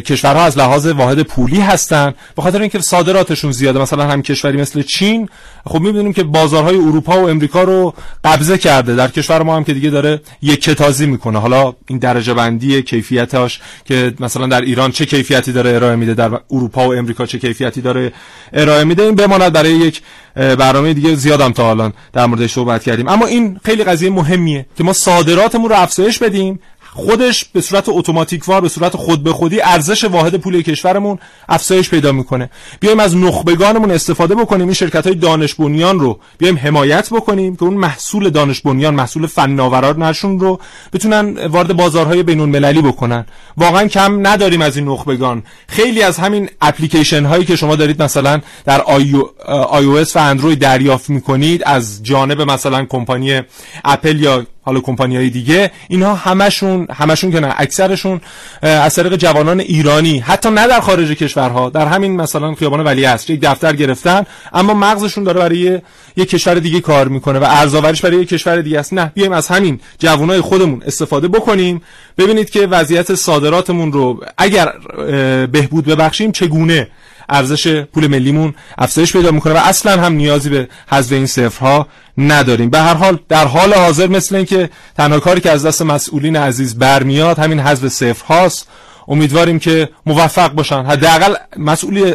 کشورها 0.00 0.42
از 0.42 0.58
لحاظ 0.58 0.86
واحد 0.86 1.22
پولی 1.22 1.60
هستن. 1.60 2.14
به 2.36 2.42
خاطر 2.42 2.60
اینکه 2.60 2.78
صادراتشون 2.78 3.52
زیاده. 3.52 3.78
مثلا 3.78 4.06
هم 4.06 4.22
کشوری 4.22 4.56
مثل 4.56 4.82
چین. 4.82 5.28
خب 5.66 5.80
می‌بینیم 5.80 6.12
که 6.12 6.22
بازارهای 6.22 6.76
اروپا 6.76 7.22
و 7.22 7.28
امریکا 7.28 7.62
رو 7.62 7.94
قبضه 8.30 8.58
کرده. 8.58 8.94
در 8.94 9.08
کشور 9.08 9.42
ما 9.42 9.56
هم 9.56 9.64
که 9.64 9.74
دیگه 9.74 9.90
داره 9.90 10.20
یک 10.42 10.62
کتازی 10.62 11.06
می‌کنه. 11.06 11.38
حالا 11.38 11.74
این 11.86 11.98
درجه 11.98 12.34
بندی 12.34 12.82
کیفیتاش 12.82 13.60
که 13.84 14.14
مثلا 14.20 14.46
در 14.46 14.60
ایران 14.60 14.92
چه 14.92 15.06
کیفیتی 15.06 15.52
داره 15.52 15.70
ارائه 15.70 15.96
میده 15.96 16.14
در 16.14 16.30
اروپا 16.50 16.88
و 16.88 16.94
امریکا 16.94 17.26
چه 17.26 17.38
کیفیتی 17.38 17.80
داره 17.80 18.12
ارائه 18.52 18.84
میده 18.84 19.02
این 19.02 19.14
بماند 19.14 19.52
برای 19.52 19.72
یک 19.72 20.02
برنامه 20.34 20.94
دیگه 20.94 21.14
زیادم 21.14 21.52
تا 21.52 21.70
الان 21.70 21.92
در 22.12 22.26
موردش 22.26 22.52
صحبت 22.52 22.82
کردیم. 22.82 23.08
اما 23.08 23.26
این 23.26 23.60
خیلی 23.64 23.84
قضیه 23.84 24.10
مهمیه 24.10 24.66
که 24.78 24.84
ما 24.84 24.92
صادراتمون 24.92 25.70
رو 25.70 25.76
افزایش 25.76 26.18
بدیم 26.18 26.60
خودش 26.94 27.44
به 27.44 27.60
صورت 27.60 27.88
اتوماتیکوار 27.88 28.60
به 28.60 28.68
صورت 28.68 28.96
خود 28.96 29.22
به 29.22 29.32
خودی 29.32 29.60
ارزش 29.60 30.04
واحد 30.04 30.36
پول 30.36 30.62
کشورمون 30.62 31.18
افزایش 31.48 31.90
پیدا 31.90 32.12
می‌کنه. 32.12 32.50
بیایم 32.80 33.00
از 33.00 33.16
نخبگانمون 33.16 33.90
استفاده 33.90 34.34
بکنیم 34.34 34.66
این 34.66 34.74
شرکت 34.74 35.06
های 35.06 35.16
دانش 35.16 35.54
بنیان 35.54 36.00
رو. 36.00 36.18
بیایم 36.38 36.58
حمایت 36.58 37.10
بکنیم 37.10 37.56
که 37.56 37.62
اون 37.62 37.74
محصول 37.74 38.30
دانش 38.30 38.60
بنیان 38.60 38.94
محصول 38.94 39.28
نشون 39.98 40.40
رو 40.40 40.60
بتونن 40.92 41.46
وارد 41.46 41.76
بازارهای 41.76 42.22
بین 42.22 42.40
المللی 42.40 42.82
بکنن. 42.82 43.26
واقعا 43.56 43.88
کم 43.88 44.26
نداریم 44.26 44.62
از 44.62 44.76
این 44.76 44.88
نخبگان. 44.88 45.42
خیلی 45.68 46.02
از 46.02 46.18
همین 46.18 46.50
اپلیکیشن 46.60 47.24
هایی 47.24 47.44
که 47.44 47.56
شما 47.56 47.76
دارید 47.76 48.02
مثلا 48.02 48.40
در 48.64 48.80
آی 48.80 49.14
او 49.14 49.98
و 50.14 50.18
اندروید 50.18 50.58
دریافت 50.58 51.10
می‌کنید 51.10 51.62
از 51.66 52.02
جانب 52.02 52.40
مثلا 52.42 52.84
کمپانی 52.84 53.40
اپل 53.84 54.20
یا 54.20 54.46
حالا 54.70 54.80
کمپانی 54.80 55.16
های 55.16 55.30
دیگه 55.30 55.70
اینها 55.88 56.14
همشون 56.14 56.86
همشون 56.90 57.30
که 57.30 57.40
نه 57.40 57.54
اکثرشون 57.56 58.20
از 58.62 58.94
طریق 58.94 59.16
جوانان 59.16 59.60
ایرانی 59.60 60.18
حتی 60.18 60.50
نه 60.50 60.66
در 60.66 60.80
خارج 60.80 61.12
کشورها 61.12 61.70
در 61.70 61.86
همین 61.86 62.16
مثلا 62.16 62.54
خیابان 62.54 62.80
ولی 62.80 63.04
است 63.04 63.30
یک 63.30 63.40
دفتر 63.40 63.76
گرفتن 63.76 64.26
اما 64.52 64.74
مغزشون 64.74 65.24
داره 65.24 65.40
برای 65.40 65.80
یک 66.16 66.28
کشور 66.28 66.54
دیگه 66.54 66.80
کار 66.80 67.08
می‌کنه 67.08 67.38
و 67.38 67.44
ارزآوریش 67.48 68.00
برای 68.00 68.16
یک 68.16 68.28
کشور 68.28 68.60
دیگه 68.60 68.78
است. 68.78 68.92
نه 68.92 69.12
بیایم 69.14 69.32
از 69.32 69.48
همین 69.48 69.80
جوانای 69.98 70.40
خودمون 70.40 70.82
استفاده 70.86 71.28
بکنیم. 71.28 71.82
ببینید 72.18 72.50
که 72.50 72.66
وضعیت 72.66 73.14
صادراتمون 73.14 73.92
رو 73.92 74.24
اگر 74.38 74.72
بهبود 75.46 75.84
ببخشیم 75.84 76.32
چگونه؟ 76.32 76.88
ارزش 77.28 77.80
پول 77.80 78.06
ملیمون 78.06 78.54
افزایش 78.78 79.12
پیدا 79.12 79.30
می‌کنه 79.30 79.54
و 79.54 79.56
اصلا 79.56 80.02
هم 80.02 80.12
نیازی 80.12 80.50
به 80.50 80.68
حذف 80.88 81.12
این 81.12 81.26
صفرها 81.26 81.86
نداریم. 82.18 82.70
به 82.70 82.78
هر 82.78 82.94
حال 82.94 83.18
در 83.28 83.46
حال 83.46 83.74
حاضر 83.74 84.06
مثل 84.06 84.36
اینکه 84.36 84.70
تنها 84.96 85.20
کاری 85.20 85.40
که 85.40 85.50
از 85.50 85.66
دست 85.66 85.82
مسئولین 85.82 86.36
عزیز 86.36 86.78
برمیاد 86.78 87.38
همین 87.38 87.60
حذف 87.60 87.88
صفرهاست 87.88 88.68
امیدواریم 89.08 89.58
که 89.58 89.88
موفق 90.06 90.52
باشن. 90.52 90.84
حداقل 90.84 91.34
مسئول 91.56 92.12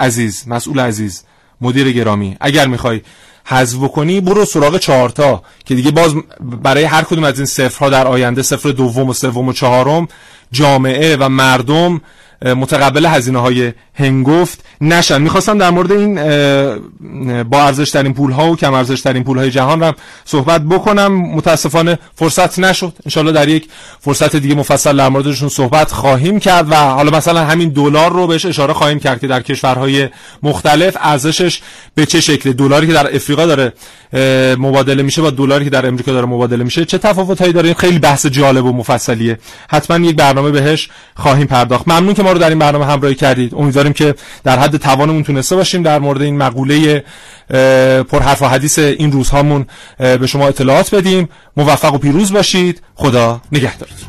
عزیز 0.00 0.44
مسئول 0.46 0.80
عزیز 0.80 1.22
مدیر 1.60 1.92
گرامی 1.92 2.36
اگر 2.40 2.66
می‌خوای 2.66 3.00
حذف 3.44 3.88
کنی 3.88 4.20
برو 4.20 4.44
سراغ 4.44 4.78
چهارتا 4.78 5.42
که 5.64 5.74
دیگه 5.74 5.90
باز 5.90 6.14
برای 6.40 6.84
هر 6.84 7.02
کدوم 7.02 7.24
از 7.24 7.38
این 7.38 7.46
صفرها 7.46 7.90
در 7.90 8.06
آینده 8.06 8.42
صفر 8.42 8.68
دوم 8.68 9.08
و 9.08 9.12
سوم 9.12 9.48
و 9.48 9.52
چهارم 9.52 10.08
جامعه 10.52 11.16
و 11.16 11.28
مردم 11.28 12.00
متقبل 12.44 13.06
هزینه 13.06 13.38
های 13.38 13.72
هنگفت 13.94 14.64
نشن. 14.80 15.22
می‌خواستم 15.22 15.58
در 15.58 15.70
مورد 15.70 15.92
این 15.92 17.42
با 17.42 17.62
ارزش 17.62 17.90
ترین 17.90 18.14
پول 18.14 18.32
ها 18.32 18.50
و 18.50 18.56
کم 18.56 18.74
ارزش 18.74 19.00
ترین 19.00 19.24
پول 19.24 19.38
های 19.38 19.50
جهان 19.50 19.80
رو 19.82 19.92
صحبت 20.24 20.62
بکنم. 20.62 21.12
متاسفانه 21.12 21.98
فرصت 22.14 22.58
نشد. 22.58 22.92
انشالله 23.06 23.32
در 23.32 23.48
یک 23.48 23.68
فرصت 24.00 24.36
دیگه 24.36 24.54
مفصل 24.54 24.96
در 24.96 25.08
موردشون 25.08 25.48
صحبت 25.48 25.92
خواهیم 25.92 26.40
کرد 26.40 26.70
و 26.70 26.74
حالا 26.74 27.16
مثلا 27.18 27.44
همین 27.44 27.68
دلار 27.68 28.12
رو 28.12 28.26
بهش 28.26 28.46
اشاره 28.46 28.72
خواهیم 28.72 28.98
کرد 28.98 29.20
که 29.20 29.26
در 29.26 29.42
کشورهای 29.42 30.08
مختلف 30.42 30.96
ارزشش 31.00 31.60
به 31.94 32.06
چه 32.06 32.20
شکل. 32.20 32.52
دلاری 32.52 32.86
که 32.86 32.92
در 32.92 33.16
افریقا 33.16 33.46
داره 33.46 33.72
مبادله 34.58 35.02
میشه 35.02 35.22
با 35.22 35.30
دلاری 35.30 35.64
که 35.64 35.70
در 35.70 35.86
امریکا 35.86 36.12
داره 36.12 36.26
مبادله 36.26 36.64
میشه. 36.64 36.84
چه 36.84 36.98
تفاوتایی 36.98 37.52
داره؟ 37.52 37.74
خیلی 37.74 37.98
بحث 37.98 38.26
جالب 38.26 38.64
و 38.64 38.72
مفصلیه. 38.72 39.38
حتما 39.70 40.06
یک 40.06 40.16
برنامه 40.16 40.50
بهش 40.50 40.88
خواهیم 41.16 41.46
پرداخت. 41.46 41.88
ممنون 41.88 42.14
که 42.14 42.22
ما 42.22 42.31
رو 42.32 42.38
در 42.38 42.48
این 42.48 42.58
برنامه 42.58 42.86
همراهی 42.86 43.14
کردید. 43.14 43.54
امیدواریم 43.54 43.92
که 43.92 44.14
در 44.44 44.58
حد 44.58 44.76
توانمون 44.76 45.22
تونسته 45.22 45.56
باشیم 45.56 45.82
در 45.82 45.98
مورد 45.98 46.22
این 46.22 46.36
مقوله 46.36 47.04
پر 48.02 48.22
حرف 48.22 48.42
و 48.42 48.46
حدیث 48.46 48.78
این 48.78 49.12
روزهامون 49.12 49.66
به 49.98 50.26
شما 50.26 50.48
اطلاعات 50.48 50.94
بدیم. 50.94 51.28
موفق 51.56 51.94
و 51.94 51.98
پیروز 51.98 52.32
باشید. 52.32 52.82
خدا 52.94 53.40
نگهدارتون. 53.52 54.08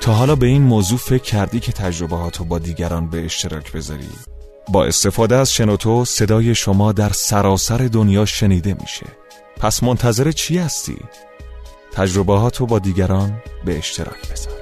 تا 0.00 0.12
حالا 0.12 0.36
به 0.36 0.46
این 0.46 0.62
موضوع 0.62 0.98
فکر 0.98 1.22
کردی 1.22 1.60
که 1.60 1.72
تجربه 1.72 2.16
با 2.48 2.58
دیگران 2.58 3.10
به 3.10 3.24
اشتراک 3.24 3.72
بذاری؟ 3.72 4.08
با 4.68 4.84
استفاده 4.84 5.36
از 5.36 5.52
شنوتو 5.52 6.04
صدای 6.04 6.54
شما 6.54 6.92
در 6.92 7.08
سراسر 7.08 7.76
دنیا 7.76 8.24
شنیده 8.24 8.76
میشه. 8.80 9.06
پس 9.62 9.82
منتظر 9.82 10.32
چی 10.32 10.58
هستی؟ 10.58 10.96
تجربه 11.92 12.38
با 12.66 12.78
دیگران 12.78 13.42
به 13.64 13.78
اشتراک 13.78 14.30
بذار 14.30 14.61